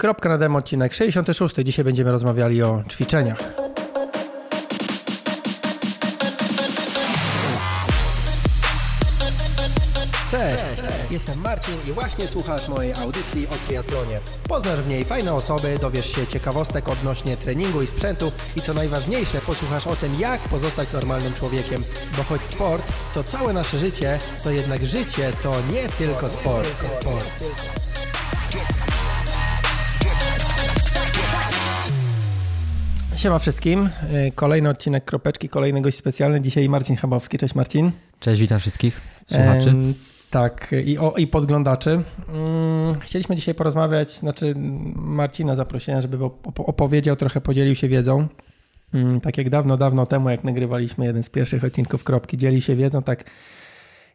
[0.00, 1.54] Kropka na demo, odcinek 66.
[1.64, 3.38] Dzisiaj będziemy rozmawiali o ćwiczeniach.
[10.30, 10.56] Cześć,
[11.10, 14.20] jestem Marcin i właśnie słuchasz mojej audycji o triatlonie.
[14.48, 19.40] Poznasz w niej fajne osoby, dowiesz się ciekawostek odnośnie treningu i sprzętu i co najważniejsze,
[19.40, 21.82] posłuchasz o tym, jak pozostać normalnym człowiekiem.
[22.16, 26.68] Bo choć sport to całe nasze życie, to jednak życie to nie tylko sport.
[27.00, 27.89] sport.
[33.20, 33.88] Siema wszystkim.
[34.28, 36.40] Y, Kolejny odcinek Kropeczki, kolejny gość specjalny.
[36.40, 37.38] Dzisiaj Marcin Chabowski.
[37.38, 37.90] Cześć Marcin.
[38.20, 39.00] Cześć, witam wszystkich
[39.32, 39.68] słuchaczy.
[39.70, 39.94] Em,
[40.30, 41.90] tak, i, o, i podglądaczy.
[42.28, 44.54] Mm, Chcieliśmy dzisiaj porozmawiać, znaczy
[44.96, 48.28] Marcina zaprosiłem, żeby op- opowiedział, trochę podzielił się wiedzą.
[48.94, 52.76] Mm, Tak jak dawno, dawno temu, jak nagrywaliśmy jeden z pierwszych odcinków Kropki, dzieli się
[52.76, 53.24] wiedzą, tak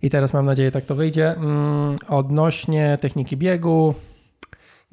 [0.02, 1.32] i teraz mam nadzieję tak to wyjdzie.
[1.32, 3.94] Mm, Odnośnie techniki biegu,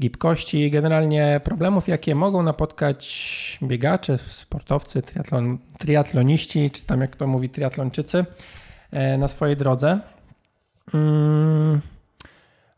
[0.02, 7.48] gibkości, generalnie problemów, jakie mogą napotkać biegacze, sportowcy, triatlon, triatloniści, czy tam jak to mówi
[7.48, 8.24] triatlonczycy
[8.90, 10.00] e, na swojej drodze.
[10.94, 11.80] Mm,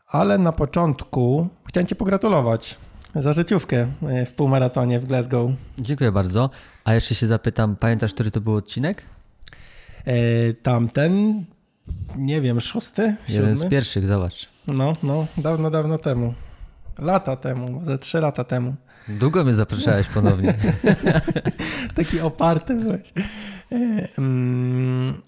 [0.07, 2.77] Ale na początku chciałem Cię pogratulować
[3.15, 5.51] za życiówkę e, w półmaratonie w Glasgow.
[5.77, 6.49] Dziękuję bardzo.
[6.83, 9.03] A jeszcze się zapytam, pamiętasz, który to był odcinek?
[10.05, 10.13] E,
[10.53, 11.45] Tamten,
[12.17, 14.49] nie wiem, szósty, Jeden z pierwszych, zobacz.
[14.67, 16.33] No, no, dawno, dawno temu.
[16.97, 18.75] Lata temu, ze trzy lata temu.
[19.07, 20.53] Długo mnie zapraszałeś ponownie.
[21.95, 23.13] Taki oparty byłeś.
[23.71, 25.21] E, mm,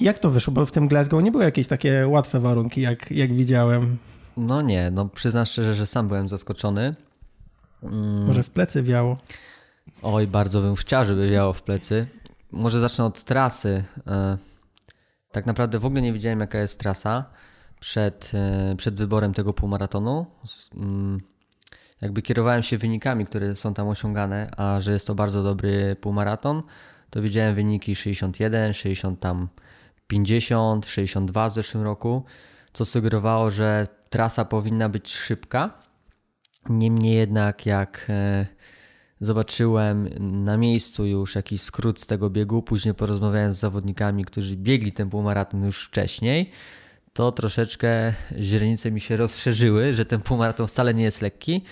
[0.00, 0.52] Jak to wyszło?
[0.52, 3.96] Bo w tym Glasgow nie były jakieś takie łatwe warunki, jak, jak widziałem.
[4.36, 6.94] No nie, no przyznam szczerze, że sam byłem zaskoczony.
[7.82, 9.18] Mm, Może w plecy wiało.
[10.02, 12.06] Oj, bardzo bym chciał, żeby wiało w plecy.
[12.52, 13.84] Może zacznę od trasy.
[14.06, 14.36] E,
[15.32, 17.24] Tak naprawdę w ogóle nie wiedziałem, jaka jest trasa
[17.80, 20.26] przed, e, przed wyborem tego półmaratonu.
[20.76, 21.20] Mm,
[22.00, 26.62] Jakby kierowałem się wynikami, które są tam osiągane, a że jest to bardzo dobry półmaraton,
[27.10, 29.48] to widziałem wyniki 61, 60 tam
[30.06, 32.24] 50, 62 w zeszłym roku,
[32.72, 35.70] co sugerowało, że trasa powinna być szybka.
[36.68, 38.46] Niemniej jednak, jak e,
[39.20, 40.08] zobaczyłem
[40.44, 45.10] na miejscu już jakiś skrót z tego biegu, później porozmawiałem z zawodnikami, którzy biegli ten
[45.10, 46.50] półmaraton już wcześniej,
[47.20, 51.62] to troszeczkę źrenice mi się rozszerzyły, że ten półmaraton wcale nie jest lekki.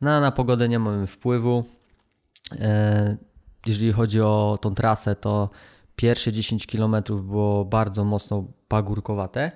[0.00, 1.64] No, na pogodę nie mamy wpływu.
[2.52, 3.16] E,
[3.66, 5.50] Jeżeli chodzi o tą trasę, to
[5.96, 9.52] pierwsze 10 km było bardzo mocno pagórkowate.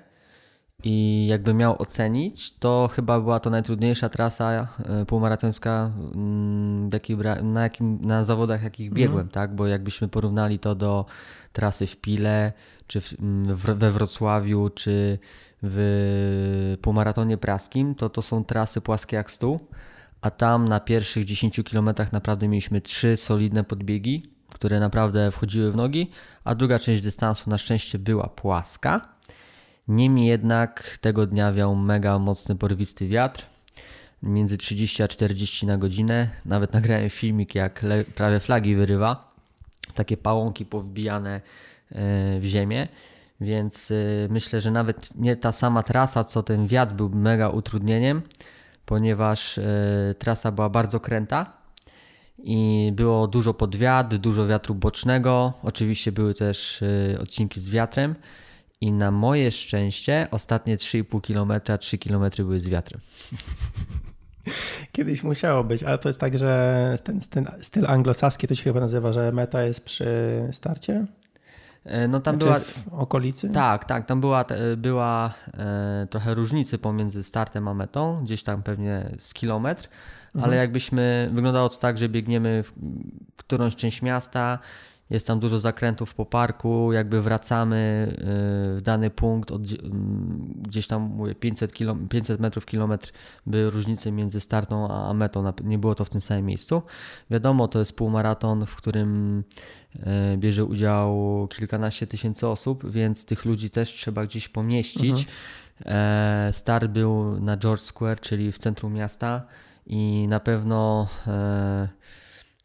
[0.83, 6.89] I jakby miał ocenić, to chyba była to najtrudniejsza trasa e, półmaratońska, mm,
[7.43, 9.55] na, jakim, na zawodach, jakich biegłem, tak?
[9.55, 11.05] Bo jakbyśmy porównali to do
[11.53, 12.53] trasy w Pile,
[12.87, 15.19] czy w, mm, w, we Wrocławiu, czy
[15.63, 19.59] w półmaratonie praskim, to to są trasy płaskie jak stół,
[20.21, 24.23] a tam na pierwszych 10 km naprawdę mieliśmy trzy solidne podbiegi,
[24.53, 26.11] które naprawdę wchodziły w nogi,
[26.43, 29.13] a druga część dystansu na szczęście była płaska.
[29.87, 33.45] Niemniej jednak tego dnia wiał mega mocny porwisty wiatr,
[34.21, 36.29] między 30 a 40 na godzinę.
[36.45, 37.85] Nawet nagrałem filmik, jak
[38.15, 39.33] prawie flagi wyrywa.
[39.95, 41.41] Takie pałąki powbijane e,
[42.39, 42.87] w ziemię.
[43.41, 43.95] Więc e,
[44.29, 48.21] myślę, że nawet nie ta sama trasa, co ten wiatr był mega utrudnieniem,
[48.85, 49.63] ponieważ e,
[50.19, 51.53] trasa była bardzo kręta
[52.37, 55.53] i było dużo podwiat, dużo wiatru bocznego.
[55.63, 56.83] Oczywiście były też
[57.19, 58.15] odcinki z wiatrem.
[58.83, 63.01] I na moje szczęście ostatnie 3,5 km, 3 km były z wiatrem.
[64.91, 68.79] Kiedyś musiało być, ale to jest tak, że ten styl, styl anglosaski to się chyba
[68.79, 70.07] nazywa, że meta jest przy
[70.51, 71.05] starcie?
[71.85, 72.59] E, No tam Znaczy była.
[72.59, 73.49] w okolicy?
[73.49, 74.45] Tak, tak, tam była,
[74.77, 79.89] była e, trochę różnicy pomiędzy startem a metą, gdzieś tam pewnie z kilometr,
[80.41, 82.73] ale jakbyśmy, wyglądało to tak, że biegniemy w
[83.37, 84.59] którąś część miasta,
[85.09, 88.15] jest tam dużo zakrętów po parku, jakby wracamy e,
[88.77, 93.11] w dany punkt, od, gdzie- m, gdzieś tam mówię 500, kilo, 500 metrów, kilometr
[93.45, 96.81] były różnice między startą a metą, nie było to w tym samym miejscu.
[97.31, 99.43] Wiadomo, to jest półmaraton, w którym
[99.99, 105.27] e, bierze udział kilkanaście tysięcy osób, więc tych ludzi też trzeba gdzieś pomieścić.
[105.85, 109.41] E, Start był na George Square, czyli w centrum miasta
[109.85, 111.87] i na pewno e,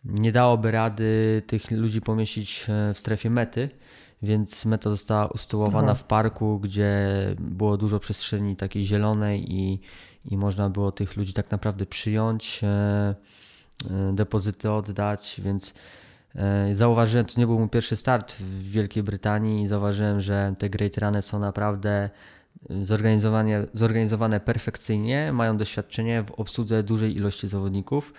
[0.09, 3.69] nie dałoby rady tych ludzi pomieścić e, w strefie mety,
[4.23, 5.95] więc meta została usytuowana Aha.
[5.95, 7.09] w parku, gdzie
[7.39, 9.81] było dużo przestrzeni takiej zielonej i,
[10.25, 13.15] i można było tych ludzi tak naprawdę przyjąć, e, e,
[14.13, 15.75] depozyty oddać, więc
[16.73, 20.99] zauważyłem, to nie był mój pierwszy start w Wielkiej Brytanii i zauważyłem, że te Great
[20.99, 22.11] Runy są naprawdę
[22.83, 28.13] zorganizowane, zorganizowane perfekcyjnie, mają doświadczenie w obsłudze dużej ilości zawodników.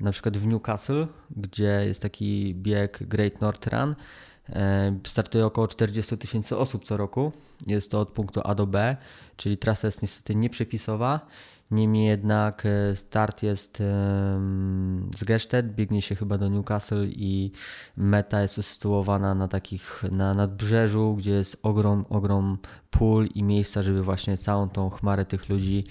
[0.00, 1.06] Na przykład w Newcastle,
[1.36, 3.94] gdzie jest taki bieg Great North Run,
[4.48, 7.32] e, startuje około 40 tysięcy osób co roku.
[7.66, 8.96] Jest to od punktu A do B,
[9.36, 11.26] czyli trasa jest niestety nieprzepisowa
[11.70, 13.78] Niemniej jednak e, start jest
[15.16, 17.52] z Gesztet, biegnie się chyba do Newcastle i
[17.96, 22.58] meta jest usytuowana na takich, na nadbrzeżu, gdzie jest ogrom, ogrom
[22.90, 25.84] pól i miejsca, żeby właśnie całą tą chmarę tych ludzi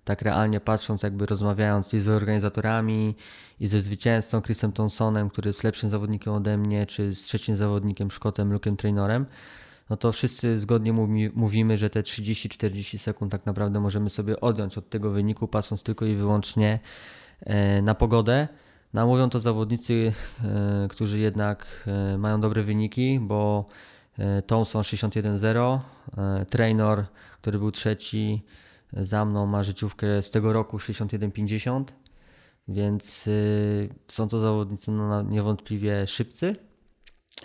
[0.03, 3.15] tak realnie patrząc, jakby rozmawiając i z organizatorami,
[3.59, 8.11] i ze zwycięzcą Chrisem Thompsonem, który jest lepszym zawodnikiem ode mnie, czy z trzecim zawodnikiem
[8.11, 9.25] Szkotem Luke'em Trainorem,
[9.89, 14.77] no to wszyscy zgodnie mówi, mówimy, że te 30-40 sekund tak naprawdę możemy sobie odjąć
[14.77, 16.79] od tego wyniku, patrząc tylko i wyłącznie
[17.39, 18.47] e, na pogodę.
[18.93, 23.65] No, mówią to zawodnicy, e, którzy jednak e, mają dobre wyniki, bo
[24.47, 25.79] Thompson 61-0,
[26.49, 27.05] Trainor,
[27.41, 28.45] który był trzeci,
[28.93, 31.83] za mną ma życiówkę z tego roku 61,50,
[32.67, 36.55] więc y, są to zawodnicy no, niewątpliwie szybcy.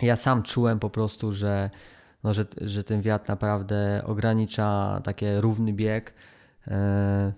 [0.01, 1.69] Ja sam czułem po prostu, że,
[2.23, 6.13] no, że, że ten wiatr naprawdę ogranicza taki równy bieg.
[6.67, 7.33] E,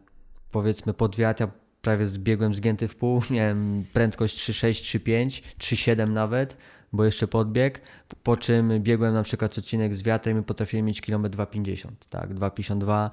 [0.51, 1.51] powiedzmy pod wiatr ja
[1.81, 6.57] prawie zbiegłem zgięty w pół, miałem prędkość 3,6, 3,5, 3,7 nawet,
[6.93, 7.81] bo jeszcze podbieg,
[8.23, 13.09] po czym biegłem na przykład odcinek z wiatrem i potrafiłem mieć kilometr 2,50, tak, 2,52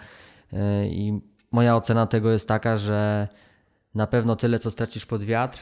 [0.55, 1.21] E, I
[1.53, 3.29] moja ocena tego jest taka, że
[3.95, 5.61] na pewno tyle, co stracisz pod wiatr,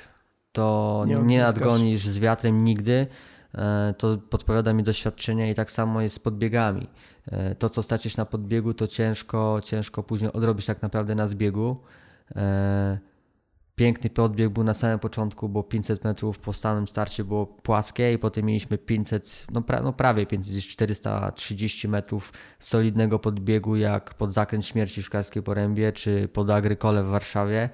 [0.52, 3.06] to nie, nie nadgonisz z wiatrem nigdy.
[3.54, 6.88] E, to podpowiada mi doświadczenie i tak samo jest z podbiegami.
[7.26, 11.76] E, to, co stracisz na podbiegu, to ciężko, ciężko później odrobić tak naprawdę na zbiegu.
[13.76, 18.18] Piękny podbieg był na samym początku, bo 500 metrów po samym starcie było płaskie i
[18.18, 24.66] potem mieliśmy 500, no, pra, no prawie 500, 430 metrów solidnego podbiegu jak pod zakręt
[24.66, 27.70] śmierci w Szklarskiej Porębie czy pod Agrykole w Warszawie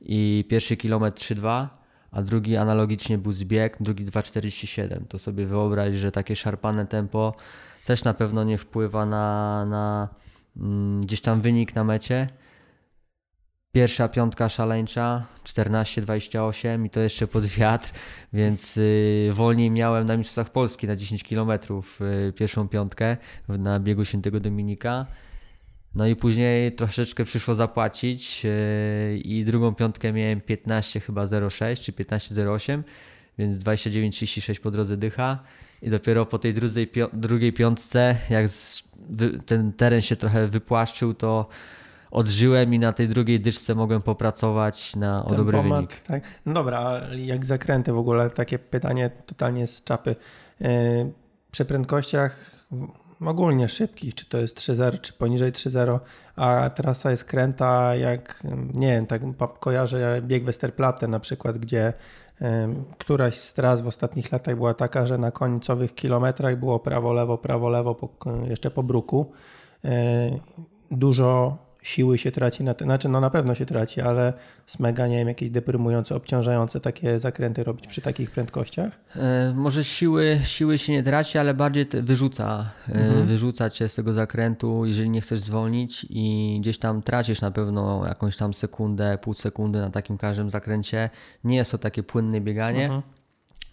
[0.00, 1.78] i pierwszy kilometr 3,2
[2.10, 5.06] a drugi analogicznie był zbieg, drugi 2,47.
[5.08, 7.34] To sobie wyobraź, że takie szarpane tempo
[7.86, 10.08] też na pewno nie wpływa na, na
[10.56, 12.28] mm, gdzieś tam wynik na mecie.
[13.72, 17.92] Pierwsza piątka szaleńcza 14-28 i to jeszcze pod wiatr,
[18.32, 21.50] więc y, wolniej miałem na Mistrzostwach Polski na 10 km
[22.00, 23.16] y, pierwszą piątkę
[23.48, 25.06] na biegu Świętego Dominika.
[25.94, 31.92] No i później troszeczkę przyszło zapłacić y, i drugą piątkę miałem 15 chyba 06 czy
[31.92, 32.82] 15.08,
[33.38, 35.38] więc 29.36 po drodze dycha.
[35.82, 38.46] I dopiero po tej drugiej, drugiej piątce, jak
[39.46, 41.48] ten teren się trochę wypłaszczył, to
[42.10, 46.00] odżyłem i na tej drugiej dyszce mogłem popracować na o dobry pomat, wynik.
[46.00, 46.22] Tak.
[46.46, 50.16] No dobra, jak zakręty w ogóle, takie pytanie totalnie z czapy.
[50.60, 50.68] E,
[51.50, 52.50] przy prędkościach
[53.26, 55.98] ogólnie szybkich, czy to jest 3.0, czy poniżej 3.0,
[56.36, 58.42] a trasa jest kręta jak,
[58.74, 59.22] nie wiem, tak
[59.60, 61.92] kojarzę bieg Westerplatte na przykład, gdzie
[62.98, 67.38] któraś z tras w ostatnich latach była taka, że na końcowych kilometrach było prawo, lewo,
[67.38, 68.08] prawo, lewo, po,
[68.48, 69.32] jeszcze po bruku.
[69.84, 70.30] E,
[70.90, 74.32] dużo siły się traci, na, znaczy no na pewno się traci, ale
[74.66, 79.00] jest mega, nie wiem, jakieś deprymujące, obciążające takie zakręty robić przy takich prędkościach?
[79.16, 83.26] E, może siły, siły się nie traci, ale bardziej wyrzuca, e, mhm.
[83.26, 88.06] wyrzuca cię z tego zakrętu, jeżeli nie chcesz zwolnić i gdzieś tam tracisz na pewno
[88.06, 91.10] jakąś tam sekundę, pół sekundy na takim każdym zakręcie.
[91.44, 92.84] Nie jest to takie płynne bieganie.
[92.84, 93.02] Mhm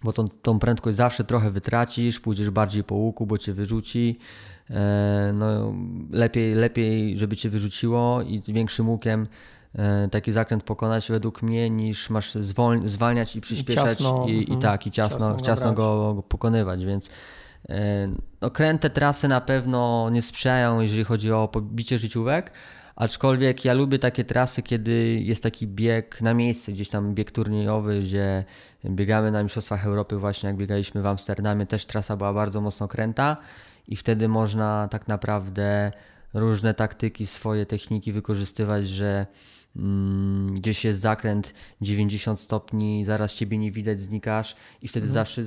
[0.05, 4.19] bo tą, tą prędkość zawsze trochę wytracisz, pójdziesz bardziej po łuku, bo cię wyrzuci.
[4.69, 5.73] E, no,
[6.11, 9.27] lepiej, lepiej, żeby cię wyrzuciło i większym łukiem
[9.75, 14.31] e, taki zakręt pokonać według mnie, niż masz zwolni, zwalniać i przyspieszać I, ciasno, i,
[14.31, 14.59] i, mhm.
[14.59, 17.09] tak, i ciasno, ciasno, ciasno go, go, pokonywać, więc
[18.41, 22.51] No, kręte trasy na pewno nie sprzyjają, jeżeli chodzi o pobicie życiówek,
[22.95, 27.99] aczkolwiek ja lubię takie trasy, kiedy jest taki bieg na miejscu, gdzieś tam bieg turniejowy,
[27.99, 28.43] gdzie
[28.85, 33.37] biegamy na Mistrzostwach Europy, właśnie jak biegaliśmy w Amsterdamie, też trasa była bardzo mocno kręta
[33.87, 35.91] i wtedy można tak naprawdę
[36.33, 39.25] różne taktyki, swoje techniki wykorzystywać, że
[39.75, 45.13] Mm, gdzieś jest zakręt 90 stopni, zaraz ciebie nie widać, znikasz i wtedy mhm.
[45.25, 45.43] zawsze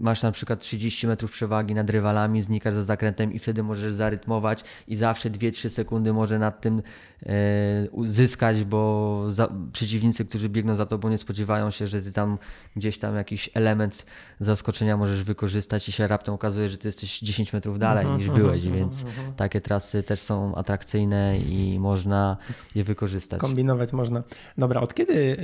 [0.00, 4.64] masz na przykład 30 metrów przewagi nad rywalami, znikasz za zakrętem i wtedy możesz zarytmować
[4.88, 6.82] i zawsze 2-3 sekundy może nad tym
[7.26, 12.38] e, zyskać, bo za, przeciwnicy, którzy biegną za tobą nie spodziewają się, że ty tam
[12.76, 14.06] gdzieś tam jakiś element
[14.40, 18.28] zaskoczenia możesz wykorzystać i się raptem okazuje, że ty jesteś 10 metrów dalej mhm, niż
[18.28, 22.36] mhm, byłeś, więc takie trasy też są atrakcyjne i można
[22.74, 24.22] je wykorzystać kombinować można.
[24.58, 25.36] Dobra, od kiedy,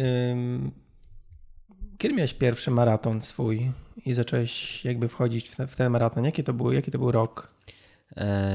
[1.98, 3.72] kiedy miałeś pierwszy maraton swój
[4.04, 6.24] i zacząłeś jakby wchodzić w, te, w ten maraton?
[6.24, 7.48] Jaki to był, jaki to był rok?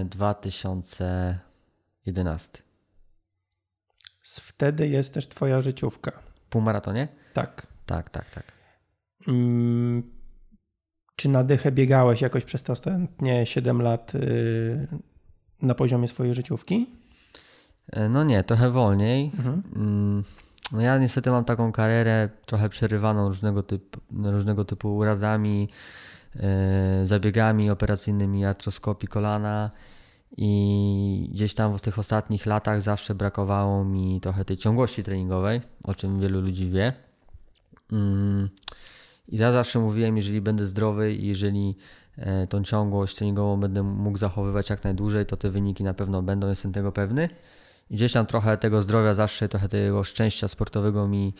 [0.05, 2.63] 2011.
[4.23, 6.11] Wtedy jest też twoja życiówka.
[6.49, 7.07] Półmaratonie?
[7.33, 7.67] Tak.
[7.85, 8.43] Tak, tak, tak.
[9.25, 10.03] Hmm,
[11.15, 14.87] czy na dychę biegałeś jakoś przez te ostatnie 7 lat y,
[15.61, 16.89] na poziomie swojej życiówki?
[17.91, 19.31] E, no nie, trochę wolniej.
[19.37, 19.63] Mhm.
[19.75, 20.23] Mm,
[20.71, 25.69] no ja niestety mam taką karierę trochę przerywaną różnego typu, różnego typu urazami,
[26.35, 29.71] e, zabiegami operacyjnymi, artroskopii kolana
[30.37, 35.95] i gdzieś tam w tych ostatnich latach zawsze brakowało mi trochę tej ciągłości treningowej, o
[35.95, 36.93] czym wielu ludzi wie.
[37.91, 38.49] Mm,
[39.27, 41.77] I ja zawsze mówiłem, jeżeli będę zdrowy i jeżeli
[42.17, 46.49] e, tą ciągłość treningową będę mógł zachowywać jak najdłużej, to te wyniki na pewno będą,
[46.49, 47.29] jestem tego pewny.
[47.89, 51.33] I gdzieś tam trochę tego zdrowia zawsze, trochę tego szczęścia sportowego mi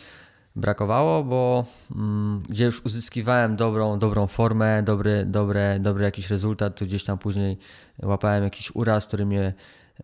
[0.56, 1.64] brakowało, bo
[1.96, 7.18] mm, gdzie już uzyskiwałem dobrą, dobrą formę, dobry, dobre, dobry jakiś rezultat, to gdzieś tam
[7.18, 7.58] później
[8.02, 9.54] łapałem jakiś uraz, który mnie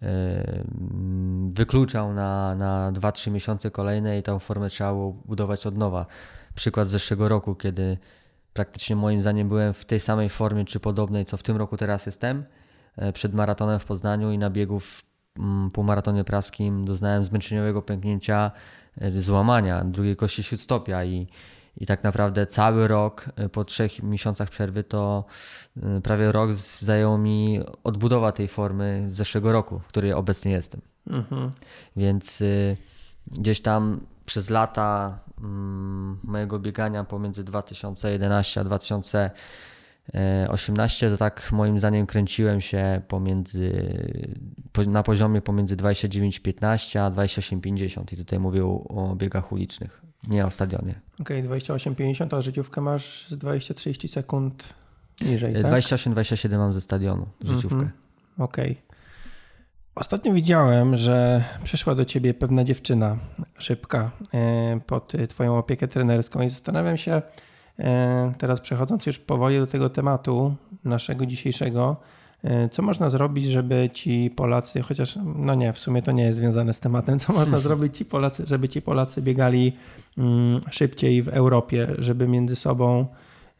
[0.02, 0.08] yy,
[1.52, 6.06] wykluczał na, na 2-3 miesiące kolejne i tą formę trzeba było budować od nowa.
[6.54, 7.98] Przykład z zeszłego roku, kiedy
[8.52, 12.06] praktycznie moim zdaniem byłem w tej samej formie czy podobnej, co w tym roku teraz
[12.06, 12.44] jestem,
[12.96, 15.02] e, przed maratonem w Poznaniu i na biegów
[15.38, 18.50] Mm, półmaratonie praskim doznałem zmęczeniowego pęknięcia, e,
[19.16, 21.26] złamania drugiej kości śródstopia i,
[21.76, 25.24] i tak naprawdę cały rok e, po trzech miesiącach przerwy to
[25.82, 30.80] e, prawie rok zajęło mi odbudowa tej formy z zeszłego roku, w której obecnie jestem.
[31.06, 31.50] Mhm.
[31.96, 32.42] Więc
[33.26, 39.30] gdzieś tam przez lata mm, mojego biegania pomiędzy 2011 a 2000
[40.48, 43.72] 18 to tak moim zdaniem kręciłem się pomiędzy,
[44.86, 51.00] na poziomie pomiędzy 29-15 a 28-50 i tutaj mówię o biegach ulicznych, nie o stadionie.
[51.20, 54.74] Okej, okay, 28-50, a życiówkę masz z 20-30 sekund
[55.22, 55.72] niżej, tak?
[55.72, 57.76] 28-27 mam ze stadionu życiówkę.
[57.76, 58.42] Mm -hmm.
[58.44, 58.72] Okej.
[58.72, 58.82] Okay.
[59.94, 63.18] Ostatnio widziałem, że przyszła do ciebie pewna dziewczyna
[63.58, 67.22] szybka e, pod twoją opiekę trenerską i zastanawiam się, E,
[68.38, 71.96] teraz przechodząc już powoli do tego tematu naszego dzisiejszego,
[72.44, 76.38] e, co można zrobić, żeby ci Polacy, chociaż no nie, w sumie to nie jest
[76.38, 79.72] związane z tematem, co można zrobić ci Polacy, żeby ci Polacy biegali
[80.18, 83.06] mm, szybciej w Europie, żeby między sobą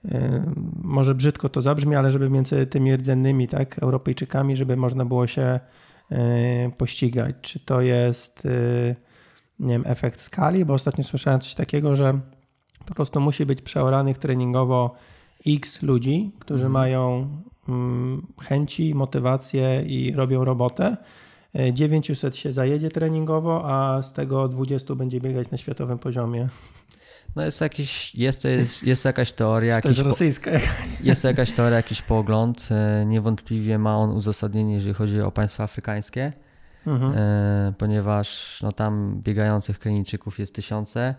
[0.05, 0.45] e,
[0.83, 5.61] może brzydko to zabrzmi, ale żeby między tymi rdzennymi, tak, Europejczykami, żeby można było się
[6.77, 7.37] pościgać.
[7.41, 8.49] Czy to jest
[9.61, 10.65] nie wiem, efekt skali?
[10.65, 12.21] Bo ostatnio słyszałem coś takiego, że
[12.87, 14.95] po prostu musi być przeoranych treningowo
[15.47, 16.73] x ludzi, którzy mhm.
[16.73, 17.29] mają
[17.69, 20.97] mm, chęci, motywację i robią robotę.
[21.73, 26.49] 900 e, się zajedzie treningowo, a z tego 20 będzie biegać na światowym poziomie.
[27.37, 29.81] No jest jakiś, jest, to jest, jest jakaś teoria.
[29.85, 30.51] Jest rosyjska.
[31.01, 32.69] Jest jakaś teoria, jakiś pogląd.
[32.71, 36.33] E, niewątpliwie ma on uzasadnienie, jeżeli chodzi o państwa afrykańskie,
[36.87, 37.13] mhm.
[37.17, 41.15] E, ponieważ no, tam biegających Kenijczyków jest tysiące,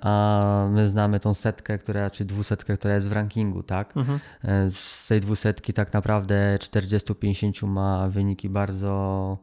[0.00, 3.96] a my znamy tą setkę, która, czy dwusetkę, która jest w rankingu, tak?
[3.96, 4.20] Mhm.
[4.44, 9.38] E, z tej dwusetki tak naprawdę 40-50 ma wyniki bardzo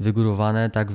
[0.00, 0.88] wygórowane, tak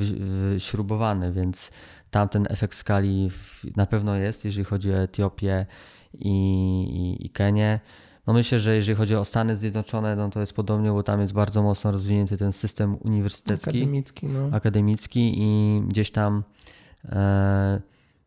[0.57, 1.71] śrubowane, więc
[2.11, 3.29] tamten efekt skali
[3.75, 5.65] na pewno jest, jeżeli chodzi o Etiopię
[6.13, 6.29] i,
[7.19, 7.79] i, i Kenię.
[8.27, 11.33] No myślę, że jeżeli chodzi o Stany Zjednoczone, no to jest podobnie, bo tam jest
[11.33, 14.49] bardzo mocno rozwinięty ten system uniwersytecki, akademicki, no.
[14.51, 16.43] akademicki i gdzieś tam
[17.05, 17.81] e,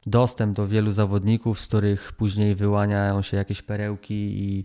[0.06, 4.64] dostęp do wielu zawodników, z których później wyłaniają się jakieś perełki i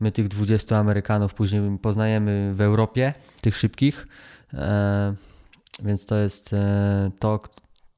[0.00, 4.08] my tych 20 Amerykanów później poznajemy w Europie, tych szybkich.
[4.54, 5.14] E,
[5.82, 7.40] więc to jest e, to,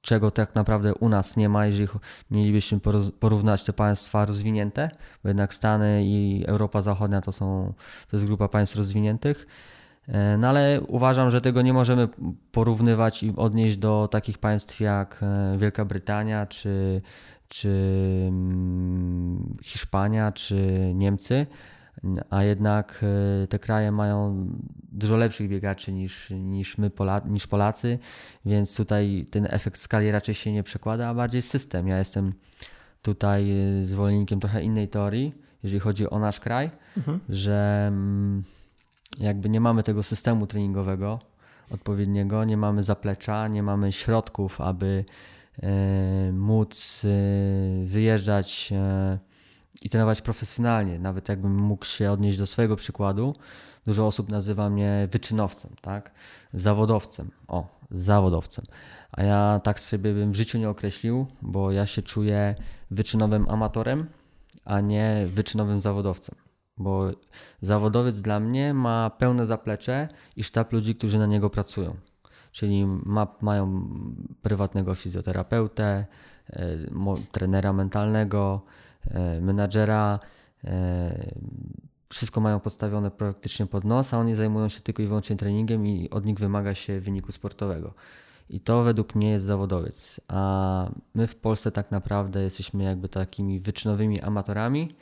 [0.03, 1.89] czego tak naprawdę u nas nie ma, jeżeli
[2.31, 2.81] mielibyśmy
[3.21, 4.91] porównać te państwa rozwinięte,
[5.23, 7.73] bo jednak Stany i Europa Zachodnia to, są,
[8.11, 9.47] to jest grupa państw rozwiniętych.
[10.11, 12.09] E, no ale uważam, że tego nie możemy
[12.53, 17.03] porównywać i odnieść do takich państw jak e, Wielka Brytania, czy,
[17.49, 17.71] czy
[18.29, 20.57] mm, Hiszpania, czy
[20.95, 21.47] Niemcy,
[22.31, 23.05] a jednak
[23.43, 24.47] e, te kraje mają
[24.93, 27.99] dużo lepszych biegaczy niż, niż my, Pola, niż Polacy,
[28.45, 31.89] więc tutaj ten efekt skali raczej się nie przekłada, a bardziej system.
[31.89, 32.33] Ja jestem
[33.03, 33.53] tutaj
[33.83, 37.21] zwolennikiem trochę innej teorii, jeżeli chodzi o nasz kraj, mhm.
[37.29, 38.43] że mm,
[39.19, 41.19] jakby nie mamy tego systemu treningowego
[41.71, 45.05] odpowiedniego, nie mamy zaplecza, nie mamy środków, aby
[45.63, 47.09] e, móc e,
[47.87, 49.19] wyjeżdżać e,
[49.83, 50.99] i trenować profesjonalnie.
[50.99, 53.35] Nawet jakbym mógł się odnieść do swojego przykładu,
[53.87, 56.11] dużo osób nazywa mnie wyczynowcem, tak?
[56.55, 57.31] Zawodowcem.
[57.49, 58.65] O, zawodowcem.
[59.13, 62.55] A ja tak sobie bym w życiu nie określił, bo ja się czuję
[62.91, 64.07] wyczynowym amatorem,
[64.65, 66.50] a nie wyczynowym zawodowcem
[66.81, 67.11] bo
[67.61, 71.97] zawodowiec dla mnie ma pełne zaplecze i sztab ludzi, którzy na niego pracują.
[72.53, 73.89] Czyli ma, mają
[74.43, 76.07] prywatnego fizjoterapeutę,
[76.53, 76.77] e,
[77.33, 78.63] trenera mentalnego,
[79.11, 80.19] e, menadżera.
[80.65, 81.33] E,
[82.09, 86.11] wszystko mają postawione praktycznie pod nos, a oni zajmują się tylko i wyłącznie treningiem i
[86.11, 87.95] od nich wymaga się wyniku sportowego.
[88.51, 90.21] I to według mnie jest zawodowiec.
[90.29, 94.95] A my w Polsce tak naprawdę jesteśmy jakby takimi wyczynowymi amatorami,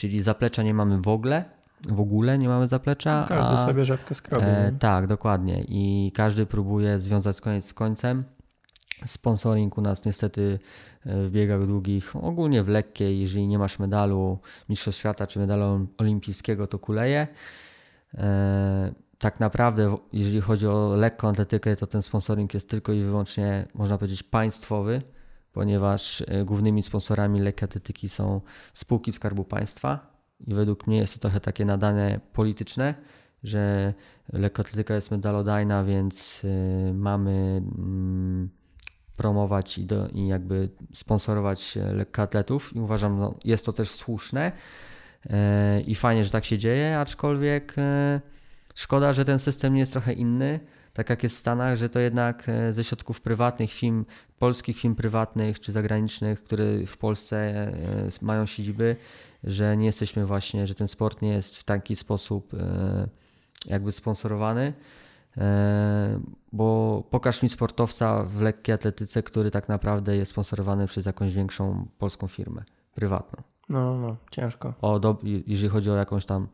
[0.00, 1.44] czyli zaplecza nie mamy w ogóle,
[1.88, 3.26] w ogóle nie mamy zaplecza.
[3.28, 4.46] Każdy a, sobie rzepkę skrobi.
[4.46, 5.64] E, tak, dokładnie.
[5.68, 8.24] I każdy próbuje związać koniec z końcem.
[9.06, 10.58] Sponsoring u nas niestety
[11.06, 14.38] e, w biegach długich, ogólnie w lekkiej, jeżeli nie masz medalu
[14.68, 17.26] Mistrzostw Świata czy medalu olimpijskiego, to kuleje.
[18.14, 23.66] E, tak naprawdę, jeżeli chodzi o lekką atletykę, to ten sponsoring jest tylko i wyłącznie,
[23.74, 25.02] można powiedzieć, państwowy
[25.52, 28.40] ponieważ e, głównymi sponsorami lekkiej atletyki są
[28.72, 32.94] spółki Skarbu Państwa i według mnie jest to trochę takie nadane polityczne,
[33.44, 33.94] że
[34.32, 38.50] lekkoatletyka jest medalodajna, więc e, mamy mm,
[39.16, 44.52] promować i, do, i jakby sponsorować lekkoatletów i uważam, no, jest to też słuszne
[45.30, 47.76] e, i fajnie, że tak się dzieje, aczkolwiek
[48.74, 50.60] szkoda, że ten system nie jest trochę inny,
[50.92, 54.04] tak jak jest w Stanach, że to jednak e, ze środków prywatnych firm,
[54.38, 57.72] polskich firm prywatnych czy zagranicznych, które w Polsce e,
[58.22, 58.96] mają siedziby,
[59.44, 63.08] że nie jesteśmy właśnie, że ten sport nie jest w taki sposób e,
[63.66, 64.72] jakby sponsorowany.
[66.52, 71.88] Bo pokaż mi sportowca w lekkiej atletyce, który tak naprawdę jest sponsorowany przez jakąś większą
[71.98, 73.42] polską firmę prywatną.
[73.70, 74.74] No, no, ciężko.
[74.82, 76.48] O, do, jeżeli chodzi o jakąś tam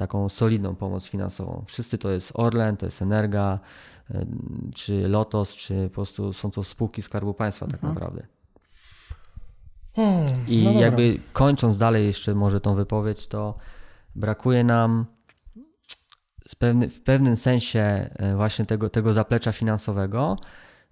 [0.00, 1.64] taką solidną pomoc finansową.
[1.66, 3.58] Wszyscy to jest Orlen, to jest Energa,
[4.74, 7.94] czy Lotos, czy po prostu są to spółki Skarbu Państwa tak mhm.
[7.94, 8.26] naprawdę.
[9.96, 13.54] Hmm, I no jakby kończąc dalej jeszcze może tą wypowiedź, to
[14.14, 15.06] brakuje nam
[16.58, 20.36] pewny, w pewnym sensie e, właśnie tego, tego zaplecza finansowego.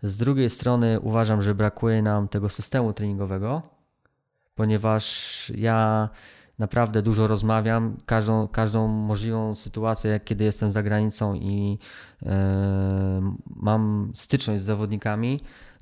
[0.02, 3.62] Z drugiej strony uważam, że brakuje nam tego systemu treningowego,
[4.54, 6.08] ponieważ ja
[6.58, 11.78] naprawdę dużo rozmawiam, każdą, każdą możliwą sytuację, jak kiedy jestem za granicą i
[12.26, 13.20] e,
[13.56, 15.40] mam styczność z zawodnikami,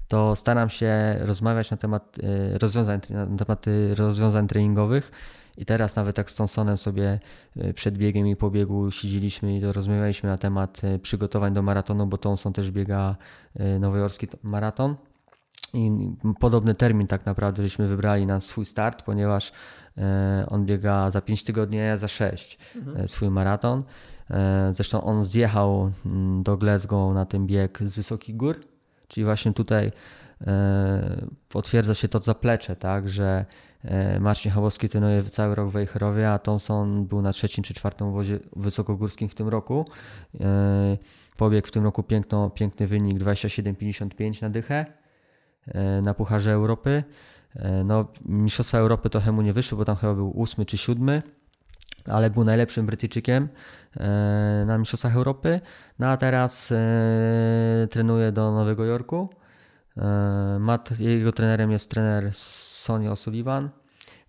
[0.09, 5.13] to staram się rozmawiać na temat e, rozwiązań, na tematy rozwiązań treningowych.
[5.59, 7.19] I teraz nawet tak z Thompsonem sobie
[7.57, 12.19] e, przed biegiem i po biegu siedzieliśmy i rozmawialiśmy na temat przygotowań do maratonu, bo
[12.19, 13.17] Thompson też biega
[13.81, 14.97] nowojorski maraton.
[15.75, 16.11] I
[16.41, 19.53] podobny termin tak naprawdę żeśmy wybrali na swój start, ponieważ e,
[20.49, 22.97] on biega za 5 tygodni, a ja za 6 mhm.
[22.97, 23.83] E, swój maraton.
[24.31, 28.61] E, zresztą on zjechał mm, do Glasgow na ten bieg z wysokich gór,
[29.09, 29.93] czyli właśnie tutaj
[31.49, 33.45] potwierdza się to zaplecze, tak, że
[34.21, 38.39] Marcin Chałowski trenuje cały rok w Wejherowie, a Thompson był na trzecim czy czwartym obozie
[38.57, 39.87] wysokogórskim w tym roku.
[41.37, 44.87] Pobiegł w tym roku piękno, piękny wynik 27,55 na dychę
[45.75, 47.05] E, na Pucharze Europy.
[47.57, 51.23] E, no, Mistrzostwa Europy trochę mu nie wyszło, bo tam chyba był ósmy czy siódmy,
[52.09, 53.49] ale był najlepszym Brytyjczykiem
[53.97, 55.61] e, na Mistrzostwach Europy.
[55.99, 56.73] No a teraz
[57.91, 59.29] trenuje do Nowego Jorku.
[60.99, 63.69] Jego trenerem jest trener Sonia O'Sullivan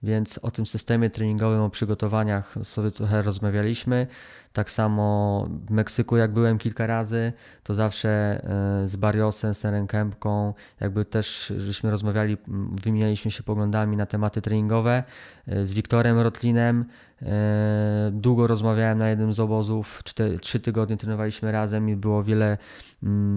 [0.03, 4.07] więc o tym systemie treningowym, o przygotowaniach sobie trochę rozmawialiśmy.
[4.53, 7.33] Tak samo w Meksyku, jak byłem kilka razy,
[7.63, 12.37] to zawsze e, z Barriosem, z Serenkempką, jakby też żeśmy rozmawiali,
[12.83, 15.03] wymienialiśmy się poglądami na tematy treningowe.
[15.47, 16.85] E, z Wiktorem Rotlinem
[17.21, 20.03] e, długo rozmawiałem na jednym z obozów,
[20.41, 22.57] trzy tygodnie trenowaliśmy razem i było wiele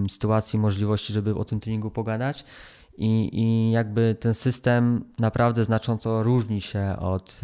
[0.08, 2.44] sytuacji, możliwości, żeby o tym treningu pogadać.
[2.96, 7.40] I, I jakby ten system naprawdę znacząco różni się od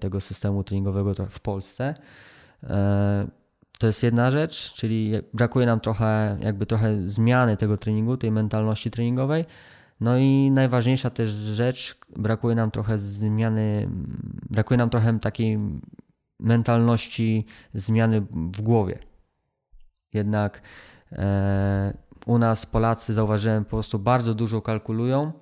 [0.00, 1.94] tego systemu treningowego w Polsce.
[3.78, 8.90] To jest jedna rzecz, czyli brakuje nam trochę, jakby trochę zmiany tego treningu, tej mentalności
[8.90, 9.44] treningowej.
[10.00, 13.88] No i najważniejsza też rzecz, brakuje nam trochę zmiany,
[14.50, 15.58] brakuje nam trochę takiej
[16.40, 18.98] mentalności zmiany w głowie.
[20.12, 20.62] Jednak
[21.12, 25.32] e, u nas Polacy zauważyłem po prostu bardzo dużo kalkulują,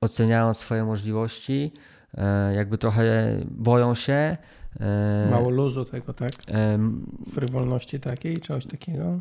[0.00, 1.72] oceniają swoje możliwości,
[2.14, 4.36] e, jakby trochę boją się,
[4.80, 6.30] E, Mało luzu tego, tak?
[7.32, 9.20] Frywolności takiej, czegoś takiego?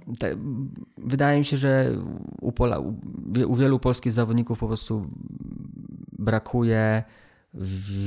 [0.97, 1.91] Wydaje mi się, że
[2.41, 2.79] u, Pola,
[3.47, 5.07] u wielu polskich zawodników po prostu
[6.19, 7.03] brakuje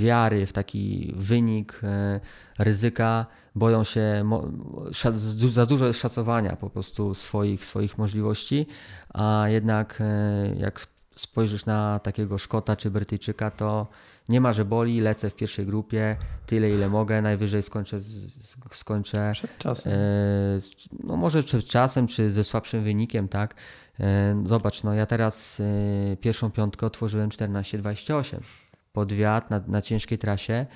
[0.01, 2.21] wiary w taki wynik, e,
[2.59, 4.25] ryzyka, boją się,
[5.31, 8.67] za dużo jest szacowania po prostu swoich, swoich możliwości,
[9.09, 10.87] a jednak e, jak
[11.17, 13.87] spojrzysz na takiego Szkota czy Brytyjczyka, to
[14.29, 17.99] nie ma, że boli, lecę w pierwszej grupie, tyle ile mogę, najwyżej skończę,
[18.71, 19.93] skończę przed czasem.
[19.93, 19.97] E,
[21.03, 23.55] no może przed czasem, czy ze słabszym wynikiem, tak.
[24.01, 25.62] E, zobacz, no ja teraz
[26.21, 28.38] pierwszą piątkę otworzyłem 14-28
[28.93, 30.67] pod wiatr na, na ciężkiej trasie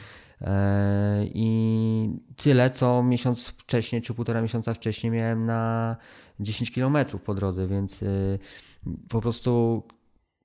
[1.24, 5.96] i tyle, co miesiąc wcześniej, czy półtora miesiąca wcześniej miałem na
[6.40, 8.04] 10 km po drodze, więc
[9.08, 9.82] po prostu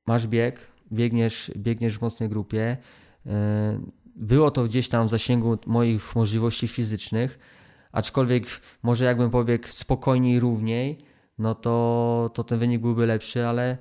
[0.08, 2.78] masz bieg, biegniesz, biegniesz w mocnej grupie.
[3.26, 3.80] E,
[4.16, 7.40] było to gdzieś tam w zasięgu moich możliwości fizycznych,
[7.92, 8.46] aczkolwiek
[8.84, 10.98] może jakbym pobiegł spokojniej, równiej,
[11.38, 13.78] no to, to ten wynik byłby lepszy, ale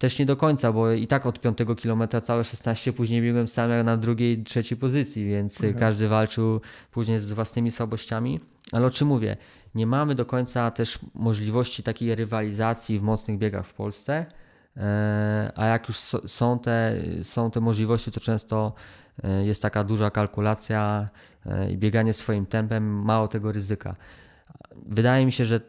[0.00, 3.70] też nie do końca, bo i tak od 5 km całe 16 później biegłem sam
[3.70, 5.78] jak na drugiej, trzeciej pozycji, więc mhm.
[5.80, 6.60] każdy walczył
[6.90, 8.40] później z własnymi słabościami.
[8.72, 9.36] Ale o czym mówię?
[9.74, 14.26] Nie mamy do końca też możliwości takiej rywalizacji w mocnych biegach w Polsce.
[14.76, 18.72] E, a jak już są te, są te możliwości, to często
[19.24, 21.08] e, jest taka duża kalkulacja
[21.46, 23.96] e, i bieganie swoim tempem, mało tego ryzyka.
[24.76, 25.60] Wydaje mi się, że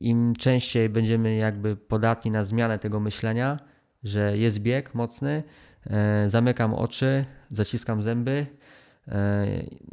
[0.00, 3.60] im częściej będziemy jakby podatni na zmianę tego myślenia,
[4.04, 5.42] że jest bieg mocny,
[6.26, 8.46] zamykam oczy, zaciskam zęby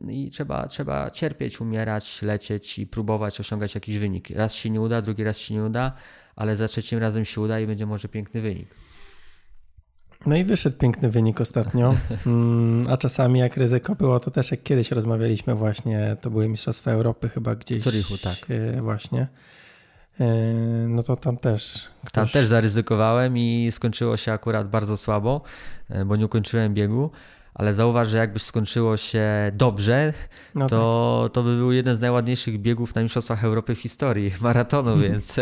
[0.10, 4.30] i trzeba, trzeba cierpieć, umierać, lecieć i próbować osiągać jakiś wynik.
[4.30, 5.94] Raz się nie uda, drugi raz się nie uda,
[6.36, 8.68] ale za trzecim razem się uda i będzie może piękny wynik.
[10.26, 11.94] No i wyszedł piękny wynik ostatnio.
[12.26, 16.92] Mm, a czasami jak ryzyko było, to też jak kiedyś rozmawialiśmy właśnie, to były Mistrzostwa
[16.92, 17.80] Europy chyba gdzieś.
[17.80, 18.38] W Zurichu, tak.
[18.50, 19.28] E, właśnie.
[20.20, 20.26] E,
[20.88, 21.88] no to tam też.
[22.00, 22.12] Ktoś...
[22.12, 25.42] Tam też zaryzykowałem i skończyło się akurat bardzo słabo,
[25.90, 27.12] e, bo nie ukończyłem biegu
[27.54, 30.14] ale zauważ, że jakby skończyło się dobrze,
[30.56, 31.34] no to, tak.
[31.34, 35.40] to by był jeden z najładniejszych biegów na Mistrzostwach Europy w historii maratonu, więc,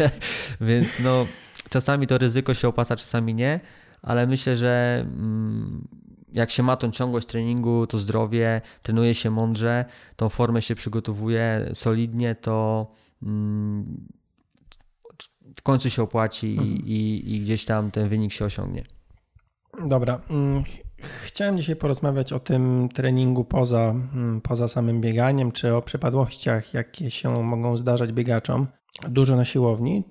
[0.60, 1.26] więc no,
[1.70, 3.60] czasami to ryzyko się opłaca, czasami nie,
[4.02, 5.88] ale myślę, że mm,
[6.32, 9.84] jak się ma tą ciągłość treningu, to zdrowie, trenuje się mądrze,
[10.16, 12.86] tą formę się przygotowuje solidnie, to
[13.22, 14.06] mm,
[15.56, 16.76] w końcu się opłaci mhm.
[16.76, 18.82] i, i, gdzieś tam ten wynik się osiągnie.
[19.88, 20.20] Dobra.
[20.30, 20.62] Mm,
[21.26, 23.94] chciałem dzisiaj porozmawiać o tym treningu poza,
[24.42, 28.66] poza samym bieganiem, czy o przypadłościach, jakie się mogą zdarzać biegaczom.
[29.08, 30.04] Dużo na siłowni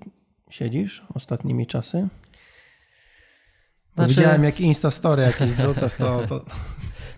[0.50, 2.08] siedzisz ostatnimi czasy?
[3.94, 4.14] Znaczy...
[4.14, 6.44] Widziałem jak Insta Story jakieś wrzucasz, to, to...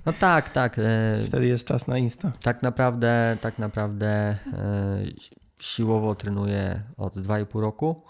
[0.07, 0.79] No tak, tak.
[0.79, 2.33] E, Wtedy jest czas na Insta.
[2.43, 4.39] Tak naprawdę, tak naprawdę e,
[5.61, 8.03] siłowo trenuję od 2,5 roku.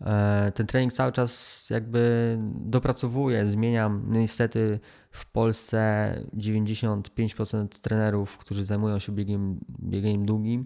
[0.00, 4.04] E, ten trening cały czas jakby dopracowuję, zmieniam.
[4.06, 10.64] No niestety w Polsce 95% trenerów, którzy zajmują się biegiem, bieganiem długim,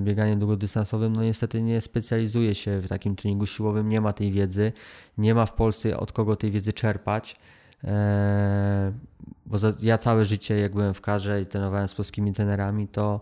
[0.00, 4.72] bieganiem długodystansowym, no niestety nie specjalizuje się w takim treningu siłowym, nie ma tej wiedzy,
[5.18, 7.36] nie ma w Polsce od kogo tej wiedzy czerpać.
[7.84, 8.92] E,
[9.46, 13.20] bo ja całe życie, jak byłem w karze i trenowałem z polskimi trenerami, to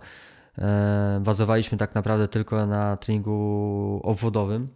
[1.21, 4.69] bazowaliśmy tak naprawdę tylko na treningu obwodowym,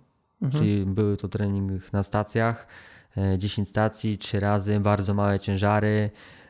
[0.42, 0.62] mhm.
[0.62, 2.66] czyli były to trening na stacjach,
[3.38, 6.43] 10 e, stacji, 3 razy, bardzo małe ciężary, e,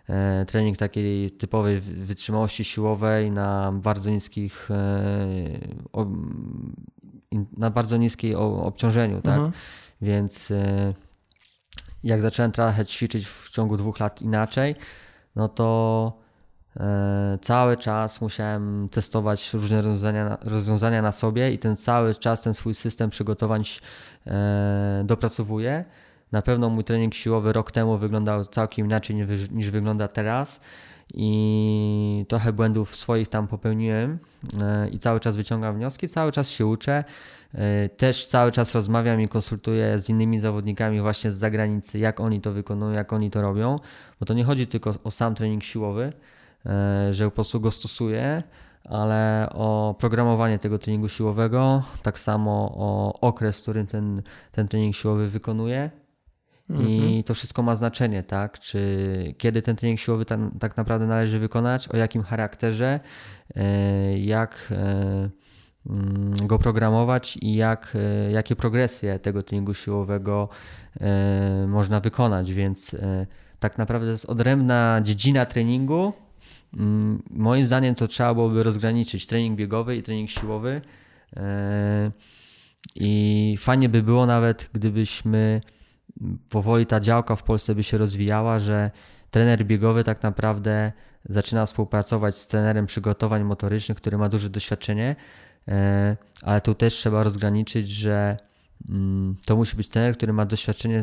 [0.47, 6.05] trening takiej typowej wytrzymałości siłowej na bardzo niskich e,
[7.57, 9.37] na bardzo niskim obciążeniu, tak?
[9.37, 9.53] Mhm.
[10.03, 10.53] Więc
[12.05, 14.75] jak zacząłem trochę ćwiczyć w ciągu dwóch lat inaczej,
[15.37, 16.25] no to
[16.81, 22.55] E, cały czas musiałem testować różne rozwiązania, rozwiązania na sobie i ten cały czas ten
[22.55, 23.63] swój system przygotowań
[24.27, 25.85] e, dopracowuję.
[26.35, 29.17] Na pewno mój trening siłowy rok temu wyglądał całkiem inaczej
[29.51, 30.61] niż wygląda teraz
[31.15, 34.19] i trochę błędów swoich tam popełniłem
[34.63, 37.05] e, i cały czas wyciągam wnioski, cały czas się uczę.
[37.55, 42.41] E, też cały czas rozmawiam i konsultuję z innymi zawodnikami właśnie z zagranicy, jak oni
[42.41, 43.77] to wykonują, jak oni to robią,
[44.21, 46.13] bo to nie chodzi tylko o sam trening siłowy,
[46.67, 48.43] e, że po prostu go stosuję,
[48.85, 54.97] ale o programowanie tego treningu siłowego, tak samo o okres, w którym ten, ten trening
[54.97, 55.91] siłowy wykonuję
[56.71, 57.23] i mhm.
[57.23, 58.59] to wszystko ma znaczenie, tak?
[58.59, 63.01] Czy kiedy ten trening siłowy tam, tak naprawdę należy wykonać, o jakim charakterze,
[63.57, 65.31] e, jak e,
[65.87, 70.49] mm, go programować i jak, e, jakie progresje tego treningu siłowego
[71.67, 72.53] można wykonać.
[72.53, 72.97] Więc
[73.61, 76.13] tak naprawdę to jest odrębna dziedzina treningu.
[76.77, 80.81] Mm, moim zdaniem to trzeba byłoby rozgraniczyć trening biegowy i trening siłowy.
[82.97, 85.61] I fajnie by było nawet, gdybyśmy
[86.49, 88.91] powoli ta działka w Polsce by się rozwijała, że
[89.31, 90.93] trener biegowy tak naprawdę
[91.29, 95.17] zaczyna współpracować z trenerem przygotowań motorycznych, który ma duże doświadczenie,
[95.69, 98.37] e, ale tu też trzeba rozgraniczyć, że
[98.89, 101.03] mm, to musi być trener, który ma doświadczenie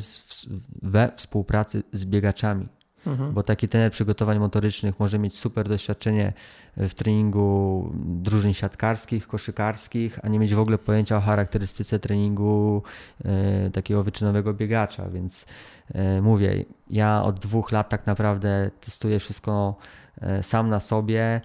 [0.81, 2.67] we współpracy z biegaczami.
[3.07, 3.33] Mhm.
[3.33, 6.33] Bo taki trener przygotowań motorycznych może mieć super doświadczenie
[6.77, 12.83] w treningu drużyn siatkarskich, koszykarskich, a nie mieć w ogóle pojęcia o charakterystyce treningu
[13.25, 15.09] e, takiego wyczynowego biegacza.
[15.09, 15.45] Więc
[15.93, 19.75] e, mówię, ja od dwóch lat tak naprawdę testuję wszystko
[20.21, 21.41] e, sam na sobie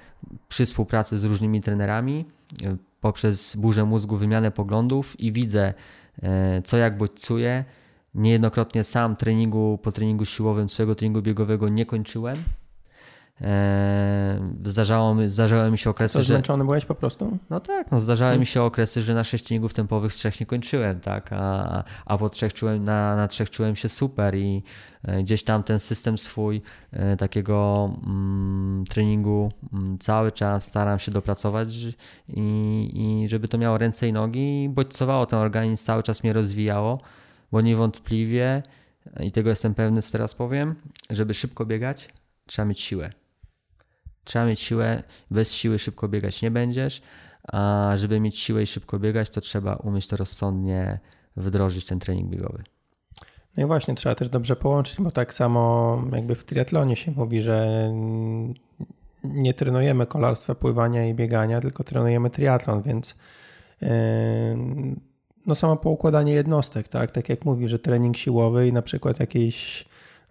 [0.48, 2.24] przy współpracy z różnymi trenerami
[3.00, 5.74] poprzez burzę mózgu, wymianę poglądów i widzę,
[6.64, 7.64] co jak bodźcuje
[8.16, 12.44] Niejednokrotnie sam treningu po treningu siłowym, swojego treningu biegowego nie kończyłem.
[13.40, 16.34] Eee, zdarzało mi, zdarzały mi się okresy, Co, że...
[16.34, 17.38] zmęczony byłeś po prostu?
[17.50, 18.40] No tak, no zdarzały hmm.
[18.40, 22.18] mi się okresy, że na sześć treningów tempowych z trzech nie kończyłem, tak, a, a
[22.18, 24.62] po trzech czułem, na, na trzech czułem się super i
[25.04, 31.12] e, gdzieś tam ten system swój e, takiego mm, treningu mm, cały czas staram się
[31.12, 31.68] dopracować
[32.28, 36.32] i, i żeby to miało ręce i nogi i bodźcowało ten organizm, cały czas mnie
[36.32, 37.00] rozwijało
[37.52, 38.62] bo niewątpliwie,
[39.20, 40.74] i tego jestem pewny, co teraz powiem,
[41.10, 42.08] żeby szybko biegać,
[42.46, 43.10] trzeba mieć siłę.
[44.24, 47.02] Trzeba mieć siłę, bez siły szybko biegać nie będziesz,
[47.42, 50.98] a żeby mieć siłę i szybko biegać, to trzeba umieć to rozsądnie
[51.36, 52.62] wdrożyć ten trening biegowy.
[53.56, 57.42] No i właśnie, trzeba też dobrze połączyć, bo tak samo jakby w triatlonie się mówi,
[57.42, 57.90] że
[59.24, 63.14] nie trenujemy kolarstwa, pływania i biegania, tylko trenujemy triatlon, więc
[65.46, 67.10] no samo poukładanie jednostek, tak?
[67.10, 69.84] Tak jak mówi, że trening siłowy i na przykład jakieś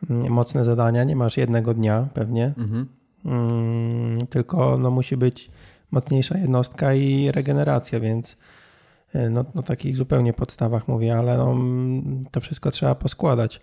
[0.09, 2.87] mm, mocne zadania, nie masz jednego dnia pewnie, mhm.
[3.25, 5.51] mm, tylko no musi być
[5.91, 8.37] mocniejsza jednostka i regeneracja, więc
[9.13, 13.61] e, no, no takich zupełnie podstawach mówię, ale no, mm, to wszystko trzeba poskładać.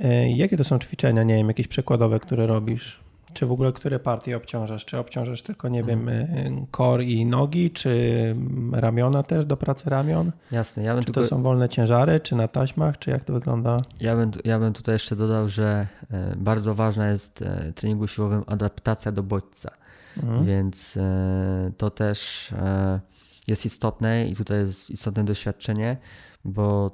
[0.00, 3.05] E, jakie to są ćwiczenia, nie wiem, jakieś przekładowe, które robisz?
[3.36, 4.84] Czy w ogóle które partie obciążasz?
[4.84, 6.66] Czy obciążasz tylko, nie wiem, mhm.
[6.66, 8.36] kor i nogi, czy
[8.72, 10.32] ramiona też do pracy ramion?
[10.50, 10.82] Jasne.
[10.82, 11.20] Ja bym czy tylko...
[11.20, 13.76] to są wolne ciężary, czy na taśmach, czy jak to wygląda?
[14.00, 18.42] Ja bym, ja bym tutaj jeszcze dodał, że e, bardzo ważna jest w treningu siłowym
[18.46, 19.70] adaptacja do bodźca.
[20.16, 20.44] Mhm.
[20.44, 23.00] Więc e, to też e,
[23.48, 25.96] jest istotne i tutaj jest istotne doświadczenie,
[26.44, 26.90] bo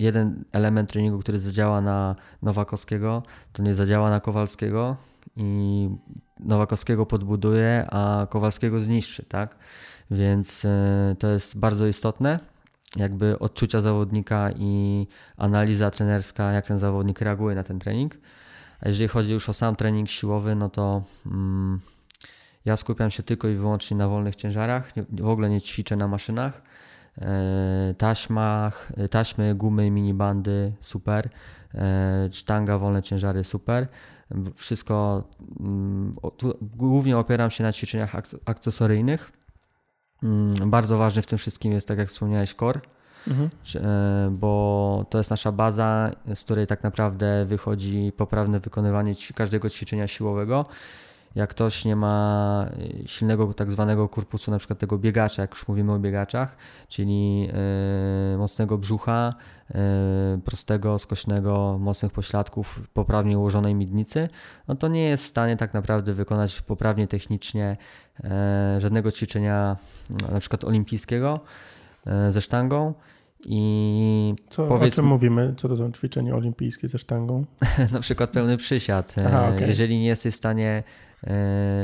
[0.00, 4.96] jeden element treningu, który zadziała na Nowakowskiego, to nie zadziała na Kowalskiego,
[5.36, 5.88] i
[6.40, 9.56] Nowakowskiego podbuduje, a Kowalskiego zniszczy, tak?
[10.10, 12.40] Więc e, to jest bardzo istotne,
[12.96, 18.18] jakby odczucia zawodnika i analiza trenerska, jak ten zawodnik reaguje na ten trening.
[18.80, 21.80] A jeżeli chodzi już o sam trening siłowy, no to mm,
[22.64, 26.62] ja skupiam się tylko i wyłącznie na wolnych ciężarach, w ogóle nie ćwiczę na maszynach.
[27.20, 31.28] E, taśmach, taśmy, gumy, minibandy, super.
[31.74, 33.88] E, sztanga, wolne ciężary, super.
[34.56, 35.24] Wszystko,
[35.60, 36.16] mm,
[36.62, 38.12] głównie opieram się na ćwiczeniach
[38.44, 39.32] akcesoryjnych.
[40.22, 42.80] Mm, bardzo ważny w tym wszystkim jest, tak jak wspomniałeś, core,
[43.28, 43.50] mhm.
[43.74, 50.08] E, bo to jest nasza baza, z której tak naprawdę wychodzi poprawne wykonywanie każdego ćwiczenia
[50.08, 50.66] siłowego
[51.34, 52.66] jak ktoś nie ma
[53.04, 56.56] y, silnego tak zwanego korpusu, na przykład tego biegacza, jak już mówimy o biegaczach,
[56.88, 57.48] czyli
[58.34, 59.34] y, mocnego brzucha,
[59.70, 59.74] y,
[60.44, 64.28] prostego, skośnego, mocnych pośladków, poprawnie ułożonej miednicy,
[64.68, 67.76] no to nie jest w stanie tak naprawdę wykonać poprawnie technicznie
[68.78, 69.76] żadnego ćwiczenia
[70.10, 71.40] no, na przykład olimpijskiego
[72.30, 72.94] ze sztangą.
[73.44, 74.94] I Co, powiedz...
[74.94, 75.54] O czym mówimy?
[75.56, 77.44] Co to są ćwiczenia olimpijskie ze sztangą?
[77.92, 79.14] na przykład pełny przysiad.
[79.26, 79.66] Aha, okay.
[79.66, 80.82] Jeżeli nie jesteś w stanie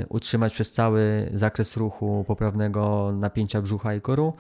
[0.08, 4.32] utrzymać przez cały zakres ruchu poprawnego napięcia brzucha i koru,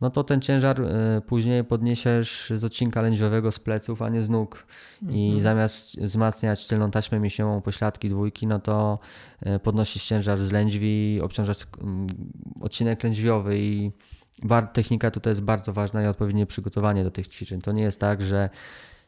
[0.00, 4.30] no to ten ciężar y, później podniesiesz z odcinka lędźwiowego, z pleców, a nie z
[4.30, 4.66] nóg.
[5.02, 5.40] I Mhm.
[5.40, 8.98] zamiast wzmacniać tylną taśmę mięśniową pośladki dwójki, no to
[9.46, 11.66] y, podnosisz ciężar z lędźwi, obciążasz
[12.60, 13.92] odcinek lędźwiowy i
[14.72, 17.60] technika tutaj jest bardzo ważna i odpowiednie przygotowanie do tych ćwiczeń.
[17.60, 18.50] To nie jest tak, że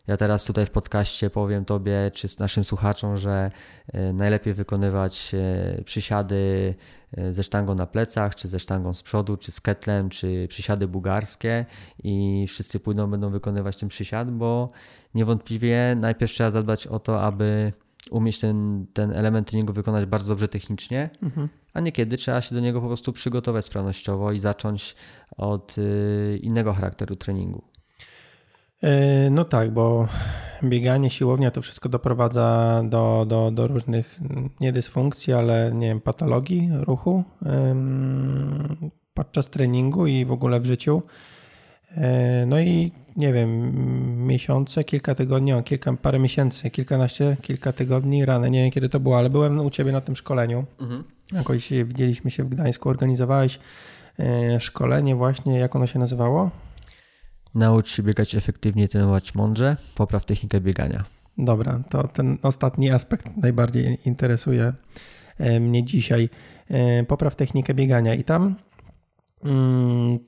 [0.07, 3.51] ja teraz tutaj w podcaście powiem Tobie czy naszym słuchaczom, że
[3.95, 5.35] y, najlepiej wykonywać
[5.79, 6.75] y, przysiady
[7.19, 10.89] y, ze sztangą na plecach, czy ze sztangą z przodu, czy z ketlem, czy przysiady
[10.89, 11.67] bułgarskie
[12.03, 14.71] i wszyscy pójdą, będą wykonywać ten przysiad, bo
[15.15, 17.73] niewątpliwie najpierw trzeba zadbać o to, aby
[18.11, 21.49] umieć ten, ten element treningu wykonać bardzo dobrze technicznie, Mhm.
[21.75, 24.97] a niekiedy trzeba się do niego po prostu przygotować sprawnościowo i zacząć
[25.37, 25.77] od
[26.41, 27.72] innego charakteru treningu.
[28.83, 30.09] E, No tak, bo
[30.65, 36.01] bieganie, siłownia to wszystko doprowadza do, do, do różnych mm, nie dysfunkcji, ale nie wiem,
[36.01, 37.25] patologii ruchu
[39.15, 41.03] podczas treningu i w ogóle w życiu.
[41.97, 43.73] E, No i nie wiem,
[44.27, 49.01] miesiące, kilka tygodni, o kilka, parę miesięcy, kilkanaście, kilka tygodni rany, nie wiem kiedy to
[49.01, 50.65] było, ale byłem u Ciebie na tym szkoleniu.
[51.33, 53.59] Jakoś widzieliśmy się w Gdańsku, organizowałeś
[54.19, 56.51] e, szkolenie właśnie, jak ono się nazywało?
[57.55, 61.05] Naucz się biegać efektywnie, trenować mądrze, popraw technikę biegania.
[61.39, 64.73] Dobra, to ten ostatni aspekt najbardziej interesuje
[65.39, 66.29] e, mnie dzisiaj.
[66.69, 68.57] E, Popraw technikę biegania i tam
[69.45, 70.19] mm,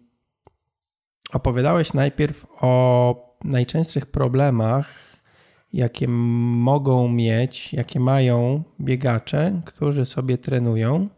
[1.33, 4.89] opowiadałeś najpierw o najczęstszych problemach,
[5.73, 11.09] jakie mogą mieć, jakie mają biegacze, którzy sobie trenują,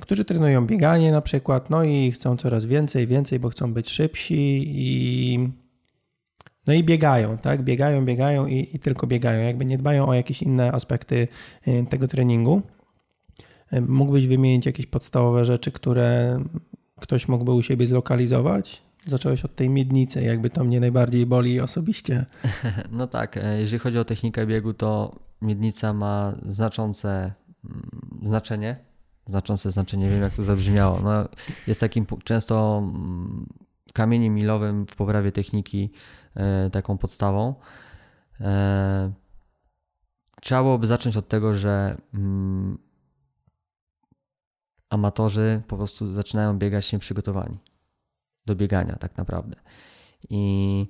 [0.00, 4.64] którzy trenują bieganie na przykład, no i chcą coraz więcej, więcej, bo chcą być szybsi
[4.66, 5.38] i
[6.68, 7.62] no i biegają, tak?
[7.62, 9.42] Biegają, biegają i, i tylko biegają.
[9.42, 11.28] Jakby nie dbają o jakieś inne aspekty
[11.68, 12.62] y, tego treningu.
[13.72, 16.38] Y, Mógłbyś wymienić jakieś podstawowe rzeczy, które
[17.00, 18.82] ktoś mógłby u siebie zlokalizować?
[19.06, 22.26] Zacząłeś od tej miednicy, jakby to mnie najbardziej boli osobiście.
[22.92, 27.32] No tak, e, jeżeli chodzi o technikę biegu, to miednica ma znaczące
[27.64, 27.90] mm,
[28.22, 28.87] znaczenie.
[29.28, 31.00] Znaczące znaczenie, nie wiem jak to zabrzmiało.
[31.00, 31.28] No,
[31.66, 33.46] jest takim często mm,
[33.94, 35.92] kamieniem milowym w poprawie techniki,
[36.34, 37.54] e, taką podstawą.
[38.40, 39.12] E,
[40.40, 42.78] Trzeba byłoby zacząć od tego, że mm,
[44.90, 47.58] amatorzy po prostu zaczynają biegać nieprzygotowani
[48.46, 49.56] do biegania tak naprawdę.
[50.30, 50.86] I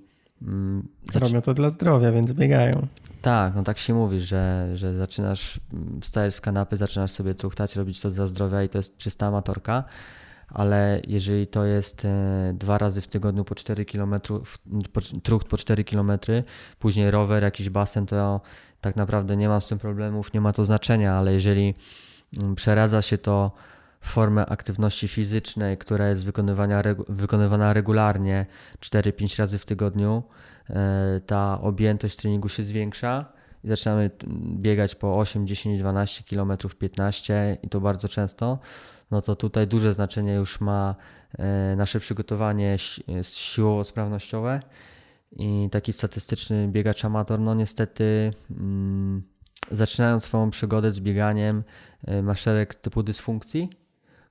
[1.13, 2.87] zaczy- Robią to dla zdrowia, więc biegają.
[3.23, 7.77] tak, no tak się mówi, że, że zaczynasz, mm, wstajesz z kanapy, zaczynasz sobie truchtać,
[7.77, 9.85] robić to dla zdrowia i to jest czysta amatorka,
[10.49, 14.15] ale jeżeli to jest e, dwa razy w tygodniu po 4 km,
[14.93, 16.13] po, trucht po 4 km,
[16.79, 18.41] później rower, jakiś basen, to
[18.81, 21.75] tak naprawdę nie mam z tym problemów, nie ma to znaczenia, ale jeżeli
[22.39, 23.53] mm, przeradza się to
[24.01, 26.25] formę aktywności fizycznej, która jest
[27.09, 28.47] wykonywana regularnie
[28.81, 30.23] 4-5 razy w tygodniu,
[30.71, 33.33] e, ta objętość treningu się zwiększa
[33.65, 34.11] i zaczynamy
[34.57, 38.59] biegać po 8, 10, 12 km, 15 i to bardzo często,
[39.11, 40.95] no to tutaj duże znaczenie już ma
[41.39, 44.61] e, nasze przygotowanie si- siłowo-sprawnościowe
[45.33, 49.23] i taki statystyczny biegacz amator, no niestety mm,
[49.71, 51.63] zaczynając swoją przygodę z bieganiem
[52.07, 53.71] e, ma szereg typu dysfunkcji,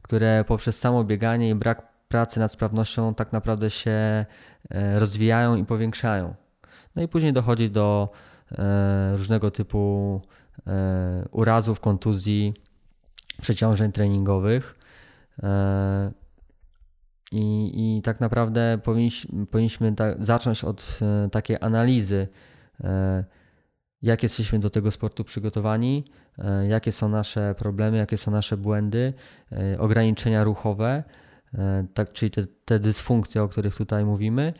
[0.07, 4.25] które poprzez samo bieganie i brak pracy nad sprawnością tak naprawdę się
[4.69, 6.35] e, rozwijają i powiększają.
[6.95, 8.09] No i później dochodzi do
[8.51, 10.21] e, różnego typu
[10.67, 12.53] e, urazów, kontuzji,
[13.41, 14.75] przeciążeń treningowych.
[17.31, 20.99] I, I tak naprawdę powinniśmy, powinniśmy ta, zacząć od
[21.31, 22.27] takiej analizy,
[24.01, 26.05] jak jesteśmy do tego sportu przygotowani,
[26.37, 29.13] e, jakie są nasze problemy, jakie są nasze błędy,
[29.51, 31.03] e, ograniczenia ruchowe,
[31.53, 34.53] e, tak, czyli te, te dysfunkcje, o których tutaj mówimy,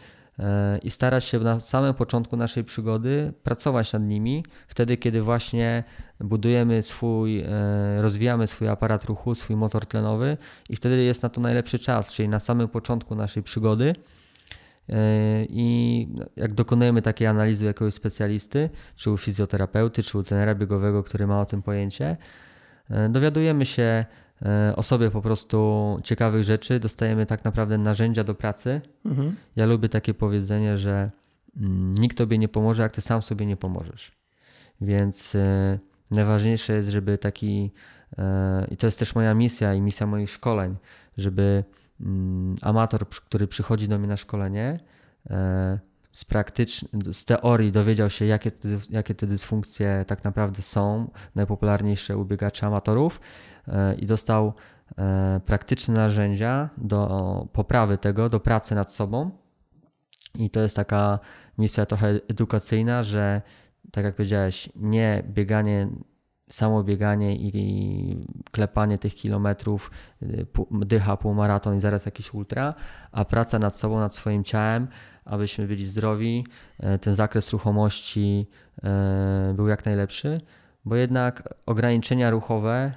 [0.84, 5.84] i starać się na samym początku naszej przygody pracować nad nimi, wtedy kiedy właśnie
[6.19, 7.43] budujemy swój,
[7.97, 10.38] rozwijamy swój aparat ruchu, swój motor tlenowy
[10.69, 13.93] i wtedy jest na to najlepszy czas, czyli na samym początku naszej przygody.
[15.50, 21.04] I jak dokonujemy takiej analizy u jakiegoś specjalisty, czy u fizjoterapeuty, czy u trenera biegowego,
[21.04, 22.17] który ma o tym pojęcie,
[22.89, 24.06] e, dowiadujemy się
[24.41, 28.82] e, o sobie po prostu ciekawych rzeczy, dostajemy tak naprawdę narzędzia do pracy.
[29.06, 29.36] Mhm.
[29.56, 31.12] Ja lubię takie powiedzenie, że
[31.58, 34.12] mm, nikt tobie nie pomoże, jak ty sam sobie nie pomożesz.
[34.82, 35.80] Więc e,
[36.12, 37.71] najważniejsze jest, żeby taki,
[38.71, 40.76] i to jest też moja misja i misja moich szkoleń,
[41.17, 41.64] żeby
[42.62, 44.80] amator, przy- który przychodzi do mnie na szkolenie,
[45.30, 45.80] e,
[46.12, 52.18] z, praktycz- z teorii dowiedział się, jakie te, jakie te dysfunkcje tak naprawdę są, najpopularniejsze
[52.18, 53.20] u biegaczy amatorów
[53.68, 54.54] e, i dostał
[54.98, 59.32] e, praktyczne narzędzia do poprawy tego, do pracy nad sobą.
[60.36, 61.20] I to jest taka
[61.58, 63.41] misja trochę edukacyjna, że
[63.91, 65.88] tak jak powiedziałeś, nie bieganie
[66.50, 69.91] samo bieganie i klepanie tych kilometrów,
[70.22, 72.74] y, dycha, półmaraton i zaraz jakiś ultra,
[73.12, 74.88] a praca nad sobą, nad swoim ciałem,
[75.26, 76.45] abyśmy byli zdrowi,
[76.80, 78.48] e, ten zakres ruchomości
[78.84, 80.41] e, był jak najlepszy,
[80.86, 82.91] bo jednak ograniczenia ruchowe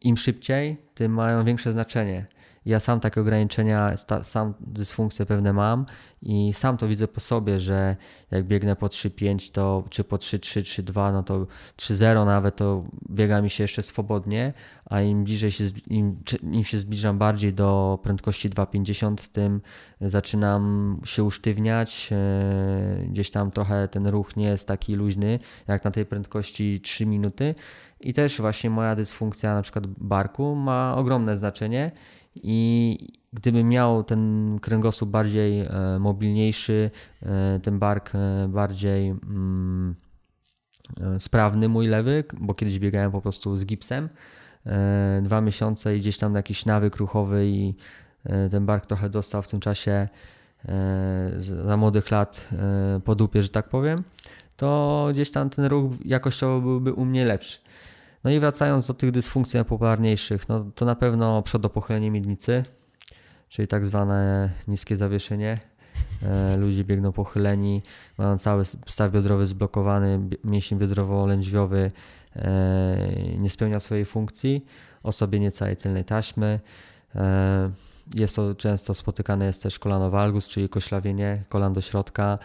[0.00, 2.26] im szybciej, tym mają większe znaczenie.
[2.66, 5.86] Ja sam takie ograniczenia, sam dysfunkcje pewne mam
[6.22, 7.96] i sam to widzę po sobie, że
[8.30, 11.46] jak biegnę po 3-5 to czy po 3-3, 3-2, no to
[11.76, 14.52] 3-0 nawet to biega mi się jeszcze swobodnie,
[14.84, 19.60] a im bliżej się, im, im się zbliżam bardziej do prędkości 2,50, tym
[20.00, 25.38] zaczynam się usztywniać, e, gdzieś tam trochę ten ruch nie jest taki luźny
[25.68, 27.54] jak na tej prędkości 3 minuty.
[28.00, 31.92] I też właśnie moja dysfunkcja na przykład barku ma ogromne znaczenie
[32.42, 32.98] i
[33.32, 35.70] gdybym miał ten kręgosłup bardziej e,
[36.00, 36.90] mobilniejszy,
[37.22, 39.94] e, ten bark e, bardziej mm,
[41.18, 44.08] sprawny, mój lewy, bo kiedyś biegałem po prostu z gipsem
[45.22, 47.74] dwa miesiące i gdzieś tam jakiś nawyk ruchowy i
[48.50, 50.08] ten bark trochę dostał w tym czasie
[51.36, 52.48] za młodych lat
[53.04, 54.02] po dupie, że tak powiem,
[54.56, 57.58] to gdzieś tam ten ruch jakościowo byłby u mnie lepszy.
[58.24, 62.64] No i wracając do tych dysfunkcji najpopularniejszych, no to na pewno przodopochylenie miednicy,
[63.48, 65.60] czyli tak zwane niskie zawieszenie.
[66.22, 67.82] E, ludzie biegną pochyleni,
[68.18, 71.90] mają cały staw biodrowy zblokowany, mięsień biodrowo-lędźwiowy
[72.36, 74.64] e, nie spełnia swojej funkcji,
[75.02, 76.60] osłabienie całej tylnej taśmy.
[77.14, 77.70] E,
[78.14, 82.38] jest to często spotykane jest też kolano valgus, czyli koślawienie kolan do środka.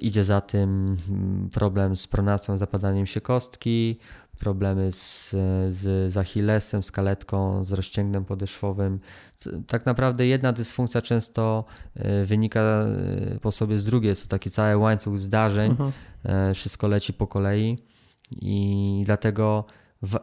[0.00, 3.98] Idzie za tym mm, problem z pronacją, zapadaniem się kostki,
[4.44, 5.30] problemy z,
[5.68, 9.00] z, z Achillesem, z kaletką, z rozcięgnem podeszwowym.
[9.66, 11.64] Tak naprawdę jedna dysfunkcja często
[11.94, 14.16] e, wynika e, po sobie z drugiej.
[14.16, 15.92] To taki cały łańcuch zdarzeń, mhm.
[16.24, 17.78] E, wszystko leci po kolei
[18.30, 19.64] i dlatego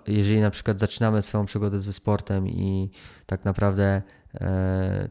[0.07, 2.91] jeżeli na przykład zaczynamy swoją przygodę ze sportem i
[3.25, 4.01] tak naprawdę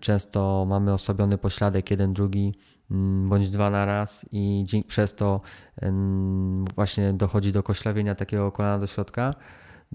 [0.00, 2.54] często mamy osłabiony pośladek jeden, drugi,
[3.28, 5.41] bądź dwa na raz i przez to
[6.74, 9.34] właśnie dochodzi do koślawienia takiego kolana do środka,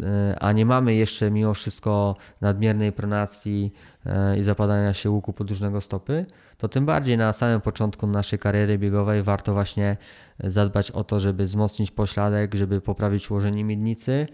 [0.02, 3.74] e, a nie mamy jeszcze mimo wszystko nadmiernej pronacji
[4.06, 6.26] e, i zapadania się łuku podłużnego stopy,
[6.58, 9.98] to tym bardziej na samym początku naszej kariery biegowej warto właśnie
[10.44, 14.28] zadbać o to, żeby wzmocnić pośladek, żeby poprawić ułożenie miednicy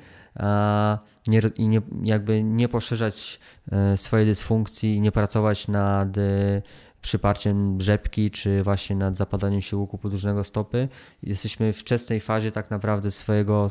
[1.57, 3.39] i nie, jakby nie poszerzać
[3.71, 6.17] e, swojej dysfunkcji nie pracować nad
[7.01, 10.87] przyparciem rzepki, czy właśnie nad zapadaniem się łuku podłużnego stopy.
[11.23, 13.69] Jesteśmy w wczesnej fazie tak naprawdę swojego,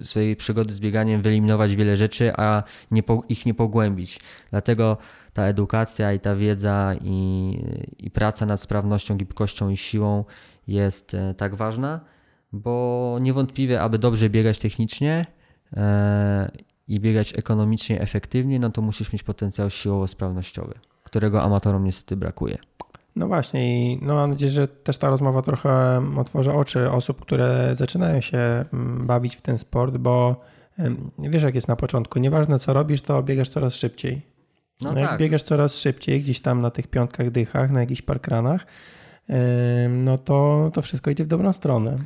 [0.00, 4.20] e, swojej przygody z bieganiem wyeliminować wiele rzeczy, a nie, ich nie pogłębić.
[4.50, 4.96] Dlatego
[5.32, 7.58] ta edukacja i ta wiedza i,
[7.98, 10.24] i praca nad sprawnością, gibkością i siłą
[10.66, 12.00] jest e, tak ważna,
[12.52, 15.26] bo niewątpliwie, aby dobrze biegać technicznie
[15.76, 16.50] e,
[16.88, 22.58] i biegać ekonomicznie, efektywnie, no to musisz mieć potencjał siłowo-sprawnościowy którego amatorom niestety brakuje.
[23.16, 27.74] No właśnie i no mam nadzieję, że też ta rozmowa trochę otworzy oczy osób, które
[27.74, 30.40] zaczynają się mm, bawić w ten sport, bo
[31.18, 34.22] wiesz jak jest na początku, nieważne co robisz, to biegasz coraz szybciej.
[34.80, 35.20] No, no jak tak.
[35.20, 38.66] biegasz coraz szybciej, gdzieś tam na tych piątkach dychach, na jakichś parkranach,
[39.90, 41.98] no to, to wszystko idzie w dobrą stronę.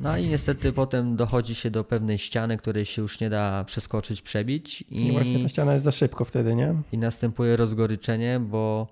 [0.00, 4.22] No i niestety potem dochodzi się do pewnej ściany, której się już nie da przeskoczyć,
[4.22, 4.82] przebić.
[4.82, 6.74] I, I właśnie ta ściana jest za szybko wtedy, nie?
[6.92, 8.88] I następuje rozgoryczenie, bo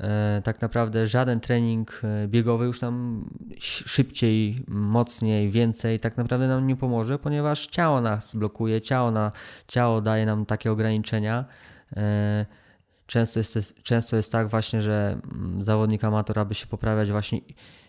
[0.00, 3.24] e, tak naprawdę żaden trening e, biegowy już nam
[3.60, 9.32] szybciej, mocniej, więcej tak naprawdę nam nie pomoże, ponieważ ciało nas blokuje, ciało, na,
[9.68, 11.44] ciało daje nam takie ograniczenia.
[11.96, 12.46] E,
[13.08, 17.40] często jest, często jest tak właśnie, że mm, zawodnik amator, aby się poprawiać właśnie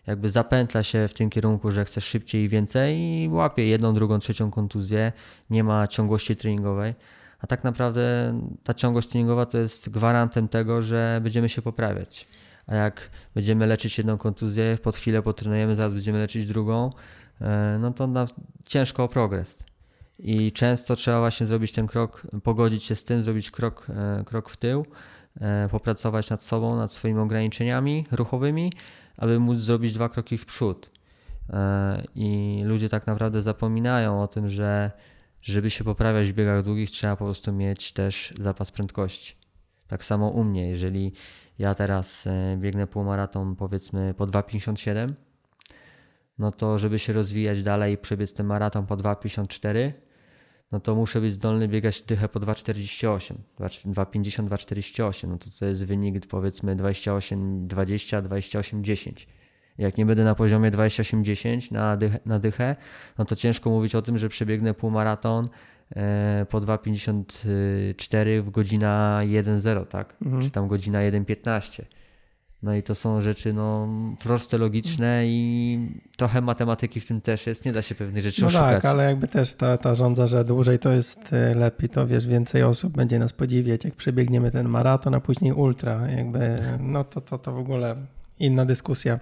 [0.08, 4.20] jakby zapętla się w tym kierunku, że chce szybciej i więcej i łapie jedną, drugą,
[4.20, 5.12] trzecią kontuzję,
[5.50, 6.96] nie ma ciągłości treningowej.
[7.40, 12.28] A tak naprawdę ta ciągłość treningowa to jest gwarantem tego, że będziemy się poprawiać.
[12.68, 16.90] A jak będziemy leczyć jedną kontuzję, pod chwilę potrenujemy, zaraz będziemy leczyć drugą,
[17.42, 18.08] e, no to
[18.66, 19.69] ciężko o progres.
[20.20, 24.50] I często trzeba właśnie zrobić ten krok, pogodzić się z tym, zrobić krok, e, krok
[24.50, 24.86] w tył,
[25.42, 28.74] e, popracować nad sobą, nad swoimi ograniczeniami ruchowymi,
[29.18, 30.92] aby móc zrobić dwa kroki w przód.
[31.50, 34.92] E, I ludzie tak naprawdę zapominają o tym, że
[35.42, 39.36] żeby się poprawiać w biegach długich, trzeba po prostu mieć też zapas prędkości.
[39.88, 41.14] Tak samo u mnie, jeżeli
[41.60, 45.14] ja teraz biegnę półmaraton powiedzmy po 2,57,
[46.40, 49.92] no to żeby się rozwijać dalej i przebiec ten maraton po 2,54,
[50.72, 55.86] no to muszę być zdolny biegać dychę po 2,48, 2,50, 2,48, no to to jest
[55.86, 59.28] wynik powiedzmy 28, 20, 28, 10.
[59.78, 62.76] Jak nie będę na poziomie 28-10 na, dychę, na dychę,
[63.18, 65.50] no to ciężko mówić o tym, że przebiegnę półmaraton
[65.96, 70.16] e, po 2,54 w godzina 1,0, tak?
[70.22, 70.42] Mhm.
[70.42, 71.84] Czy tam godzina 1,15.
[72.64, 73.88] No i to są rzeczy no,
[74.24, 75.80] proste, logiczne i
[76.18, 77.66] trochę matematyki w tym też jest.
[77.66, 78.84] Nie da się pewnych rzeczy no oszukać.
[78.84, 82.28] tak, ale jakby też ta, ta żądza, że dłużej to jest e, lepiej, to wiesz,
[82.28, 86.08] więcej osób będzie nas podziwiać, jak przebiegniemy ten maraton, a później ultra.
[86.08, 87.96] Jakby, no to, to, to w ogóle
[88.40, 89.20] inna dyskusja.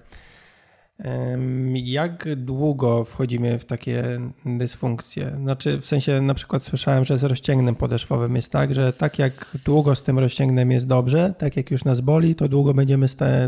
[1.73, 5.37] Jak długo wchodzimy w takie dysfunkcje?
[5.41, 9.57] Znaczy, w sensie na przykład słyszałem, że z rozciągnem podeszwowym jest tak, że tak jak
[9.65, 13.05] długo z tym rozciągnem jest dobrze, tak jak już nas boli, to długo będziemy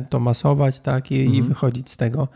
[0.09, 1.37] to masować tak, i, mhm.
[1.37, 2.27] i wychodzić z tego.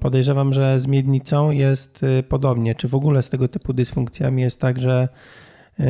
[0.00, 2.74] Podejrzewam, że z miednicą jest y, podobnie.
[2.74, 5.08] Czy w ogóle z tego typu dysfunkcjami jest tak, że
[5.80, 5.84] y,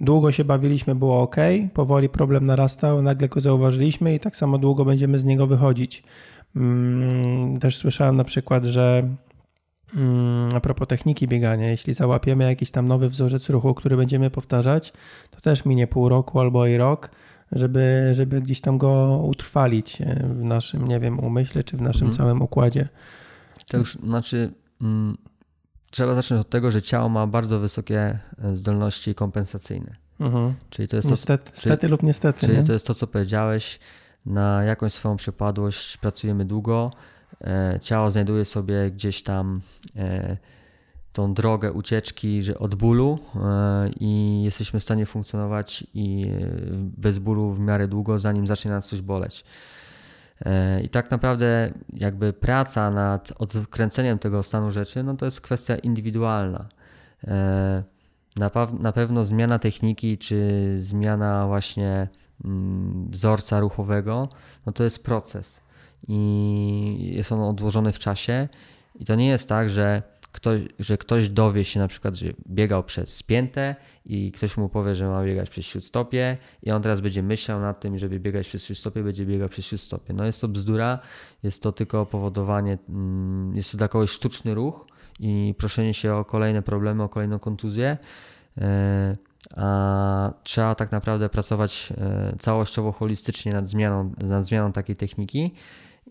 [0.00, 1.36] długo się bawiliśmy, było ok,
[1.74, 6.02] powoli problem narastał, nagle go zauważyliśmy i tak samo długo będziemy z niego wychodzić.
[6.56, 9.08] Mm, też słyszałem na przykład, że
[9.96, 14.92] mm, a propos techniki biegania, jeśli załapiemy jakiś tam nowy wzorzec ruchu, który będziemy powtarzać,
[15.30, 17.10] to też minie pół roku albo i rok,
[17.52, 22.08] żeby, żeby gdzieś tam go utrwalić e, w naszym, nie wiem, umyśle czy w naszym
[22.08, 22.16] mhm.
[22.16, 22.88] całym układzie.
[23.68, 24.50] To już znaczy.
[24.82, 25.16] Mm,
[25.90, 29.96] trzeba zacząć od tego, że ciało ma bardzo wysokie e, zdolności kompensacyjne.
[30.20, 30.54] Mhm.
[30.70, 32.40] Czyli to jest niestety, to, czyli, lub niestety.
[32.40, 32.64] Czyli nie?
[32.64, 33.78] to jest to, co powiedziałeś
[34.26, 36.90] na jakąś swoją przypadłość pracujemy długo.
[37.40, 39.60] E, ciało znajduje sobie gdzieś tam
[39.96, 40.36] e,
[41.12, 46.26] tą drogę ucieczki że od bólu e, i jesteśmy w stanie funkcjonować i
[46.98, 49.44] bez bólu w miarę długo, zanim zacznie nas coś boleć.
[50.82, 56.68] I tak naprawdę jakby praca nad odkręceniem tego stanu rzeczy, no to jest kwestia indywidualna.
[58.36, 58.50] Na,
[58.80, 62.08] na pewno zmiana techniki, czy zmiana właśnie
[63.10, 64.28] wzorca ruchowego,
[64.66, 65.60] no to jest proces
[66.08, 68.48] i jest on odłożony w czasie.
[69.00, 72.84] I to nie jest tak, że ktoś, że ktoś dowie się na przykład, że biegał
[72.84, 73.76] przez spięte
[74.06, 77.80] i ktoś mu powie, że ma biegać przez śródstopie i on teraz będzie myślał nad
[77.80, 80.12] tym, żeby biegać przez śródstopie, będzie biegał przez śródstopie.
[80.12, 80.98] No jest to bzdura,
[81.42, 84.86] jest to tylko powodowanie, mm, jest to dla kogoś sztuczny ruch
[85.20, 87.98] i proszenie się o kolejne problemy, o kolejną kontuzję.
[89.56, 95.54] A trzeba tak naprawdę pracować e, całościowo, holistycznie nad zmianą, nad zmianą takiej techniki.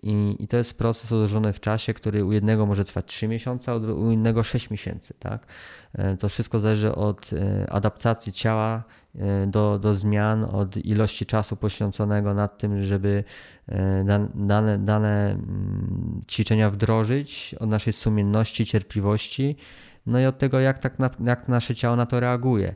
[0.03, 3.71] I, I, to jest proces odłożony w czasie, który u jednego może trwać 3 miesiące,
[3.71, 5.13] a u innego 6 miesięcy.
[5.19, 5.45] Tak?
[5.93, 8.83] E, to wszystko zależy od e, adaptacji ciała
[9.47, 13.23] do, do zmian, od ilości czasu poświęconego nad tym, żeby
[14.35, 19.55] dane, dane mm, ćwiczenia wdrożyć, od naszej sumienności, cierpliwości,
[20.05, 22.75] no i od tego, jak, tak na, jak nasze ciało na to reaguje.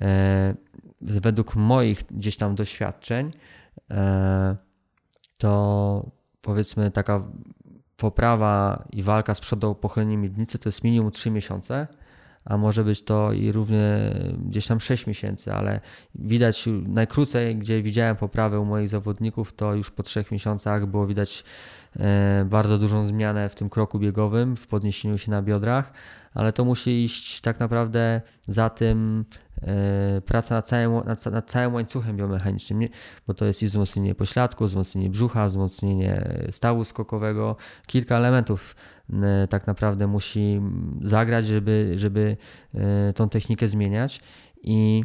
[0.00, 0.54] E,
[1.00, 3.30] według moich gdzieś tam doświadczeń,
[3.90, 4.56] e,
[5.38, 7.22] to powiedzmy taka
[7.96, 11.86] poprawa i walka z przodopochylenie miednicy to jest minimum 3 miesiące,
[12.44, 14.14] a może być to i równie
[14.46, 15.80] gdzieś tam 6 miesięcy, ale
[16.14, 21.44] widać najkrócej, gdzie widziałem poprawę u moich zawodników, to już po 3 miesiącach było widać
[22.44, 25.92] bardzo dużą zmianę w tym kroku biegowym, w podniesieniu się na biodrach,
[26.34, 29.24] ale to musi iść tak naprawdę za tym
[29.66, 32.88] E, praca nad całym, nad, całym łańcuchem biomechanicznym,
[33.26, 37.56] bo to jest i wzmocnienie pośladku, wzmocnienie brzucha, wzmocnienie stawu skokowego.
[37.86, 38.76] Kilka elementów
[39.12, 40.60] e, tak naprawdę musi
[41.02, 42.36] zagrać, żeby, żeby
[42.74, 44.20] e, tą technikę zmieniać
[44.62, 45.02] i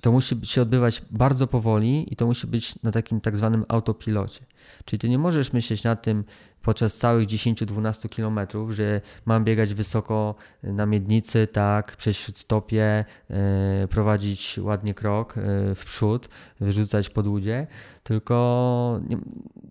[0.00, 4.40] to musi się odbywać bardzo powoli i to musi być na takim tak zwanym autopilocie.
[4.84, 6.24] Czyli ty nie możesz myśleć nad tym,
[6.66, 13.36] podczas całych 10-12 kilometrów, że mam biegać wysoko na miednicy, tak, przez śródstopie, yy,
[13.88, 16.28] prowadzić ładnie krok yy, w przód,
[16.60, 17.66] wyrzucać pod łudzie,
[18.02, 19.00] tylko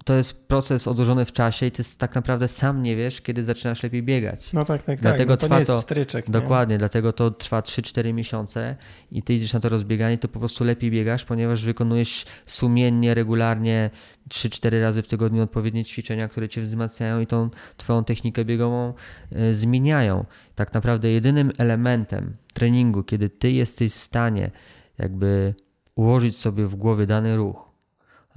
[0.06, 3.84] to jest proces odłożony w czasie i ty tak naprawdę sam nie wiesz, kiedy zaczynasz
[3.84, 4.54] lepiej biegać.
[4.54, 5.02] No tak, tak, tak.
[5.02, 5.50] dlatego tak.
[5.50, 8.76] No to trwa to, stryczek, dokładnie, dlatego to trwa 3-4 miesiące
[9.12, 13.90] i ty idziesz na to rozbieganie, to po prostu lepiej biegasz, ponieważ wykonujesz sumiennie, regularnie
[14.30, 18.94] 3-4 razy w tygodniu odpowiednie ćwiczenia, które cię wzmacniają i tą twoją technikę biegową
[19.32, 20.26] y, zmieniają.
[20.56, 24.52] Tak naprawdę jedynym elementem treningu, kiedy ty jesteś w stanie
[24.98, 25.54] jakby
[25.96, 27.72] ułożyć sobie w głowie dany ruch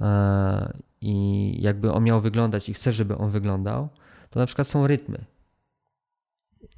[0.01, 0.05] y,
[1.01, 3.89] i jakby on miał wyglądać i chcesz, żeby on wyglądał,
[4.29, 5.25] to na przykład są rytmy.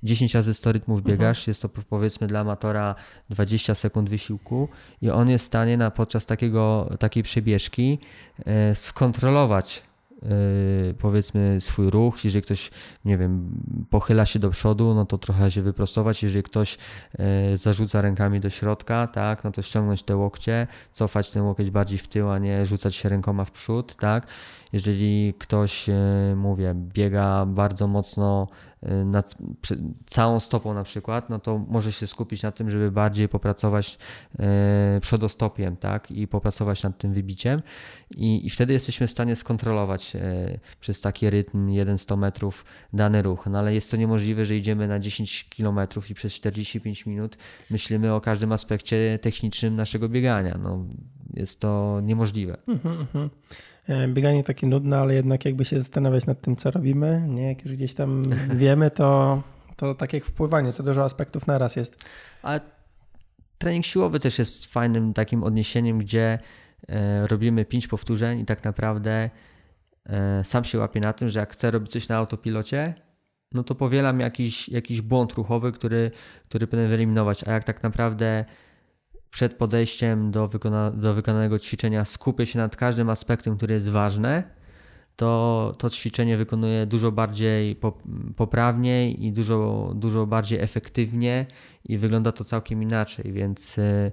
[0.04, 1.18] 10 razy 100 rytmów mhm.
[1.18, 1.50] biegasz, mhm.
[1.50, 2.96] jest to powiedzmy dla amatora
[3.30, 4.70] 20 sekund wysiłku
[5.02, 8.00] i on jest w stanie na, podczas takiego, takiej przebieżki
[8.46, 9.84] e, skontrolować
[10.22, 12.24] yy, powiedzmy swój ruch.
[12.24, 12.72] Jeżeli ktoś,
[13.06, 13.50] nie wiem,
[13.90, 16.24] pochyla się do przodu, no to trochę się wyprostować.
[16.24, 16.78] Jeżeli ktoś
[17.20, 21.98] yy, zarzuca rękami do środka, tak, no to ściągnąć te łokcie, cofać ten łokieć bardziej
[21.98, 24.28] w tył, a nie rzucać się rękoma w przód, tak.
[24.74, 25.96] Jeżeli ktoś, yy,
[26.36, 28.48] mówię, biega bardzo mocno
[29.06, 29.36] nad
[30.06, 33.98] całą stopą na przykład, no to może się skupić na tym, żeby bardziej popracować
[35.02, 37.62] przodostopiem, tak, i popracować nad tym wybiciem
[38.18, 43.48] i, i wtedy jesteśmy w stanie skontrolować e, przez taki rytm 1-100 metrów dany ruch.
[43.50, 45.80] No ale jest to niemożliwe, że idziemy na 10 km
[46.10, 47.38] i przez 45 minut
[47.70, 50.58] myślimy o każdym aspekcie technicznym naszego biegania.
[50.64, 50.86] No,
[51.34, 52.58] jest to niemożliwe.
[52.68, 53.30] Mhm, mhm.
[53.88, 57.48] E, bieganie takie nudne, ale jednak jakby się zastanawiać nad tym, co robimy, nie?
[57.48, 58.24] jak już gdzieś tam
[58.64, 59.42] wiemy, to,
[59.76, 61.98] to tak jak wpływanie, co dużo aspektów naraz jest.
[62.42, 62.62] Ale
[63.58, 66.40] trening siłowy też jest fajnym takim odniesieniem, gdzie
[66.90, 69.30] E, robimy pięć powtórzeń i tak naprawdę
[70.06, 72.94] e, sam się łapię na tym, że jak chcę robić coś na autopilocie,
[73.52, 76.12] no to powielam jakiś, jakiś błąd ruchowy, który,
[76.50, 77.48] który powinien wyeliminować.
[77.48, 78.46] A jak tak naprawdę
[79.32, 84.44] przed podejściem do, wykona, do wykonanego ćwiczenia skupię się nad każdym aspektem, który jest ważny,
[85.16, 87.80] to to ćwiczenie wykonuję dużo bardziej
[88.36, 91.46] poprawnie i dużo, dużo bardziej efektywnie
[91.86, 94.12] i wygląda to całkiem inaczej, więc e,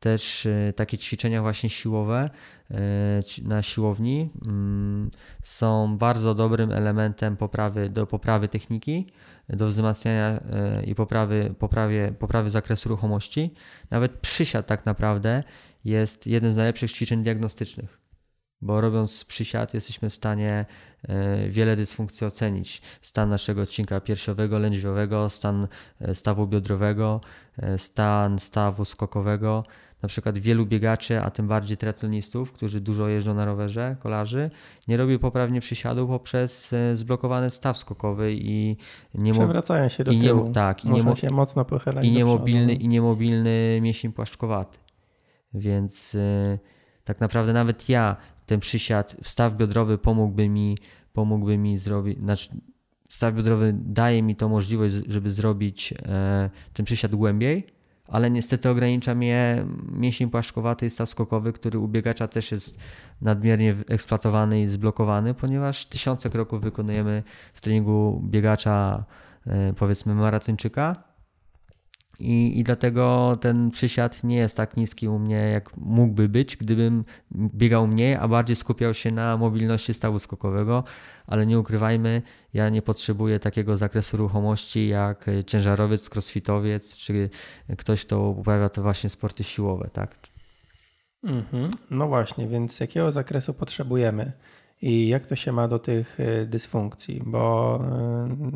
[0.00, 2.30] też e, takie ćwiczenia właśnie siłowe
[2.70, 2.76] e,
[3.42, 5.10] na siłowni mm,
[5.42, 9.06] są bardzo dobrym elementem poprawy, do poprawy techniki,
[9.48, 13.54] do wzmacniania e, i poprawy, poprawy, poprawy zakresu ruchomości.
[13.90, 15.42] Nawet przysiad tak naprawdę
[15.84, 18.06] jest jednym z najlepszych ćwiczeń diagnostycznych
[18.60, 20.64] bo robiąc przysiad jesteśmy w stanie
[21.48, 22.82] wiele dysfunkcji ocenić.
[23.02, 25.68] Stan naszego odcinka piersiowego, lędźwiowego, stan
[26.14, 27.20] stawu biodrowego,
[27.76, 29.64] stan stawu skokowego,
[30.02, 34.50] na przykład wielu biegaczy, a tym bardziej triatlonistów, którzy dużo jeżdżą na rowerze, kolarzy,
[34.88, 38.76] nie robią poprawnie przysiadu poprzez e, zblokowany staw skokowy i
[39.14, 40.46] nie przewracają się do i tyłu.
[40.46, 44.78] Nie, tak, i nie, się mocno pochylają i niemobilny, i niemobilny mięsień płaszczkowaty.
[45.54, 46.58] Więc yy,
[47.04, 48.16] tak naprawdę nawet ja
[48.46, 50.78] ten przysiad, staw biodrowy pomógłby mi,
[51.12, 52.48] pomógłby mi zrobić, znaczy
[53.08, 55.98] staw biodrowy daje mi to możliwość, żeby zrobić yy,
[56.72, 57.66] ten przysiad głębiej,
[58.08, 62.78] ale niestety ogranicza mnie mięsień płaszczkowaty i staw skokowy, który u biegacza też jest
[63.22, 67.22] nadmiernie eksploatowany i zblokowany, ponieważ tysiące kroków wykonujemy
[67.54, 69.04] w treningu biegacza,
[69.46, 70.96] e, powiedzmy maratończyka,
[72.20, 77.04] i, I dlatego ten przysiad nie jest tak niski u mnie, jak mógłby być, gdybym
[77.34, 80.84] biegał mniej, a bardziej skupiał się na mobilności stawu skokowego.
[81.26, 82.22] Ale nie ukrywajmy,
[82.54, 87.30] ja nie potrzebuję takiego zakresu ruchomości jak ciężarowiec, crossfitowiec, czy
[87.78, 90.16] ktoś, kto uprawia to właśnie sporty siłowe, tak?
[91.22, 91.70] Mhm.
[91.90, 94.32] No właśnie, więc jakiego zakresu potrzebujemy?
[94.82, 97.80] I jak to się ma do tych y, dysfunkcji, bo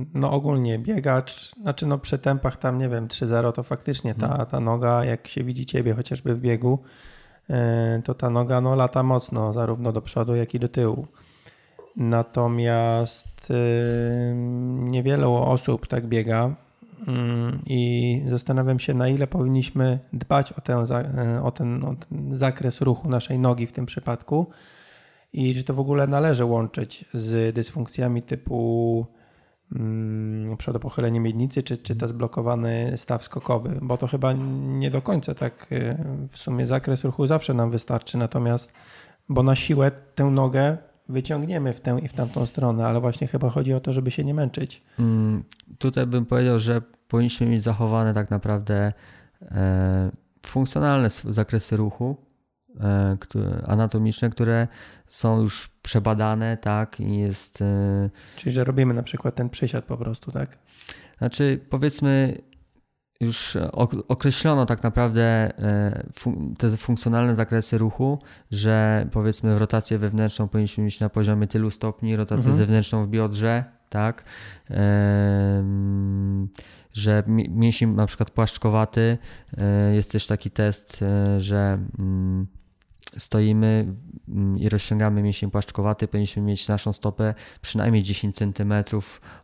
[0.01, 4.27] y, no ogólnie biegacz, znaczy no przy tempach tam nie wiem 3-0 to faktycznie ta,
[4.27, 4.47] mhm.
[4.47, 6.79] ta noga, jak się widzi ciebie chociażby w biegu,
[7.51, 11.07] y, to ta noga no lata mocno zarówno do przodu jak i do tyłu.
[11.97, 13.53] Natomiast
[14.65, 16.55] niewiele osób tak biega
[17.67, 20.77] i zastanawiam się na ile powinniśmy dbać o ten,
[21.43, 24.47] o ten, o ten zakres ruchu naszej nogi w tym przypadku,
[25.33, 29.07] i czy to w ogóle należy łączyć z dysfunkcjami typu
[29.73, 35.35] mm, przodopochylenie miednicy, czy, czy ten zblokowany staw skokowy, bo to chyba nie do końca
[35.35, 35.97] tak y,
[36.29, 38.73] w sumie zakres ruchu zawsze nam wystarczy, natomiast
[39.29, 40.79] bo na siłę tę nogę
[41.09, 44.25] wyciągniemy w tę i w tamtą stronę, ale właśnie chyba chodzi o to, żeby się
[44.25, 44.83] nie męczyć.
[44.99, 45.45] Mm,
[45.79, 48.93] tutaj bym powiedział, że powinniśmy mieć zachowane tak naprawdę
[49.43, 50.11] e,
[50.47, 52.30] funkcjonalne zakresy ruchu, e,
[53.67, 54.69] anatomiczne, które
[55.09, 57.63] są już przebadane, tak, i jest...
[57.63, 60.59] E, Czyli, że robimy na przykład ten przysiad po prostu, tak?
[61.19, 62.43] Znaczy, powiedzmy,
[63.21, 63.57] już
[64.09, 66.03] określono tak naprawdę e,
[66.59, 68.19] te funkcjonalne zakresy ruchu,
[68.51, 72.57] że powiedzmy rotację wewnętrzną powinniśmy mieć na poziomie tylu stopni, rotację mhm.
[72.57, 74.25] zewnętrzną w biodrze, tak,
[76.95, 79.19] że mięsień na przykład płaszczkowaty,
[79.59, 81.05] e, jest też taki test,
[81.39, 82.47] że mm,
[83.19, 83.87] stoimy
[84.29, 88.73] mm, i rozciągamy mięsień płaszczkowaty, powinniśmy mieć naszą stopę przynajmniej 10 cm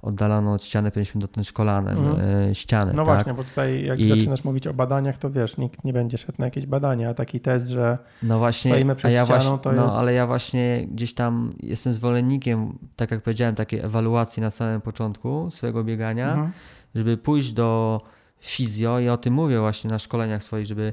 [0.03, 2.55] oddaloną od ściany, powinniśmy dotknąć kolanem mhm.
[2.55, 2.93] ściany.
[2.93, 3.15] No tak?
[3.15, 4.09] właśnie, bo tutaj jak I...
[4.09, 7.41] zaczynasz mówić o badaniach, to wiesz, nikt nie będzie szedł na jakieś badania, a taki
[7.41, 9.97] test, że no właśnie, stoimy przed ja ścianą, właśnie, to no, jest...
[9.97, 15.51] ale ja właśnie gdzieś tam jestem zwolennikiem, tak jak powiedziałem, takiej ewaluacji na samym początku
[15.51, 16.53] swojego biegania, mhm.
[16.95, 18.01] żeby pójść do
[18.41, 20.93] fizjo i o tym mówię właśnie na szkoleniach swoich, żeby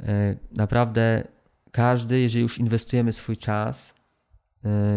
[0.00, 1.24] e, naprawdę
[1.74, 3.94] każdy, jeżeli już inwestujemy swój czas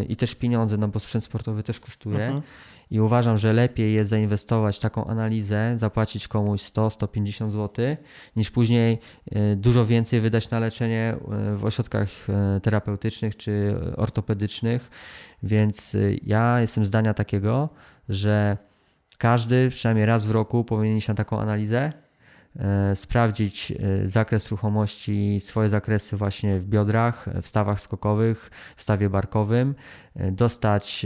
[0.09, 2.25] i też pieniądze, no bo sprzęt sportowy też kosztuje.
[2.25, 2.41] Mhm.
[2.91, 7.85] I uważam, że lepiej jest zainwestować w taką analizę, zapłacić komuś 100-150 zł,
[8.35, 8.99] niż później
[9.31, 12.09] e, dużo więcej wydać na leczenie e, w ośrodkach
[12.63, 14.89] terapeutycznych czy ortopedycznych.
[15.43, 17.69] Więc ja jestem zdania takiego,
[18.09, 18.57] że
[19.17, 21.93] każdy przynajmniej raz w roku powinien iść na taką analizę,
[22.95, 23.73] sprawdzić
[24.05, 29.75] zakres ruchomości, swoje zakresy właśnie w biodrach, w stawach skokowych, w stawie barkowym,
[30.31, 31.05] dostać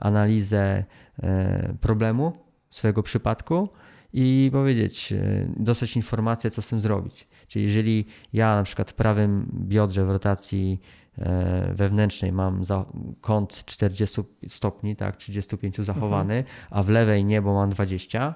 [0.00, 0.84] analizę
[1.22, 2.32] e, problemu,
[2.70, 3.68] swojego przypadku
[4.12, 7.28] i powiedzieć, e, dostać informację, co z tym zrobić.
[7.48, 10.80] Czyli jeżeli ja na przykład w prawym biodrze w rotacji
[11.18, 12.62] e, wewnętrznej mam
[13.20, 16.56] kąt 40 stopni, tak, 35 zachowany, mhm.
[16.70, 18.34] a w lewej nie, bo mam 20,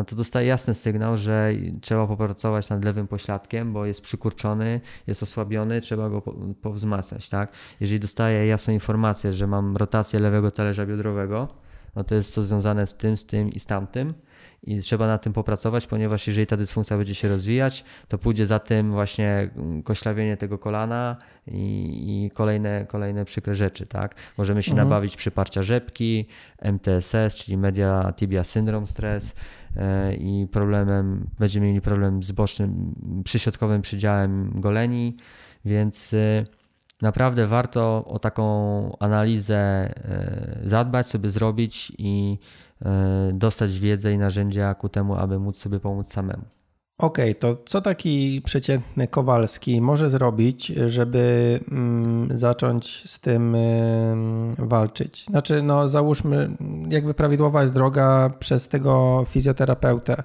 [0.00, 5.22] no to dostaje jasny sygnał, że trzeba popracować nad lewym pośladkiem, bo jest przykurczony, jest
[5.22, 6.22] osłabiony, trzeba go
[6.62, 7.52] powzmacniać, tak?
[7.80, 11.48] Jeżeli dostaję jasną informację, że mam rotację lewego talerza biodrowego,
[11.96, 14.14] no to jest to związane z tym, z tym i z tamtym
[14.62, 18.58] i trzeba na tym popracować, ponieważ jeżeli ta dysfunkcja będzie się rozwijać, to pójdzie za
[18.58, 19.50] tym właśnie
[19.84, 24.14] koślawienie tego kolana i, i kolejne, kolejne przykre rzeczy, tak?
[24.38, 24.88] Możemy się mhm.
[24.88, 26.26] nabawić przyparcia rzepki,
[26.58, 29.34] MTSS, czyli Media Tibia Syndrome Stress
[29.76, 32.94] e, i problemem, będziemy mieli problem z bocznym,
[33.24, 35.16] przyśrodkowym przydziałem goleni,
[35.64, 36.44] więc e,
[37.02, 42.38] naprawdę warto o taką analizę e, zadbać, sobie zrobić i
[43.32, 46.42] dostać wiedzę i narzędzia ku temu, aby móc sobie pomóc samemu.
[46.98, 53.56] Okej, okay, to co taki przeciętny Kowalski może zrobić, żeby mm, zacząć z tym
[54.58, 55.24] walczyć?
[55.24, 56.56] Znaczy, no załóżmy,
[56.88, 60.22] jakby prawidłowa jest droga przez tego fizjoterapeutę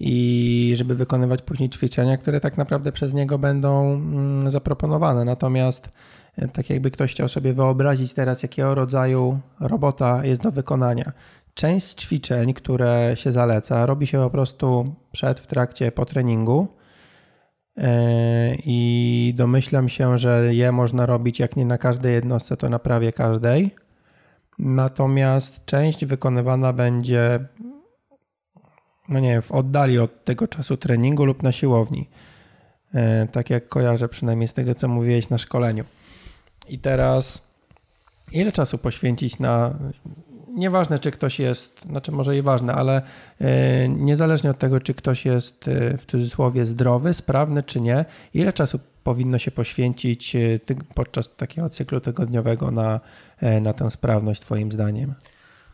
[0.00, 5.24] i żeby wykonywać później ćwiczenia, które tak naprawdę przez niego będą mm, zaproponowane.
[5.24, 5.90] Natomiast
[6.36, 11.12] e, tak jakby ktoś chciał sobie wyobrazić teraz, jakiego rodzaju robota jest do wykonania.
[11.54, 16.68] Część z ćwiczeń, które się zaleca, robi się po prostu przed, w trakcie, po treningu.
[17.76, 22.78] E, I domyślam się, że je można robić jak nie na każdej jednostce, to na
[22.78, 23.74] prawie każdej.
[24.58, 27.40] Natomiast część wykonywana będzie
[29.08, 32.08] no nie w oddali od tego czasu treningu lub na siłowni.
[32.94, 35.84] E, tak jak kojarzę przynajmniej z tego, co mówiłeś na szkoleniu.
[36.68, 37.46] I teraz
[38.32, 39.78] ile czasu poświęcić na
[40.54, 43.02] nieważne, czy ktoś jest, znaczy może i ważne, ale
[43.40, 48.52] e, niezależnie od tego, czy ktoś jest e, w cudzysłowie zdrowy, sprawny, czy nie, ile
[48.52, 50.36] czasu powinno się poświęcić
[50.94, 53.00] podczas takiego cyklu tygodniowego na,
[53.60, 55.14] na tę sprawność, Twoim zdaniem?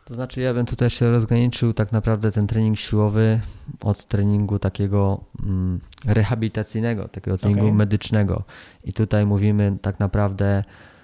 [0.05, 3.39] To znaczy, ja bym tutaj jeszcze rozgraniczył tak naprawdę ten trening siłowy
[3.83, 7.77] od treningu takiego mm, rehabilitacyjnego, takiego treningu okay.
[7.77, 8.43] medycznego.
[8.83, 10.63] I tutaj mówimy tak naprawdę,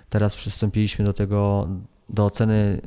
[0.09, 1.67] teraz przystąpiliśmy do tego,
[2.09, 2.82] do oceny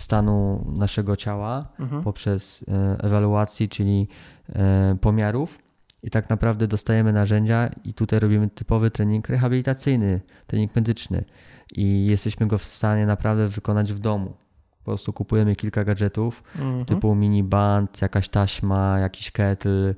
[0.00, 2.02] stanu naszego ciała mhm.
[2.02, 4.08] poprzez e, ewaluacji, czyli
[4.48, 5.58] e, pomiarów.
[6.02, 11.24] I tak naprawdę dostajemy narzędzia, i tutaj robimy typowy trening rehabilitacyjny, trening medyczny.
[11.72, 14.34] I jesteśmy go w stanie naprawdę wykonać w domu.
[14.78, 16.84] Po prostu kupujemy kilka gadżetów mhm.
[16.84, 19.94] typu mini band, jakaś taśma, jakiś kettle.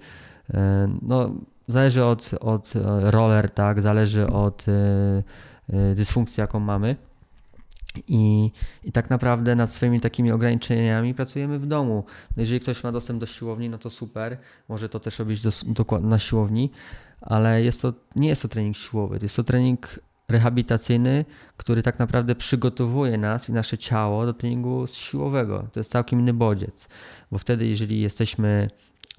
[0.55, 1.31] E, no,
[1.67, 4.65] zależy od, od roller, tak, zależy od
[5.95, 6.97] dysfunkcji, jaką mamy.
[8.09, 8.51] I,
[8.85, 12.05] I tak naprawdę nad swoimi takimi ograniczeniami pracujemy w domu.
[12.37, 14.39] No jeżeli ktoś ma dostęp do siłowni, no to super,
[14.69, 15.51] może to też robić do,
[16.01, 16.71] na siłowni,
[17.21, 21.25] ale jest to, nie jest to trening siłowy, to jest to trening rehabilitacyjny,
[21.57, 25.69] który tak naprawdę przygotowuje nas i nasze ciało do treningu siłowego.
[25.73, 26.89] To jest całkiem inny bodziec,
[27.33, 28.69] bo wtedy, jeżeli jesteśmy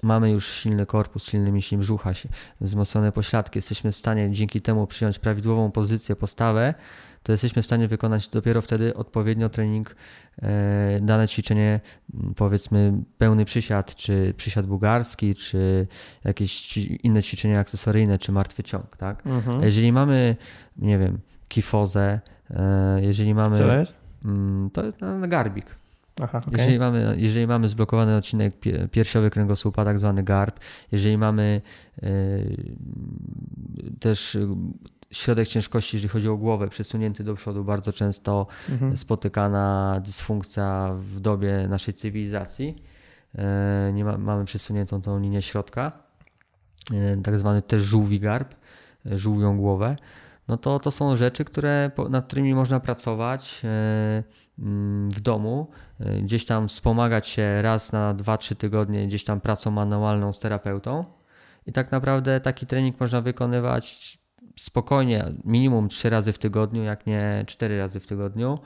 [0.02, 2.12] mamy już silny korpus, silny mięsień brzucha,
[2.60, 6.74] wzmocnione pośladki, jesteśmy w stanie dzięki temu przyjąć prawidłową pozycję, postawę,
[7.22, 9.96] to jesteśmy w stanie wykonać dopiero wtedy odpowiednio trening,
[10.42, 11.80] e, dane ćwiczenie,
[12.36, 15.86] powiedzmy pełny przysiad, czy przysiad bułgarski, czy
[16.24, 19.26] jakieś inne ćwiczenia akcesoryjne, czy martwy ciąg, tak?
[19.26, 19.62] Mhm.
[19.62, 20.36] jeżeli mamy,
[20.76, 21.18] nie wiem,
[21.48, 22.20] kifozę,
[22.50, 23.56] e, jeżeli mamy...
[23.56, 24.02] Co to jest?
[24.72, 25.82] To jest na garbik.
[26.20, 26.58] Aha, okay.
[26.58, 28.54] jeżeli, mamy, jeżeli mamy zblokowany odcinek
[28.90, 30.60] piersiowy kręgosłupa, tak zwany garb,
[30.92, 31.60] jeżeli mamy
[32.02, 32.08] yy,
[34.00, 34.38] też
[35.12, 38.96] środek ciężkości, jeżeli chodzi o głowę, przesunięty do przodu, bardzo często mhm.
[38.96, 42.76] spotykana dysfunkcja w dobie naszej cywilizacji.
[43.38, 45.92] E, nie ma, mamy przesuniętą tą linię środka,
[46.92, 48.54] e, tak zwany też żółwi garb,
[49.06, 49.96] e, żółwią głowę.
[50.48, 53.62] No to, to są rzeczy, które, nad którymi można pracować
[54.58, 55.70] mm, w domu,
[56.22, 61.04] gdzieś tam wspomagać się raz na 2-3 tygodnie, gdzieś tam pracą manualną z terapeutą.
[61.66, 64.18] I tak naprawdę taki trening można wykonywać
[64.56, 68.58] spokojnie minimum 3 razy w tygodniu, jak nie 4 razy w tygodniu.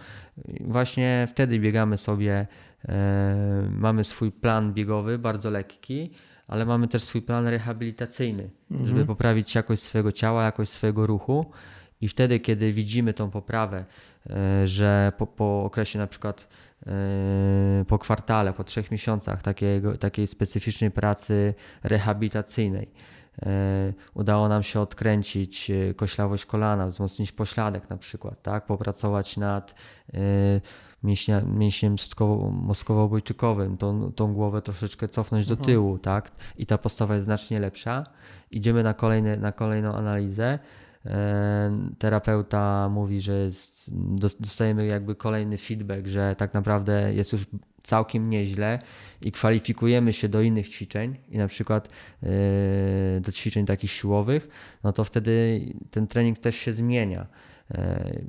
[0.61, 2.47] Właśnie wtedy biegamy sobie,
[2.89, 6.11] e, mamy swój plan biegowy, bardzo lekki,
[6.49, 8.89] ale mamy też swój plan rehabilitacyjny, mhm.
[8.89, 11.47] żeby poprawić jakość swojego ciała, jakość swojego ruchu.
[12.01, 13.85] I wtedy, kiedy widzimy tą poprawę,
[14.31, 16.49] e, że po, po okresie na przykład
[16.87, 22.91] e, po kwartale, po trzech miesiącach takiego, takiej specyficznej pracy rehabilitacyjnej,
[24.15, 28.67] udało nam się odkręcić koślawość kolana, wzmocnić pośladek na przykład, tak?
[28.67, 29.75] popracować nad
[31.03, 31.97] mięśnia, mięśniem
[32.53, 35.67] moskowo-obojczykowym, tą, tą głowę troszeczkę cofnąć do mhm.
[35.67, 36.31] tyłu, tak?
[36.59, 38.05] I ta postawa jest znacznie lepsza.
[38.51, 40.59] Idziemy na, kolejne, na kolejną analizę.
[41.07, 43.91] E, terapeuta mówi, że jest,
[44.41, 47.47] dostajemy jakby kolejny feedback, że tak naprawdę jest już
[47.87, 48.79] całkiem nieźle
[49.23, 51.89] i kwalifikujemy się do innych ćwiczeń i na przykład
[52.23, 54.49] e, do ćwiczeń takich siłowych,
[54.85, 55.61] no to wtedy
[55.91, 57.27] ten trening też się zmienia.
[57.75, 58.21] E,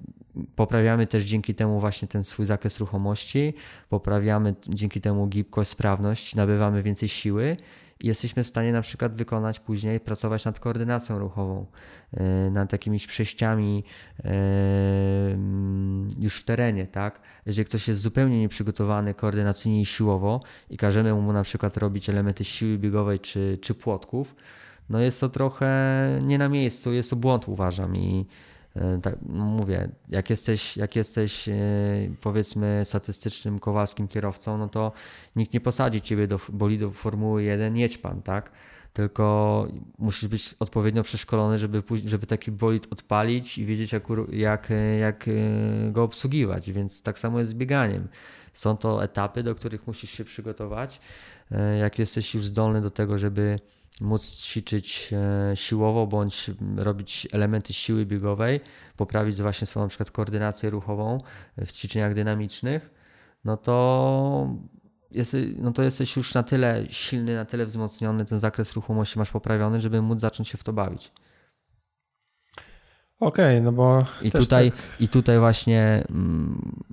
[0.55, 3.53] poprawiamy też dzięki temu właśnie ten swój zakres ruchomości,
[3.89, 7.57] poprawiamy dzięki temu gibkość, sprawność, nabywamy więcej siły
[8.03, 11.65] jesteśmy w stanie na przykład wykonać później, pracować nad koordynacją ruchową,
[12.13, 13.83] e, nad jakimiś przejściami
[14.23, 14.31] e,
[16.19, 17.21] już w terenie, tak?
[17.45, 22.43] Jeżeli ktoś jest zupełnie nieprzygotowany koordynacyjnie i siłowo i każemy mu na przykład robić elementy
[22.43, 24.35] siły biegowej czy, czy płotków,
[24.89, 25.69] no jest to trochę
[26.21, 28.25] nie na miejscu, jest to błąd uważam i
[29.01, 31.53] tak, no mówię, jak jesteś, jak jesteś e,
[32.21, 34.91] powiedzmy statystycznym kowalskim kierowcą, no to
[35.35, 38.51] nikt nie posadzi ciebie do bolidu Formuły 1, jedź pan, tak?
[38.93, 39.67] Tylko
[39.97, 44.69] musisz być odpowiednio przeszkolony, żeby, żeby taki bolid odpalić i wiedzieć, jak, jak,
[44.99, 45.31] jak e,
[45.91, 46.71] go obsługiwać.
[46.71, 48.07] Więc tak samo jest z bieganiem.
[48.53, 51.01] Są to etapy, do których musisz się przygotować.
[51.79, 53.59] Jak jesteś już zdolny do tego, żeby
[54.01, 58.59] móc ćwiczyć e, siłowo bądź robić elementy siły biegowej,
[58.97, 61.17] poprawić właśnie swoją na przykład koordynację ruchową
[61.57, 62.89] w ćwiczeniach dynamicznych,
[63.45, 64.55] no to,
[65.11, 69.31] jest, no to jesteś już na tyle silny, na tyle wzmocniony, ten zakres ruchomości masz
[69.31, 71.11] poprawiony, żeby móc zacząć się w to bawić.
[73.19, 74.05] Okej, okay, no bo.
[74.21, 74.81] I tutaj, tak...
[74.99, 76.83] I tutaj właśnie mm,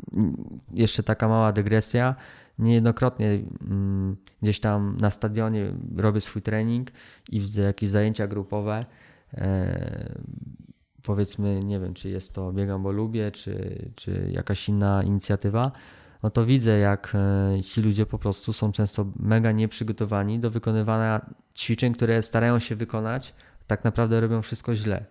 [0.74, 2.14] jeszcze taka mała dygresja
[2.58, 3.38] niejednokrotnie
[3.70, 6.90] mm, gdzieś tam na stadionie robię swój trening
[7.28, 8.84] i widzę jakieś zajęcia grupowe.
[9.34, 10.14] E,
[11.02, 15.72] powiedzmy, nie wiem, czy jest to Biegam, bo lubię, czy, czy jakaś inna inicjatywa,
[16.22, 21.26] no to widzę, jak e, ci ludzie po prostu są często mega nieprzygotowani do wykonywania
[21.54, 23.34] ćwiczeń, które starają się wykonać,
[23.66, 25.04] tak naprawdę robią wszystko źle.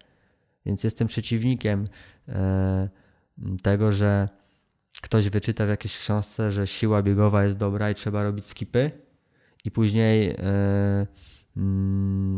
[0.65, 1.87] Więc jestem przeciwnikiem
[2.29, 2.89] e,
[3.61, 4.29] tego, że
[5.03, 8.91] ktoś wyczyta w jakiejś książce, że siła biegowa jest dobra i trzeba robić skipy
[9.65, 10.35] i później yy,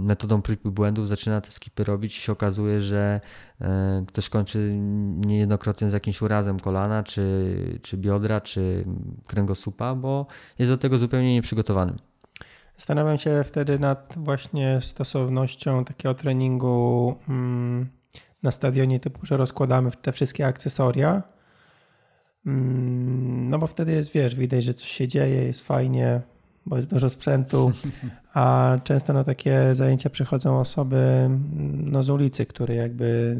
[0.05, 3.21] metodą prób i błędów zaczyna te skipy robić i się okazuje, że
[3.59, 3.67] yy,
[4.07, 4.75] ktoś kończy
[5.25, 8.85] niejednokrotnie z jakimś urazem kolana, czy, czy biodra, czy
[9.27, 10.27] kręgosłupa, bo
[10.59, 11.95] jest do tego zupełnie nieprzygotowanym.
[12.77, 17.89] Zastanawiam się wtedy nad właśnie stosownością takiego treningu mm,
[18.43, 21.34] na stadionie typu, że rozkładamy te wszystkie akcesoria
[22.45, 26.21] no bo wtedy jest, wiesz, widać, że coś się dzieje, jest fajnie,
[26.65, 27.71] bo jest dużo sprzętu,
[28.33, 33.37] a często na takie zajęcia przychodzą osoby mm, no, z ulicy, które jakby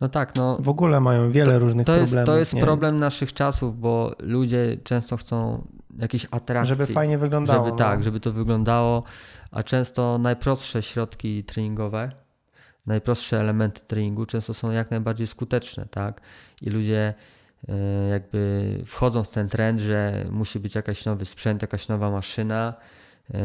[0.00, 0.56] no tak, no.
[0.60, 2.16] W ogóle mają wiele to, różnych to problemów.
[2.16, 2.60] Jest, to jest nie?
[2.60, 5.66] problem naszych czasów, bo ludzie często chcą
[5.98, 6.74] jakiejś atrakcji.
[6.74, 7.58] Żeby fajnie wyglądało.
[7.58, 7.76] Żeby, no.
[7.76, 9.02] Tak, żeby to wyglądało,
[9.50, 12.25] a często najprostsze środki treningowe
[12.86, 16.20] najprostsze elementy treningu często są jak najbardziej skuteczne, tak?
[16.62, 17.14] I ludzie
[17.68, 17.74] e,
[18.08, 22.74] jakby wchodzą w ten trend, że musi być jakaś nowy sprzęt, jakaś nowa maszyna,
[23.34, 23.38] e,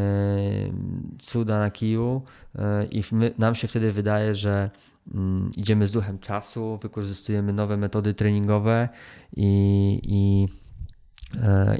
[1.19, 2.21] cuda na kiju
[2.55, 4.69] e, i my, nam się wtedy wydaje, że
[5.13, 8.89] mm, idziemy z duchem czasu, wykorzystujemy nowe metody treningowe
[9.35, 10.47] i, i,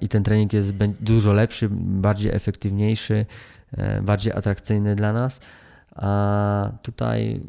[0.01, 3.26] i ten trening jest dużo lepszy, bardziej efektywniejszy,
[4.01, 5.39] bardziej atrakcyjny dla nas
[5.96, 7.42] a tutaj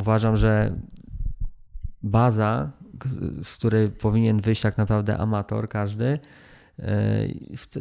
[0.00, 0.72] uważam, że
[2.02, 2.70] baza,
[3.42, 6.18] z której powinien wyjść tak naprawdę amator każdy,
[6.78, 7.28] e,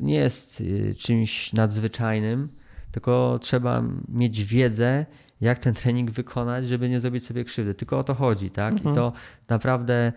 [0.02, 2.50] nie jest e, czymś nadzwyczajnym,
[2.92, 5.06] tylko trzeba mieć wiedzę,
[5.42, 7.74] jak ten trening wykonać, żeby nie zrobić sobie krzywdy.
[7.74, 8.74] Tylko o to chodzi, tak?
[8.74, 8.92] Mhm.
[8.92, 9.14] I to
[9.50, 10.14] naprawdę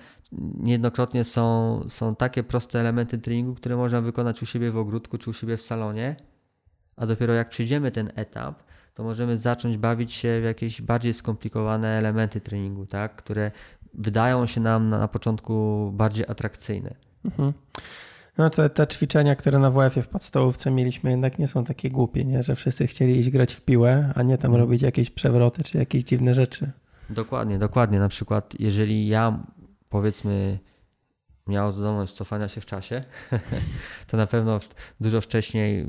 [0.59, 5.31] niejednokrotnie są, są takie proste elementy treningu, które można wykonać u siebie w ogródku czy
[5.31, 6.17] u siebie w salonie,
[6.97, 8.63] a dopiero jak przejdziemy ten etap,
[9.01, 13.17] to możemy zacząć bawić się w jakieś bardziej skomplikowane elementy treningu, tak?
[13.17, 13.51] które
[13.95, 16.95] wydają się nam na, na początku bardziej atrakcyjne.
[17.25, 17.53] Mhm.
[18.39, 22.25] No te, te ćwiczenia, które na WF-ie w podstawówce mieliśmy, jednak nie są takie głupie,
[22.25, 22.43] nie?
[22.43, 24.61] że wszyscy chcieli iść grać w piłę, a nie tam Mhm.
[24.65, 26.71] robić jakieś przewroty czy jakieś dziwne rzeczy.
[27.11, 27.99] Dokładnie, dokładnie.
[27.99, 29.39] Na przykład, jeżeli ja
[29.89, 30.59] powiedzmy
[31.51, 33.05] miał zdolność cofania się w czasie,
[34.09, 34.61] to na pewno
[35.01, 35.87] dużo wcześniej,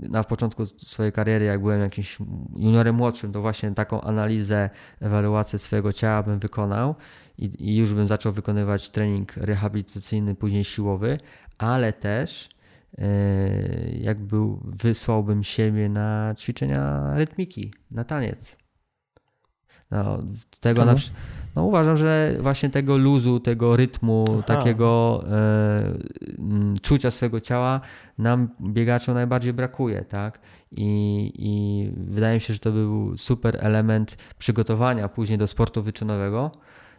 [0.00, 2.18] na początku swojej kariery, jak byłem jakimś
[2.56, 6.94] juniorem młodszym, to właśnie taką analizę, ewaluację swojego ciała bym wykonał
[7.38, 11.18] i, i już bym zaczął wykonywać trening rehabilitacyjny, później siłowy,
[11.58, 12.48] ale też
[12.98, 13.08] e,
[13.90, 18.62] jak był, wysłałbym siebie na ćwiczenia rytmiki, na taniec.
[19.90, 20.20] No,
[20.60, 20.94] tego na,
[21.56, 24.42] no uważam, że właśnie tego luzu, tego rytmu, Aha.
[24.42, 27.80] takiego e, czucia swojego ciała
[28.18, 30.40] nam biegaczom najbardziej brakuje, tak?
[30.72, 36.50] I, I wydaje mi się, że to był super element przygotowania później do sportu wyczynowego.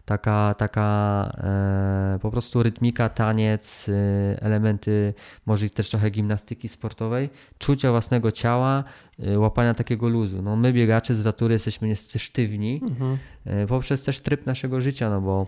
[0.06, 5.14] Taka, taka e, po prostu rytmika, taniec, e, elementy
[5.46, 8.84] może też trochę gimnastyki sportowej, czucia własnego ciała,
[9.20, 10.42] e, łapania takiego luzu.
[10.42, 13.18] No my biegacze z natury jesteśmy niestety sztywni, Mhm.
[13.46, 15.48] E, poprzez też tryb naszego życia, no bo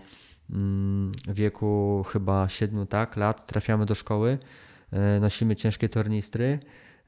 [0.50, 4.38] mm, w wieku chyba 7 tak, lat trafiamy do szkoły,
[4.92, 6.58] e, nosimy ciężkie tornistry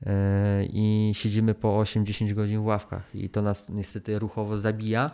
[0.07, 5.11] e, i siedzimy po 8-10 godzin w ławkach i to nas niestety ruchowo zabija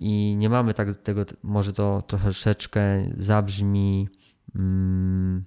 [0.00, 2.80] i nie mamy tak tego, może to troszeczkę
[3.18, 4.08] zabrzmi
[4.54, 5.44] mm,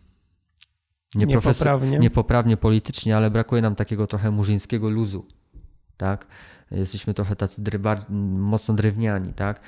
[1.15, 1.99] Niepoprawnie.
[1.99, 5.25] niepoprawnie politycznie, ale brakuje nam takiego trochę murzyńskiego luzu,
[5.97, 6.27] tak?
[6.71, 9.61] Jesteśmy trochę tacy dry, bar- mocno drewniani, tak?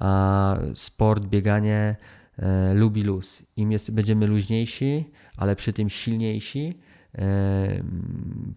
[0.00, 1.96] A sport, bieganie
[2.38, 3.42] e, lubi luz.
[3.56, 6.78] Im jest, będziemy luźniejsi, ale przy tym silniejsi,
[7.18, 7.82] e,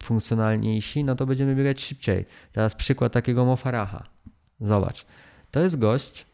[0.03, 2.25] funkcjonalniejsi, no to będziemy biegać szybciej.
[2.51, 4.12] Teraz przykład takiego Mofaraha.
[4.59, 5.05] Zobacz.
[5.51, 6.25] To jest gość,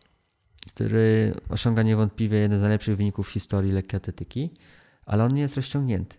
[0.67, 4.53] który osiąga niewątpliwie jeden z najlepszych wyników w historii lekkiej atletyki,
[5.05, 6.17] ale on nie jest rozciągnięty.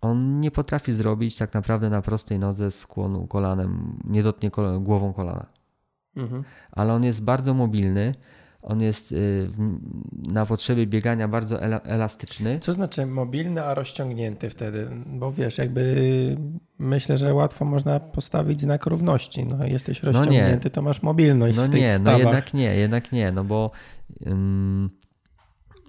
[0.00, 5.12] On nie potrafi zrobić tak naprawdę na prostej nodze skłonu kolanem, nie dotknie kol- głową
[5.12, 5.46] kolana.
[6.16, 6.44] Mhm.
[6.70, 8.14] Ale on jest bardzo mobilny,
[8.62, 9.50] on jest y,
[10.32, 12.58] na potrzeby biegania bardzo ela- elastyczny.
[12.60, 14.88] Co znaczy mobilny, a rozciągnięty wtedy?
[15.06, 16.36] Bo wiesz, jakby
[16.78, 19.44] myślę, że łatwo można postawić znak równości.
[19.44, 20.06] No, jesteś nie.
[20.06, 23.70] rozciągnięty, to masz mobilność No w tych nie, no jednak nie, jednak nie, no bo
[24.26, 24.90] ym,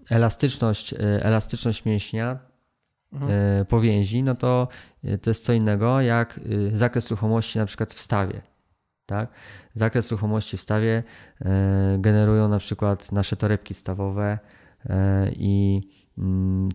[0.10, 2.40] elastyczność, y, elastyczność mięśnia
[3.14, 3.32] Mhm.
[3.62, 4.68] y, powięzi, no to
[5.22, 6.40] to jest co innego jak
[6.74, 8.42] zakres ruchomości na przykład w stawie.
[9.10, 9.30] Tak?
[9.74, 11.04] Zakres ruchomości w stawie
[11.42, 11.46] y,
[11.98, 14.40] generują na przykład nasze torebki stawowe
[14.86, 14.90] y,
[15.36, 15.82] i
[16.18, 16.70] mm,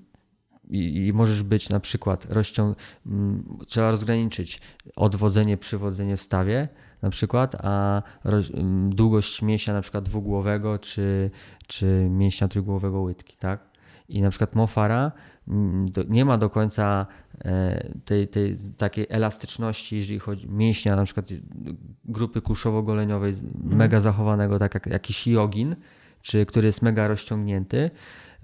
[0.70, 2.78] i, i możesz być na przykład rozciąg...
[3.06, 4.60] mm, Trzeba rozgraniczyć
[4.96, 6.68] odwodzenie, przywodzenie w stawie
[7.02, 11.30] na przykład, a mm, długość mięśnia na przykład dwugłowego czy,
[11.66, 13.73] czy mięśnia trójgłowego łydki, tak?
[14.08, 15.12] I na przykład Mofara
[15.48, 17.06] mm, nie ma do końca
[17.44, 21.28] e, tej, tej takiej elastyczności, jeżeli chodzi mięśnia na przykład
[22.04, 23.34] grupy kulszowo-goleniowej
[23.64, 25.76] mega zachowanego, tak jak jakiś jogin,
[26.22, 27.90] czy który jest mega rozciągnięty,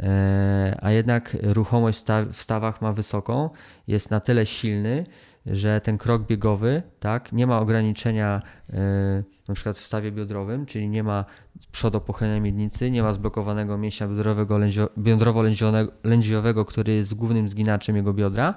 [0.00, 3.50] e, a jednak ruchomość w stawach ma wysoką,
[3.86, 5.06] jest na tyle silny,
[5.46, 10.88] że ten krok biegowy, tak, nie ma ograniczenia e, na przykład w stawie biodrowym, czyli
[10.88, 11.24] nie ma
[11.72, 18.54] przodopochylenia miednicy, nie ma zblokowanego mięśnia biodrowego, lędzio- biodrowo-lędźwiowego, który jest głównym zginaczem jego biodra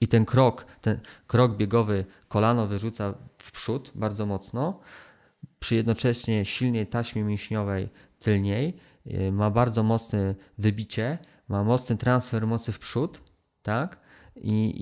[0.00, 4.80] i ten krok, ten krok biegowy kolano wyrzuca w przód bardzo mocno,
[5.58, 7.88] przy jednocześnie silnej taśmie mięśniowej
[8.18, 13.20] tylniej, y, ma bardzo mocne wybicie, ma mocny transfer mocy w przód,
[13.62, 14.03] tak?
[14.36, 14.74] I,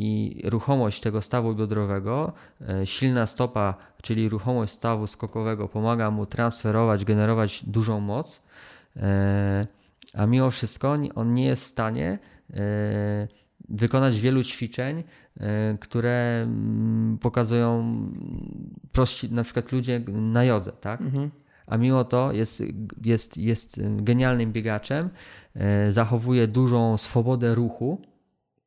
[0.44, 2.32] I ruchomość tego stawu biodrowego,
[2.68, 8.42] e, silna stopa, czyli ruchomość stawu skokowego pomaga mu transferować, generować dużą moc,
[8.96, 9.66] e,
[10.14, 12.18] a mimo wszystko on- nie jest w stanie
[12.54, 13.28] e,
[13.68, 15.02] wykonać wielu ćwiczeń,
[15.80, 17.96] które mm, pokazują
[18.92, 21.00] prości, na przykład ludzie na jodze, tak?
[21.00, 21.30] Mhm.
[21.66, 22.62] a mimo to jest,
[23.04, 25.10] jest, jest genialnym biegaczem,
[25.90, 28.02] zachowuje dużą swobodę ruchu,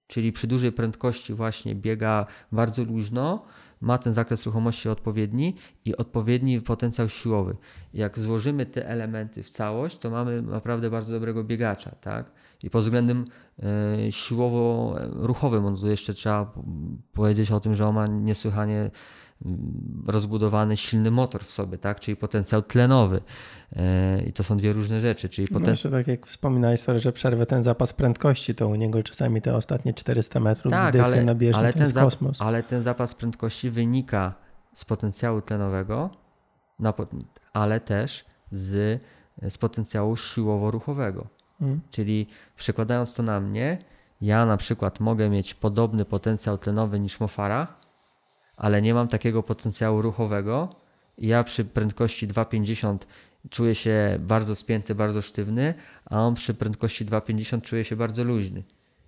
[0.07, 3.45] czyli przy dużej prędkości właśnie biega bardzo luźno,
[3.81, 7.55] ma ten zakres ruchomości odpowiedni i odpowiedni potencjał siłowy.
[7.93, 12.31] Jak złożymy te elementy w całość, to mamy naprawdę bardzo dobrego biegacza, tak?
[12.63, 13.25] I pod względem
[13.59, 13.63] e,
[14.11, 16.53] siłowo-ruchowym, on tu jeszcze trzeba
[17.13, 18.91] powiedzieć o tym, że on ma niesłychanie
[20.07, 21.99] rozbudowany silny motor w sobie, tak?
[21.99, 23.21] czyli potencjał tlenowy.
[23.75, 25.71] E, I to są dwie różne rzeczy, czyli No potencjał.
[25.71, 29.55] jeszcze tak jak wspominałeś, sorry, że przerwę ten zapas prędkości, to u niego czasami te
[29.55, 32.41] ostatnie 400 metrów Tak, ale, na bieżni, ale, ten jest za, kosmos.
[32.41, 34.33] ale ten zapas prędkości wynika
[34.73, 36.09] z potencjału tlenowego,
[36.79, 36.93] na,
[37.53, 39.01] ale też z,
[39.49, 41.23] z potencjału siłowo-ruchowego.
[41.61, 41.81] Mhm.
[41.91, 43.77] Czyli przekładając to na mnie,
[44.21, 47.67] ja na przykład mogę mieć podobny potencjał tlenowy niż Mofara,
[48.57, 50.69] ale nie mam takiego potencjału ruchowego.
[51.17, 52.97] Ja przy prędkości 2,50
[53.49, 55.73] czuję się bardzo spięty, bardzo sztywny,
[56.05, 58.63] a on przy prędkości 2,50 czuje się bardzo luźny.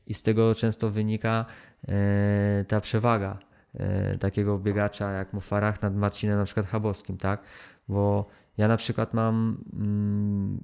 [0.07, 1.45] I z tego często wynika
[1.87, 3.37] e, ta przewaga
[3.73, 7.41] e, takiego biegacza jak Mofarach nad Marcinem na przykład Chabowskim, tak?
[7.87, 8.25] Bo
[8.57, 10.59] ja na przykład mam mm,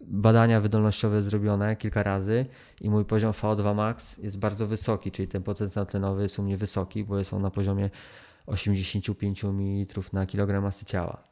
[0.00, 2.46] badania wydolnościowe zrobione kilka razy
[2.80, 6.56] i mój poziom VO2 max jest bardzo wysoki, czyli ten potencjał tlenowy jest u mnie
[6.56, 7.90] wysoki, bo jest on na poziomie
[8.46, 11.24] 85 ml na kilogram masy ciała.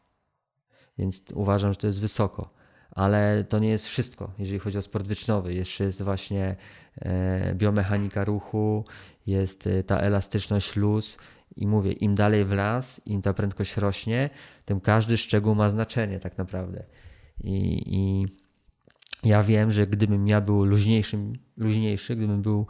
[0.98, 2.50] Więc uważam, że to jest wysoko.
[2.90, 5.54] Ale to nie jest wszystko, jeżeli chodzi o sport wyczynowy.
[5.54, 6.56] Jeszcze jest właśnie
[6.96, 8.84] e, biomechanika ruchu,
[9.26, 11.18] jest e, ta elastyczność luz
[11.56, 14.30] i mówię, im dalej w las, im ta prędkość rośnie,
[14.64, 16.84] tym każdy szczegół ma znaczenie tak naprawdę.
[17.44, 18.26] I, i
[19.24, 22.66] ja wiem, że gdybym ja był luźniejszym, luźniejszy, gdybym był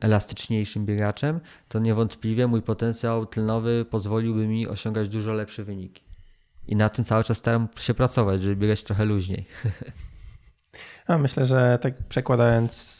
[0.00, 6.02] elastyczniejszym biegaczem, to niewątpliwie mój potencjał tlenowy pozwoliłby mi osiągać dużo lepsze wyniki.
[6.66, 9.44] I na tym cały czas staram się pracować, żeby biegać trochę luźniej.
[11.06, 12.96] A myślę, że tak przekładając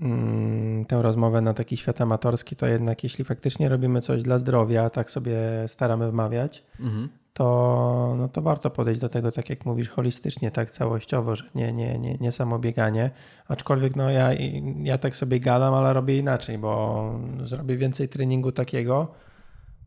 [0.00, 4.90] mm, tę rozmowę na taki świat amatorski, to jednak jeśli faktycznie robimy coś dla zdrowia,
[4.90, 7.08] tak sobie staramy wmawiać, mhm
[7.38, 11.72] to, no to warto podejść do tego, tak jak mówisz, holistycznie, tak całościowo, że nie,
[11.72, 13.10] nie, nie, nie samo bieganie.
[13.48, 14.30] Aczkolwiek no ja,
[14.82, 17.04] ja tak sobie gadam, ale robię inaczej, bo
[17.44, 19.08] zrobię więcej treningu takiego,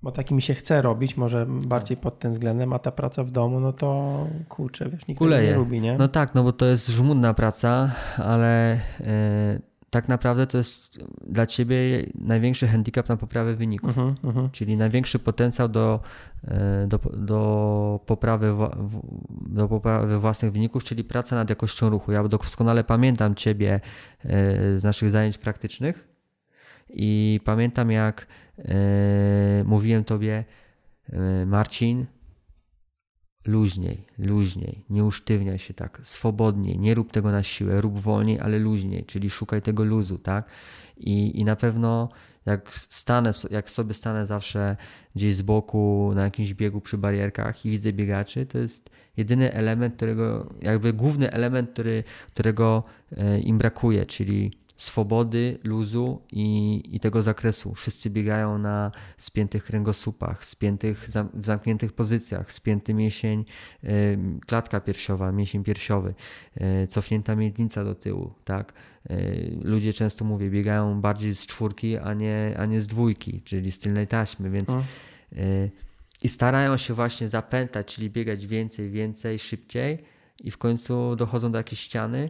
[0.04, 3.32] bo taki mi się chce robić, może bardziej pod tym względem, a ta praca w
[3.32, 4.18] domu, no to
[4.50, 5.98] kurczę, wiesz, nikt tego nie lubi, nie?
[5.98, 8.80] No tak, no bo to jest żmudna praca, ale...
[9.00, 14.36] Yy tak naprawdę to jest dla ciebie największy handicap na poprawę wyników, uh -huh, uh
[14.36, 14.52] -huh.
[14.52, 16.00] czyli największy potencjał do,
[16.48, 18.56] e, do, do, poprawy,
[19.30, 22.12] do poprawy własnych wyników, czyli praca nad jakością ruchu.
[22.12, 23.80] Ja doskonale pamiętam ciebie e,
[24.80, 26.08] z naszych zajęć praktycznych
[26.90, 28.28] i pamiętam jak
[28.58, 28.74] e,
[29.66, 30.44] mówiłem tobie
[31.46, 32.06] Marcin,
[33.46, 38.60] luźniej, luźniej, nie usztywniaj się tak, swobodniej, nie rób tego na siłę, rób wolniej, ale
[38.60, 40.46] luźniej, czyli szukaj tego luzu, tak?
[40.98, 42.10] I, i na pewno
[42.46, 44.78] jak stanę, jak sobie stanę zawsze
[45.16, 49.96] gdzieś z boku na jakimś biegu przy barierkach i widzę biegaczy, to jest jedyny element,
[49.96, 57.22] którego, jakby główny element, który, którego e, im brakuje, czyli swobody, luzu i, i tego
[57.22, 57.74] zakresu.
[57.74, 63.46] Wszyscy biegają na spiętych kręgosłupach, spiętych, w zamkniętych pozycjach, spięty mięsień,
[64.48, 66.14] klatka piersiowa, mięsień piersiowy,
[66.56, 68.74] e, cofnięta miednica do tyłu, tak?
[69.10, 69.16] E,
[69.62, 73.80] ludzie często mówię, biegają bardziej z czwórki, a nie, a nie z dwójki, czyli z
[73.80, 74.84] tylnej taśmy, więc no.
[75.36, 75.70] e,
[76.24, 80.04] i starają się właśnie zapętać, czyli biegać więcej, więcej, szybciej
[80.44, 82.30] i w końcu dochodzą do jakiejś ściany,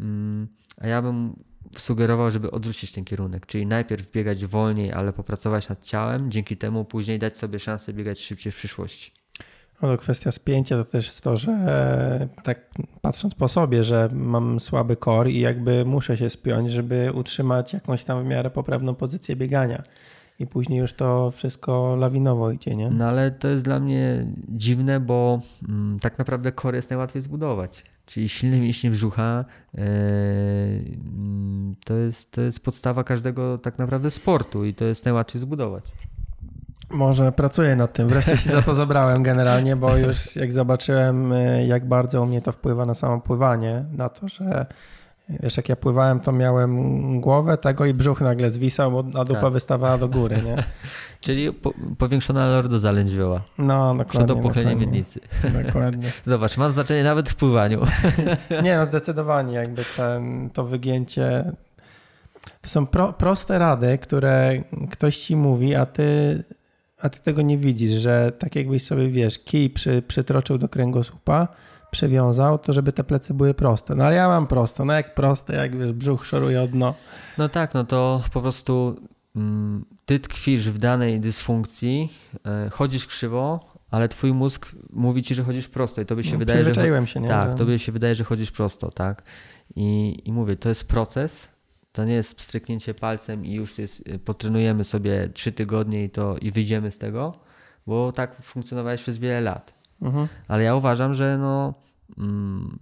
[0.00, 5.68] mm, a ja bym sugerował, żeby odwrócić ten kierunek, czyli najpierw biegać wolniej, ale popracować
[5.68, 9.12] nad ciałem, dzięki temu później dać sobie szansę biegać szybciej w przyszłości.
[9.82, 14.96] No, kwestia spięcia to też jest to, że tak patrząc po sobie, że mam słaby
[14.96, 19.82] kor i jakby muszę się spiąć, żeby utrzymać jakąś tam w miarę poprawną pozycję biegania.
[20.40, 22.90] I później już to wszystko lawinowo idzie, nie?
[22.90, 25.38] No ale to jest dla mnie dziwne, bo
[25.68, 32.40] mm, tak naprawdę kor jest najłatwiej zbudować czyli silne mięśnie brzucha, mm, to jest, to
[32.40, 35.84] jest podstawa każdego tak naprawdę sportu i to jest najłatwiej zbudować.
[36.90, 38.08] Może pracuję nad tym.
[38.08, 42.42] Wreszcie się za to zabrałem generalnie, bo już jak zobaczyłem, e, jak bardzo u mnie
[42.42, 44.66] to wpływa na samo pływanie, na to, że
[45.42, 49.52] Wiesz, jak ja pływałem, to miałem głowę tego i brzuch nagle zwisał, a dupa tak.
[49.52, 50.56] wystawała do góry, nie?
[51.20, 53.42] Czyli po, powiększona lordoza lędźwioła.
[53.58, 54.26] No, dokładnie.
[54.26, 55.20] Przed opocheniem miednicy.
[55.66, 56.08] Dokładnie.
[56.26, 57.86] Zobacz, ma znaczenie nawet w pływaniu.
[58.64, 61.52] Nie, no zdecydowanie jakby ten, to wygięcie
[62.60, 66.42] to są pro, proste rady, które ktoś ci mówi, a ty,
[66.98, 71.48] a ty tego nie widzisz, że tak jakbyś sobie, wiesz, kij przy, przytroczył do kręgosłupa,
[71.90, 73.94] przewiązał, to żeby te plecy były proste.
[73.94, 76.94] No ale ja mam proste, no jak proste, jak wiesz, brzuch szoruje od dno.
[77.38, 79.00] No tak, no to po prostu
[79.36, 82.12] mm, ty tkwisz w danej dysfunkcji,
[82.46, 86.38] e, chodzisz krzywo, ale twój mózg mówi ci, że chodzisz prosto i tobie się no,
[86.38, 87.06] wydaje, że...
[87.06, 87.28] się, nie?
[87.28, 89.22] Tak, tobie się wydaje, że chodzisz prosto, tak.
[89.76, 91.48] I, I mówię, to jest proces,
[91.92, 96.36] to nie jest stryknięcie palcem i już jest, e, potrenujemy sobie trzy tygodnie i to
[96.36, 97.34] i wyjdziemy z tego,
[97.86, 99.79] bo tak funkcjonowałeś przez wiele lat.
[100.02, 100.28] Mhm.
[100.48, 101.74] Ale ja uważam, że no,
[102.18, 102.78] mm,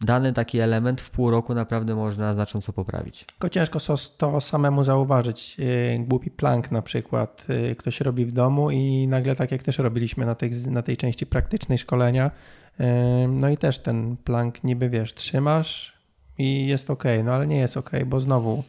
[0.00, 3.24] dany taki element w pół roku naprawdę można znacząco poprawić.
[3.24, 3.78] Tylko ciężko
[4.18, 5.56] to samemu zauważyć.
[5.58, 9.78] Y, głupi plank na przykład y, ktoś robi w domu i nagle tak jak też
[9.78, 12.30] robiliśmy na tej, na tej części praktycznej szkolenia,
[13.28, 15.98] No i też ten plank niby wiesz, trzymasz
[16.38, 18.64] i jest ok, no ale nie jest ok, bo znowu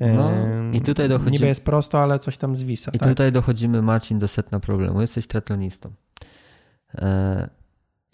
[0.00, 0.30] no,
[0.72, 2.90] i tutaj niby jest prosto, ale coś tam zwisa.
[2.94, 3.08] I tak?
[3.08, 5.00] tutaj dochodzimy, Marcin, do setna problemu.
[5.00, 5.90] Jesteś triatlonistą.
[6.94, 7.48] E,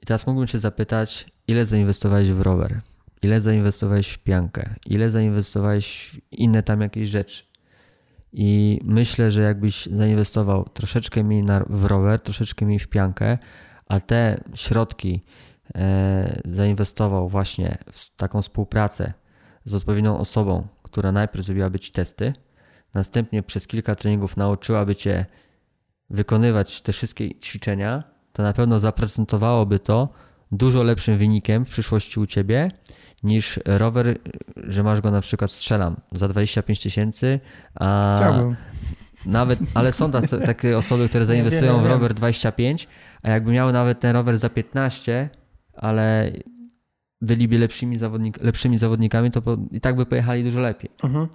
[0.02, 2.80] I teraz mógłbym cię zapytać, ile zainwestowałeś w rower?
[3.22, 4.74] Ile zainwestowałeś w piankę?
[4.86, 7.44] Ile zainwestowałeś w inne tam jakieś rzeczy?
[8.32, 13.38] I myślę, że jakbyś zainwestował troszeczkę mniej w rower, troszeczkę mniej w piankę,
[13.86, 15.24] a te środki
[15.74, 19.12] e, zainwestował właśnie w taką współpracę
[19.64, 22.32] z odpowiednią osobą, która najpierw zrobiłaby ci testy,
[22.94, 25.26] następnie przez kilka treningów nauczyłaby cię
[26.10, 30.08] wykonywać te wszystkie ćwiczenia, to na pewno zaprezentowałoby to
[30.52, 32.70] dużo lepszym wynikiem w przyszłości u ciebie
[33.22, 34.18] niż rower,
[34.56, 37.40] że masz go na przykład strzelam za 25 tysięcy,
[37.74, 38.56] a Chciałbym.
[39.26, 40.10] nawet, ale są
[40.46, 42.88] takie osoby, które zainwestują w rower 25,
[43.22, 45.28] a jakby miały nawet ten rower za 15,
[45.76, 46.32] ale
[47.20, 50.90] byliby lepszymi, zawodnik, lepszymi zawodnikami, to po, i tak by pojechali dużo lepiej.
[51.02, 51.28] Mhm.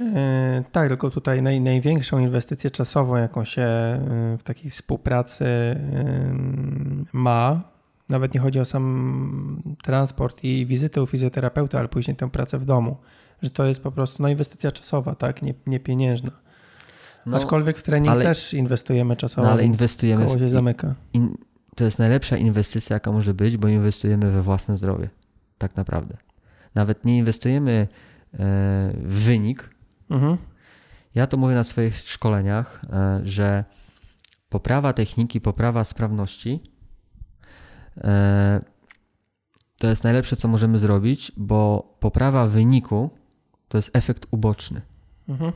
[0.00, 3.98] E, tak, tylko tutaj naj, największą inwestycję czasową, jaką się e,
[4.38, 5.78] w takiej współpracy e,
[7.12, 7.62] ma,
[8.08, 12.64] nawet nie chodzi o sam transport i wizytę u fizjoterapeuty, ale później tę pracę w
[12.64, 12.96] domu,
[13.42, 16.30] że to jest po prostu no, inwestycja czasowa, tak, nie, nie pieniężna.
[17.26, 20.94] No, Aczkolwiek w trening ale, też inwestujemy czasowo, no, ale inwestujemy koło się w, zamyka.
[21.12, 21.36] In,
[21.76, 25.08] to jest najlepsza inwestycja, jaka może być, bo inwestujemy we własne zdrowie,
[25.58, 26.16] tak naprawdę.
[26.74, 27.88] Nawet nie inwestujemy
[28.94, 29.73] w wynik,
[30.14, 30.36] Mhm.
[31.14, 33.64] Ja to mówię na swoich szkoleniach, e, że
[34.48, 36.62] poprawa techniki, poprawa sprawności
[37.98, 38.60] e,
[39.78, 43.10] to jest najlepsze, co możemy zrobić, bo poprawa wyniku
[43.68, 44.80] to jest efekt uboczny.
[45.28, 45.52] Mhm.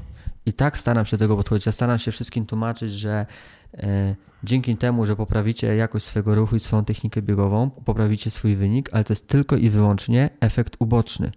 [0.46, 1.66] I tak staram się do tego podchodzić.
[1.66, 3.26] Ja staram się wszystkim tłumaczyć, że
[3.74, 8.88] e, dzięki temu, że poprawicie jakość swojego ruchu i swoją technikę biegową, poprawicie swój wynik,
[8.92, 11.32] ale to jest tylko i wyłącznie efekt uboczny.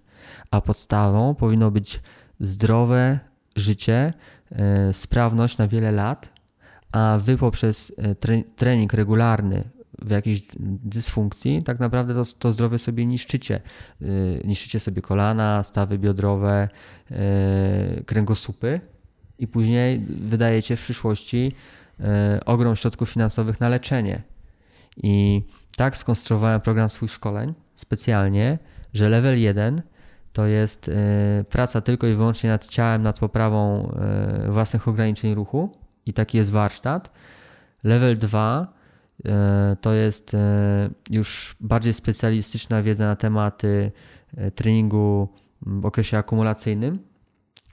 [0.52, 1.99] A podstawą powinno być
[2.41, 3.19] zdrowe
[3.55, 4.13] życie,
[4.51, 6.30] e, sprawność na wiele lat,
[6.91, 8.15] a wy poprzez e,
[8.55, 9.63] trening regularny
[10.01, 10.41] w jakiejś
[10.84, 13.61] dysfunkcji, tak naprawdę to, to zdrowie sobie niszczycie.
[14.01, 14.05] E,
[14.47, 16.69] niszczycie sobie kolana, stawy biodrowe,
[18.05, 18.80] kręgosłupy
[19.39, 21.51] i później wydajecie w przyszłości
[22.45, 24.22] ogrom środków finansowych na leczenie.
[25.03, 25.43] I
[25.77, 28.59] tak skonstruowałem program swój szkoleń specjalnie,
[28.93, 29.81] że level 1
[30.33, 35.77] to jest e, praca tylko i wyłącznie nad ciałem, nad poprawą e, własnych ograniczeń ruchu
[36.05, 37.11] i taki jest warsztat.
[37.83, 38.73] Level 2
[39.25, 40.35] e, to jest
[41.09, 43.91] już bardziej specjalistyczna wiedza na tematy
[44.55, 45.29] treningu
[45.61, 46.99] w okresie akumulacyjnym,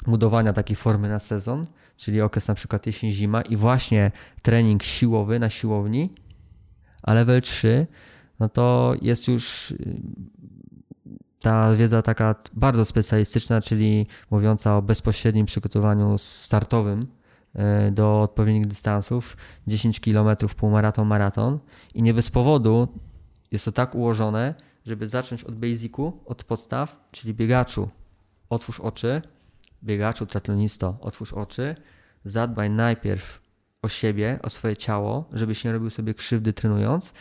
[0.06, 1.64] budowania takiej formy na sezon,
[1.96, 4.10] czyli okres na przykład jesień-zima i właśnie
[4.42, 6.14] trening siłowy na siłowni,
[7.02, 7.86] a level 3
[8.40, 9.74] no to jest już
[11.40, 17.06] ta wiedza taka bardzo specjalistyczna, czyli mówiąca o bezpośrednim przygotowaniu startowym
[17.54, 19.36] e, do odpowiednich dystansów
[19.66, 21.58] 10 km, półmaraton, maraton.
[21.94, 22.88] I nie bez powodu
[23.52, 24.54] jest to tak ułożone,
[24.86, 27.88] żeby zacząć od basicu, od podstaw, czyli biegaczu.
[28.50, 29.22] Otwórz oczy,
[29.84, 31.74] biegaczu, triatlonisto otwórz oczy,
[32.24, 33.40] zadbaj najpierw
[33.82, 37.14] o siebie, o swoje ciało, żebyś nie robił sobie krzywdy trenując,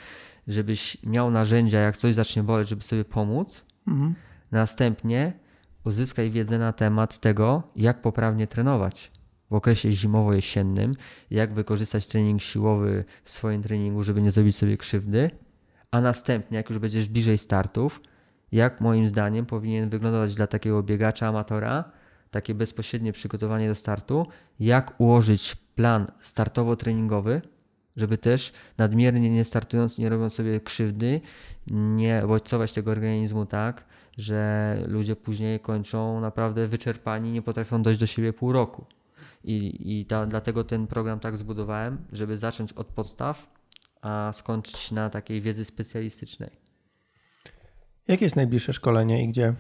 [0.47, 4.15] żebyś miał narzędzia, jak coś zacznie boleć, żeby sobie pomóc, Mhm.
[4.51, 5.33] Następnie
[5.83, 9.11] uzyskaj wiedzę na temat tego, jak poprawnie trenować
[9.49, 10.95] w okresie zimowo-jesiennym,
[11.31, 15.31] jak wykorzystać trening siłowy w swoim treningu, żeby nie zrobić sobie krzywdy,
[15.91, 18.01] a następnie, jak już będziesz bliżej startów,
[18.51, 21.91] jak moim zdaniem powinien wyglądać dla takiego biegacza amatora
[22.31, 24.27] takie bezpośrednie przygotowanie do startu,
[24.59, 27.41] jak ułożyć plan startowo-treningowy,
[27.97, 31.21] żeby też nadmiernie nie startując, nie robiąc sobie krzywdy,
[31.71, 33.85] nie bodźcować tego organizmu tak,
[34.17, 38.85] że ludzie później kończą naprawdę wyczerpani, nie potrafią dojść do siebie pół roku.
[39.43, 43.47] I, i ta, dlatego ten program tak zbudowałem, żeby zacząć od podstaw,
[44.01, 46.49] a skończyć na takiej wiedzy specjalistycznej.
[48.07, 49.53] Jakie jest najbliższe szkolenie i gdzie?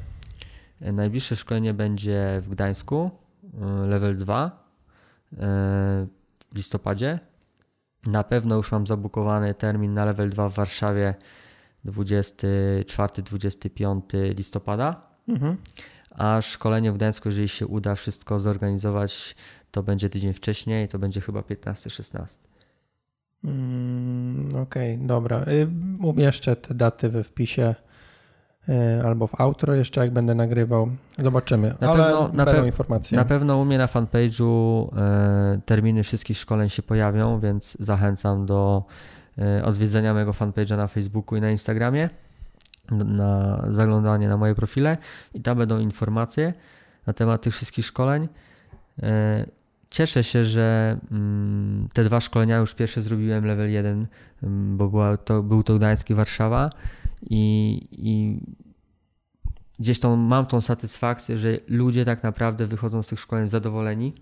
[0.81, 3.11] Najbliższe szkolenie będzie w Gdańsku,
[3.43, 4.67] y, level 2
[5.33, 5.37] y,
[6.51, 7.19] w listopadzie.
[8.07, 11.15] Na pewno już mam zabukowany termin na level 2 w Warszawie
[11.85, 15.01] 24-25 listopada.
[15.27, 15.57] Mhm.
[16.11, 19.35] A szkolenie w Gdańsku, jeżeli się uda wszystko zorganizować,
[19.71, 22.25] to będzie tydzień wcześniej, to będzie chyba 15-16.
[23.43, 25.45] Mm, Okej, okay, dobra.
[25.47, 25.67] Y,
[26.01, 27.75] umieszczę te daty we wpisie y,
[29.05, 30.89] albo w outro jeszcze, jak będę nagrywał.
[31.19, 33.17] Zobaczymy, na ale pewno, na będą pe informacje.
[33.17, 38.83] Na pewno u mnie na fanpage'u e, terminy wszystkich szkoleń się pojawią, więc zachęcam do
[39.63, 42.09] odwiedzenia mojego fanpage'a na Facebooku i na Instagramie,
[42.91, 44.97] na zaglądanie na moje profile
[45.33, 46.53] i tam będą informacje
[47.07, 48.27] na temat tych wszystkich szkoleń.
[49.89, 54.07] Cieszę się, że mm, te dwa szkolenia już pierwsze zrobiłem level 1,
[54.43, 56.69] mm, bo była to, był to Gdańsk i Warszawa
[57.21, 58.39] i, i
[59.79, 64.13] gdzieś tą, mam tą satysfakcję, że ludzie tak naprawdę wychodzą z tych szkoleń zadowoleni,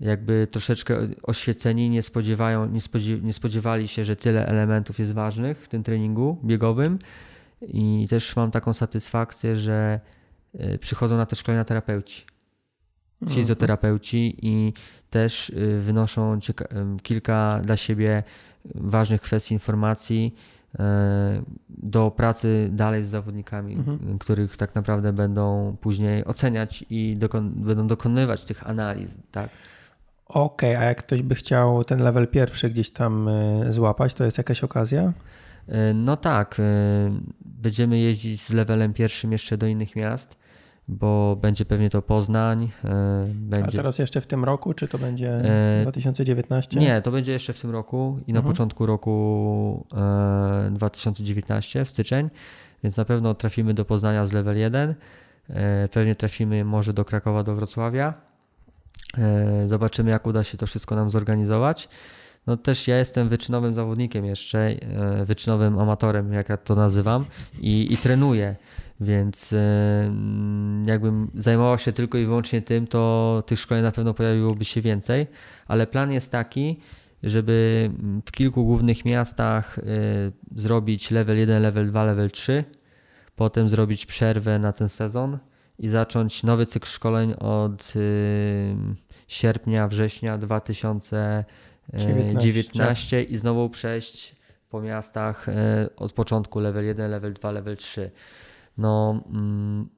[0.00, 5.64] jakby troszeczkę oświeceni, nie, spodziewają, nie, spodziew, nie spodziewali się, że tyle elementów jest ważnych
[5.64, 6.98] w tym treningu biegowym
[7.62, 10.00] i też mam taką satysfakcję, że
[10.54, 12.26] y, przychodzą na te szkolenia terapeuci
[13.22, 13.36] Mhm.
[13.36, 14.72] fizjoterapeuci i
[15.10, 16.38] też y, wynoszą
[17.02, 18.22] kilka dla siebie
[18.74, 20.59] ważnych kwestii, informacji e,
[21.68, 24.18] do pracy dalej z zawodnikami, mhm.
[24.18, 29.10] których tak naprawdę będą później oceniać i dokon będą dokonywać tych analiz.
[29.30, 29.50] Tak?
[30.26, 34.24] Okej, okay, a jak ktoś by chciał ten level pierwszy gdzieś tam y, złapać, to
[34.24, 35.12] jest jakaś okazja?
[35.68, 36.62] E, no tak, e,
[37.40, 40.39] będziemy jeździć z levelem pierwszym jeszcze do innych miast
[40.90, 42.70] bo będzie pewnie to Poznań.
[43.34, 43.78] Będzie...
[43.78, 45.42] A teraz jeszcze w tym roku, czy to będzie
[45.82, 46.80] 2019?
[46.80, 48.52] E, nie, to będzie jeszcze w tym roku i na mhm.
[48.54, 49.86] początku roku
[50.70, 52.30] 2019, e, w styczeń,
[52.82, 54.94] więc na pewno trafimy do Poznania z level 1.
[55.50, 58.14] E, pewnie trafimy może do Krakowa, do Wrocławia.
[59.66, 61.88] Zobaczymy, jak uda się to wszystko nam zorganizować.
[62.46, 64.74] No też ja jestem wyczynowym zawodnikiem jeszcze,
[65.24, 67.24] wyczynowym amatorem, jak ja to nazywam
[67.60, 68.56] i, i trenuję.
[69.00, 70.12] Więc e,
[70.86, 75.26] jakbym zajmował się tylko i wyłącznie tym, to tych szkoleń na pewno pojawiłoby się więcej,
[75.68, 76.80] ale plan jest taki,
[77.22, 77.90] żeby
[78.26, 79.82] w kilku głównych miastach e,
[80.56, 82.64] zrobić level 1, level 2, level 3,
[83.36, 85.38] potem zrobić przerwę na ten sezon
[85.78, 88.00] i zacząć nowy cykl szkoleń od e,
[89.28, 94.36] sierpnia, września 2019 i znowu przejść
[94.70, 95.46] po miastach
[95.96, 98.10] od początku level 1, level 2, level 3.
[98.80, 99.88] No, mm,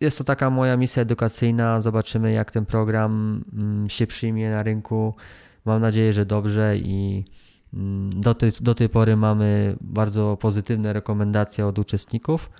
[0.00, 1.80] jest to taka moja misja edukacyjna.
[1.80, 5.14] Zobaczymy, jak ten program mm, się przyjmie na rynku.
[5.64, 7.24] Mam nadzieję, że dobrze i
[7.74, 12.50] mm, do tej, do tej pory mamy bardzo pozytywne rekomendacje od uczestników.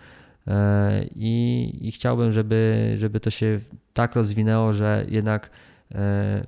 [0.47, 3.61] E, I, I, chciałbym, żeby, żeby to się
[3.93, 5.51] tak rozwinęło, że jednak
[5.95, 6.47] e,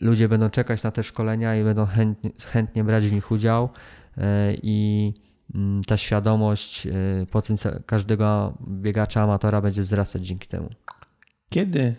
[0.00, 3.68] ludzie będą czekać na te szkolenia i będą chętnie, chętnie brać w nich udział.
[4.18, 5.12] E, I
[5.86, 10.68] ta świadomość y, potencjał każdego biegacza amatora będzie wzrastać dzięki temu.
[11.48, 11.94] Kiedy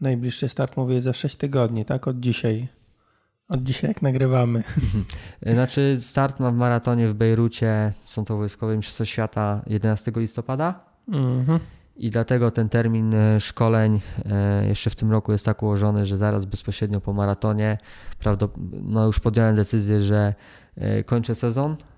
[0.00, 2.08] najbliższy start mówię za 6 tygodni, tak?
[2.08, 2.68] Od dzisiaj.
[3.48, 4.62] Od dzisiaj jak nagrywamy.
[5.52, 10.80] Znaczy start ma w maratonie w Bejrucie, są to wojskowe mistrzostwa świata 11 listopada.
[11.08, 11.60] Mhm.
[11.96, 14.00] I dlatego ten termin y, szkoleń
[14.64, 17.78] y, jeszcze w tym roku jest tak ułożony, że zaraz bezpośrednio po maratonie
[18.82, 20.34] no już podjąłem decyzję, że
[21.06, 21.95] kończę sezon E,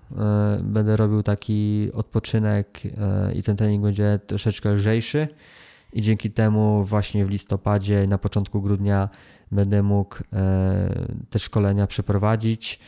[0.61, 5.27] będę robił taki odpoczynek e, i ten trening będzie troszeczkę lżejszy
[5.93, 9.09] i dzięki temu właśnie w listopadzie, na początku grudnia
[9.51, 12.79] będę mógł e, te szkolenia przeprowadzić.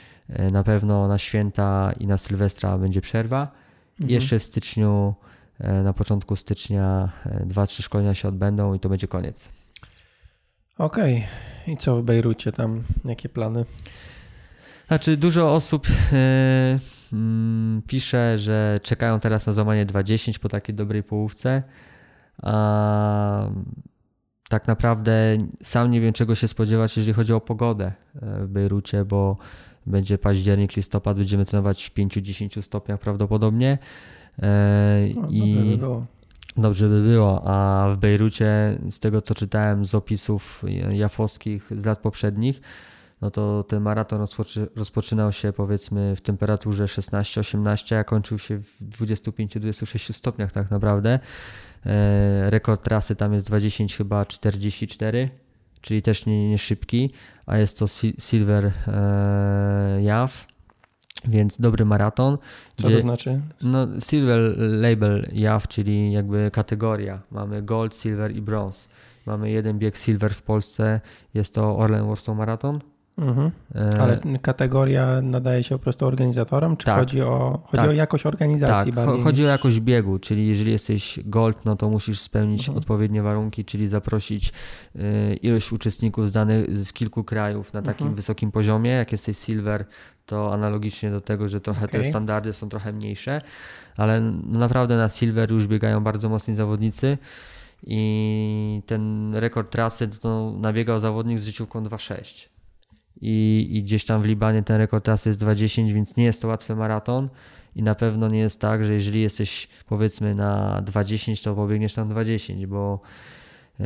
[0.52, 3.42] Na pewno na święta i na Sylwestra będzie przerwa.
[3.92, 4.10] Mhm.
[4.10, 5.16] Jeszcze w styczniu,
[5.84, 7.10] na początku stycznia,
[7.46, 9.50] dwa, trzy szkolenia się odbędą i to będzie koniec.
[10.78, 11.16] Okej.
[11.16, 11.74] Okay.
[11.74, 12.84] I co w Bejrucie tam?
[13.06, 13.66] Jakie plany?
[14.88, 15.88] Znaczy, dużo osób.
[16.12, 21.64] Yy mm, pisze, że czekają teraz na złamanie 2.10 po takiej dobrej połówce.
[22.44, 23.50] A
[24.50, 29.06] tak naprawdę sam nie wiem, czego się spodziewać, jeżeli chodzi o pogodę e, w Bejrucie,
[29.06, 29.38] bo
[29.86, 33.78] będzie październik, listopad, będziemy trenować w 5-10 stopniach prawdopodobnie.
[34.44, 36.06] E, no, I dobrze by było.
[36.58, 42.00] Dobrze by było, a w Bejrucie, z tego co czytałem z opisów jafowskich z lat
[42.00, 42.62] poprzednich,
[43.22, 48.82] no to ten maraton rozpoczy, rozpoczynał się powiedzmy w temperaturze 16-18, a kończył się w
[48.82, 51.20] 25-26 stopniach tak naprawdę.
[51.86, 55.30] E, rekord trasy tam jest 20 chyba 44,
[55.82, 57.14] czyli też nie, nie szybki,
[57.46, 57.86] a jest to
[58.20, 60.48] Silver e, Jaw,
[61.28, 62.38] więc dobry maraton.
[62.78, 63.42] Co gdzie, to znaczy?
[63.62, 67.22] No, Silver Label Jaw, czyli jakby kategoria.
[67.32, 68.90] Mamy Gold, Silver i Bronze.
[69.26, 71.02] Mamy jeden bieg Silver w Polsce,
[71.34, 72.80] jest to Orlen Warsaw Marathon.
[73.22, 73.52] Mhm.
[73.76, 77.92] E, Ale kategoria nadaje się po prostu organizatorom, czy tak, chodzi, o, chodzi tak, o
[77.92, 78.94] jakość organizacji?
[78.94, 82.78] Tak, chodzi o jakość biegu, czyli jeżeli jesteś gold, no to musisz spełnić mhm.
[82.78, 84.54] odpowiednie warunki, czyli zaprosić
[84.96, 88.16] y, ilość uczestników z, danych, z kilku krajów na takim mhm.
[88.16, 88.92] wysokim poziomie.
[88.92, 89.86] Jak jesteś silver,
[90.26, 92.02] to analogicznie do tego, że trochę okay.
[92.02, 93.42] te standardy są trochę mniejsze,
[93.98, 97.18] ale naprawdę na silver już biegają bardzo mocni zawodnicy
[97.84, 102.52] i ten rekord trasy to nabiegał zawodnik z życiówką 2.6.
[103.22, 106.48] i, i gdzieś tam w Libanie ten rekord trasy jest 2.10, więc nie jest to
[106.48, 107.30] łatwy maraton
[107.76, 112.10] i na pewno nie jest tak, że jeżeli jesteś powiedzmy na 2.10, to pobiegniesz tam
[112.10, 113.00] 2.10, bo
[113.80, 113.84] e,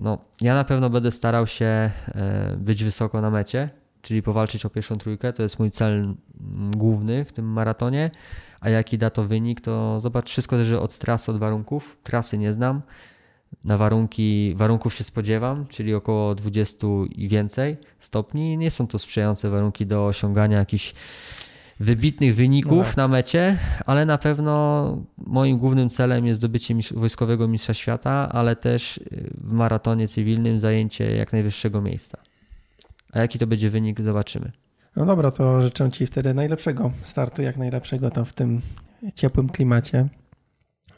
[0.00, 3.70] no, ja na pewno będę starał się e, być wysoko na mecie,
[4.02, 5.32] czyli powalczyć o pierwszą trójkę.
[5.32, 6.14] To jest mój cel
[6.76, 8.10] główny w tym maratonie.
[8.60, 11.98] A jaki da to wynik, to zobacz, wszystko zależy od trasy, od warunków.
[12.02, 12.82] Trasy nie znam.
[13.64, 18.58] Na warunki, warunków się spodziewam, czyli około 20 i więcej stopni.
[18.58, 20.94] Nie są to sprzyjające warunki do osiągania jakichś
[21.80, 23.02] wybitnych wyników no.
[23.02, 29.00] na mecie, ale na pewno moim głównym celem jest zdobycie wojskowego mistrza świata, ale też
[29.40, 32.18] w maratonie cywilnym zajęcie jak najwyższego miejsca.
[33.12, 34.52] A jaki to będzie wynik, zobaczymy.
[34.96, 38.60] No dobra, to życzę Ci wtedy najlepszego startu, jak najlepszego tam w tym
[39.14, 40.08] ciepłym klimacie.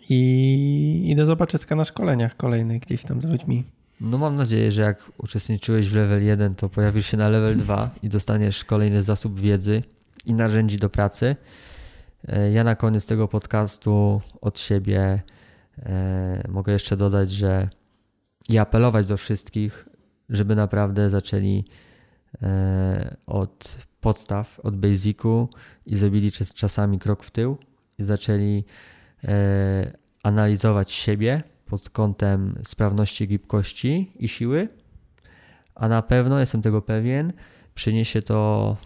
[0.08, 3.64] I, i do zobaczyska na szkoleniach kolejnych gdzieś tam z ludźmi.
[4.00, 7.90] No mam nadzieję, że jak uczestniczyłeś w level 1, to pojawisz się na level 2
[8.02, 9.82] i dostaniesz kolejny zasób wiedzy
[10.26, 11.36] i narzędzi do pracy.
[12.28, 15.22] E, ja na koniec tego podcastu od siebie
[15.78, 17.68] e, mogę jeszcze dodać, że
[18.48, 19.88] i apelować do wszystkich,
[20.28, 21.64] żeby naprawdę zaczęli
[22.42, 25.48] e, od podstaw, od basicu
[25.86, 27.56] i zrobili czasami krok w tył
[27.98, 28.64] i zaczęli
[30.22, 34.68] analizować siebie pod kątem sprawności, gibkości i siły,
[35.74, 37.32] a na pewno jestem tego pewien,
[37.74, 38.76] przyniesie to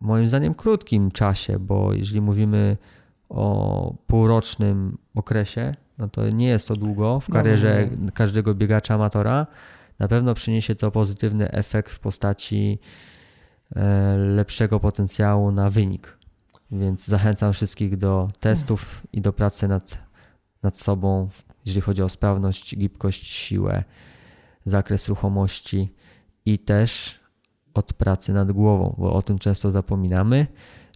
[0.00, 2.76] moim zdaniem krótkim czasie, bo jeżeli mówimy
[3.28, 8.12] o półrocznym okresie, no to nie jest to długo w karierze no, no.
[8.12, 9.46] każdego biegacza amatora.
[9.98, 12.78] Na pewno przyniesie to pozytywny efekt w postaci
[13.76, 16.17] e, lepszego potencjału na wynik.
[16.70, 19.98] Więc zachęcam wszystkich do testów i do pracy nad,
[20.62, 21.28] nad sobą,
[21.66, 23.84] jeżeli chodzi o sprawność, gibkość, siłę,
[24.64, 25.94] zakres ruchomości
[26.46, 27.20] i też
[27.74, 30.46] od pracy nad głową, bo o tym często zapominamy,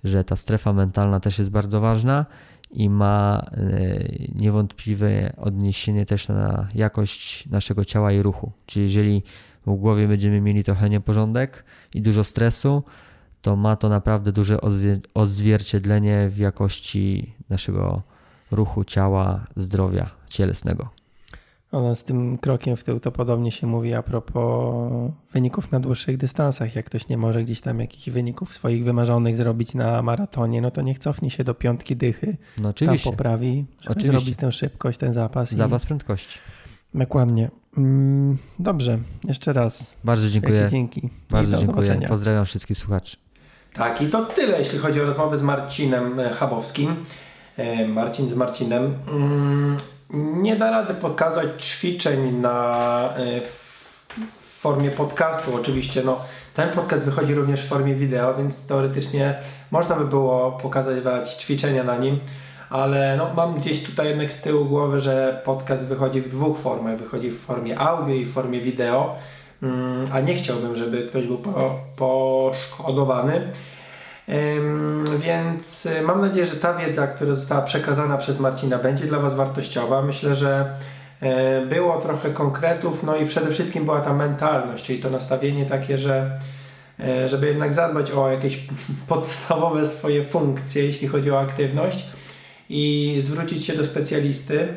[0.05, 2.27] że ta strefa mentalna też jest bardzo ważna
[2.71, 3.59] i ma e,
[4.35, 8.53] niewątpliwe odniesienie też na jakość naszego ciała i ruchu.
[8.67, 9.23] Czyli jeżeli
[9.67, 12.83] w głowie będziemy mieli trochę nieporządek i dużo stresu,
[13.43, 14.59] to ma to naprawdę duże
[15.15, 18.03] odzwierciedlenie w jakości naszego
[18.51, 20.89] ruchu, ciała, zdrowia cielesnego.
[21.73, 26.17] Ona z tym krokiem w tył to podobnie się mówi a propos wyników na dłuższych
[26.17, 26.77] dystansach.
[26.77, 30.83] Jak ktoś nie może gdzieś tam jakichś wyników swoich wymarzonych zrobić na maratonie, no to
[30.83, 32.37] niech cofnie się do piątki dychy.
[32.59, 33.05] No oczywiście.
[33.05, 34.19] Tam poprawi, żeby oczywiście.
[34.19, 35.53] zrobić tę szybkość, ten zapas.
[35.55, 35.87] Zapas i...
[35.87, 36.39] prędkości.
[36.95, 37.51] Dokładnie.
[37.77, 39.95] Mm, dobrze, jeszcze raz.
[40.05, 40.55] Bardzo dziękuję.
[40.55, 41.09] Wielkie dzięki.
[41.31, 41.87] Bardzo dziękuję.
[41.87, 42.09] Zobaczenia.
[42.09, 43.17] Pozdrawiam wszystkich słuchaczy.
[43.75, 47.05] Tak, i to tyle, jeśli chodzi o rozmowę z Marcinem Chabowskim.
[47.57, 48.95] E, Marcin z Marcinem.
[49.09, 49.77] Mm,
[50.43, 52.75] nie da rady pokazać ćwiczeń na,
[53.17, 55.55] e, w formie podcastu.
[55.55, 56.21] Oczywiście no,
[56.55, 59.35] ten podcast wychodzi również w formie wideo, więc teoretycznie
[59.71, 62.19] można by było pokazywać ćwiczenia na nim,
[62.71, 66.97] ale no, mam gdzieś tutaj jednak z tyłu głowy, że podcast wychodzi w dwóch formach.
[66.97, 69.17] Wychodzi w formie audio i w formie wideo,
[70.13, 73.51] a nie chciałbym, żeby ktoś był po, poszkodowany.
[75.19, 79.35] Więc y, mam nadzieję, że ta wiedza, która została przekazana przez Marcina, będzie dla Was
[79.35, 80.03] wartościowa.
[80.03, 80.79] Myślę, że
[81.21, 85.99] e, było trochę konkretów, no i przede wszystkim była ta mentalność, czyli to nastawienie takie,
[85.99, 86.39] że
[87.01, 88.67] e, żeby jednak zadbać o jakieś
[89.09, 92.05] podstawowe swoje funkcje, jeśli chodzi o aktywność
[92.69, 94.69] i zwrócić się do specjalisty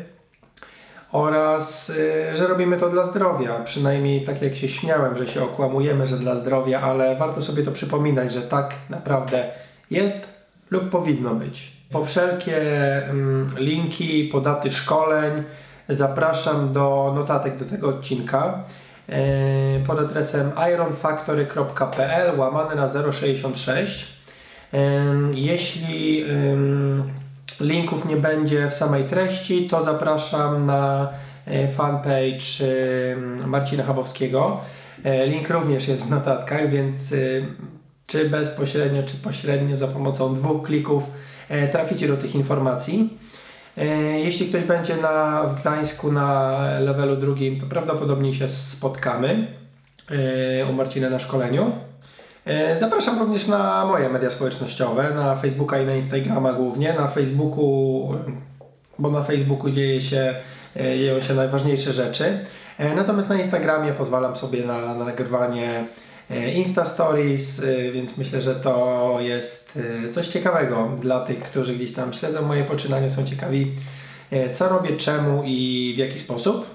[1.16, 3.60] oraz, y, że robimy to dla zdrowia.
[3.60, 7.72] Przynajmniej tak jak się śmiałem, że się okłamujemy, że dla zdrowia, ale warto sobie to
[7.72, 9.46] przypominać, że tak naprawdę
[9.92, 10.28] jest
[10.72, 11.72] lub powinno być.
[11.92, 12.58] Po wszelkie
[13.06, 15.44] mm, linki, podaty szkoleń
[15.90, 18.64] zapraszam do notatek do tego odcinka
[19.10, 19.14] y,
[19.88, 24.06] pod adresem ironfactory.pl łamane na 066.
[24.74, 24.78] Y,
[25.34, 26.26] jeśli
[27.60, 31.10] linków nie będzie w samej treści, to zapraszam na
[31.46, 32.66] e, fanpage
[33.44, 34.62] e, Marcina Chabowskiego.
[35.04, 37.14] E, link również jest w notatkach, więc
[38.08, 41.04] czy bezpośrednio, czy pośrednio za pomocą dwóch klików
[41.72, 43.18] traficie do tych informacji.
[44.24, 49.48] Jeśli ktoś będzie na, w Gdańsku na levelu drugim, to prawdopodobnie się spotkamy
[50.70, 51.72] u Marcina na szkoleniu.
[52.46, 56.94] E, zapraszam również na moje media społecznościowe, na Facebooka i na Instagrama głównie.
[56.94, 58.16] Na Facebooku,
[59.00, 60.36] bo na Facebooku dzieje się,
[60.76, 62.40] e, dzieją się najważniejsze rzeczy.
[62.78, 65.86] E, natomiast na Instagramie pozwalam sobie na, na nagrywanie
[66.56, 67.62] Insta Stories,
[67.94, 69.80] więc myślę, że to jest
[70.12, 73.72] coś ciekawego dla tych, którzy gdzieś tam śledzą moje poczynania, są ciekawi
[74.54, 76.75] co robię, czemu i w jaki sposób.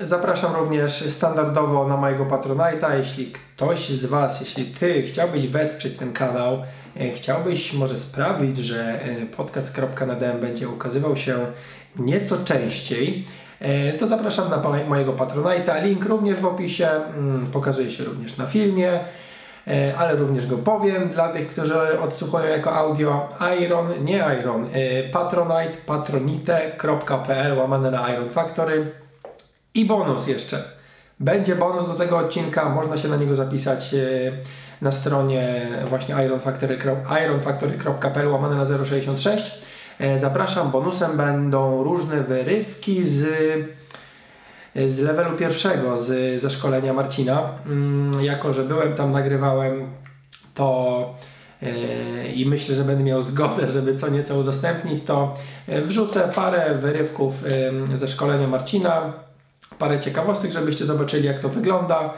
[0.00, 2.98] Zapraszam również standardowo na mojego Patronite'a.
[2.98, 6.62] Jeśli ktoś z Was, jeśli Ty chciałbyś wesprzeć ten kanał,
[7.00, 11.38] e, chciałbyś może sprawić, że e, podcast.nadem będzie ukazywał się
[11.96, 13.26] nieco częściej,
[13.60, 15.82] e, to zapraszam na mo- mojego Patronite'a.
[15.84, 19.00] Link również w opisie, mm, pokazuje się również na filmie.
[19.98, 23.28] Ale również go powiem dla tych, którzy odsłuchują jako audio.
[23.60, 24.66] Iron, nie Iron,
[25.12, 28.86] Patronite, patronite.pl łamane na Iron Factory.
[29.78, 30.62] I bonus jeszcze.
[31.20, 34.32] Będzie bonus do tego odcinka, można się na niego zapisać e,
[34.82, 36.14] na stronie właśnie
[37.24, 39.60] ironfactory.pl łamane na 066.
[39.98, 43.26] E, Zapraszam, bonusem będą różne wyrywki z
[44.86, 47.50] z levelu pierwszego z, ze szkolenia Marcina.
[47.66, 49.86] Mm, jako, że byłem tam, nagrywałem
[50.54, 51.14] to
[52.34, 55.34] i myślę, że będę miał zgodę, żeby co nieco udostępnić, to
[55.68, 57.44] wrzucę parę wyrywków
[57.94, 59.12] ze szkolenia Marcina,
[59.78, 62.14] parę ciekawostek, żebyście zobaczyli jak to wygląda,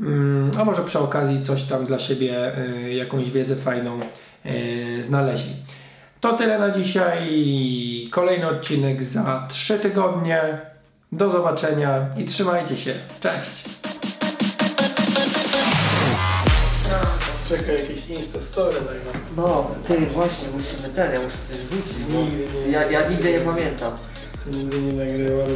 [0.00, 2.52] Mm, a może przy okazji coś tam dla siebie,
[2.84, 4.00] yy, jakąś wiedzę fajną
[4.44, 5.56] yy, znaleźli.
[6.20, 7.28] To tyle na dzisiaj.
[8.10, 10.40] Kolejny odcinek za 3 tygodnie.
[11.12, 12.94] Do zobaczenia i trzymajcie się.
[13.20, 13.64] Cześć!
[17.48, 18.96] Czekaj, jakieś Instastory daj
[19.36, 23.32] No, ty właśnie, musimy ten, ja muszę coś wrzucić, bo Nigdy nie- ja, ja nigdy
[23.32, 23.92] nie pamiętam.
[24.46, 25.46] Nigdy nie nagrywam.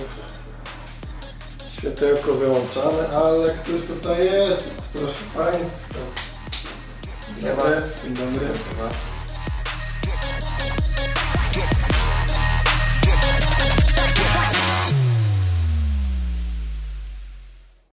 [1.82, 5.98] Światełko wyłączane, ale ktoś tutaj jest, proszę Państwa.
[7.40, 7.82] Dzień dobry.
[8.04, 8.48] Dzień dobry.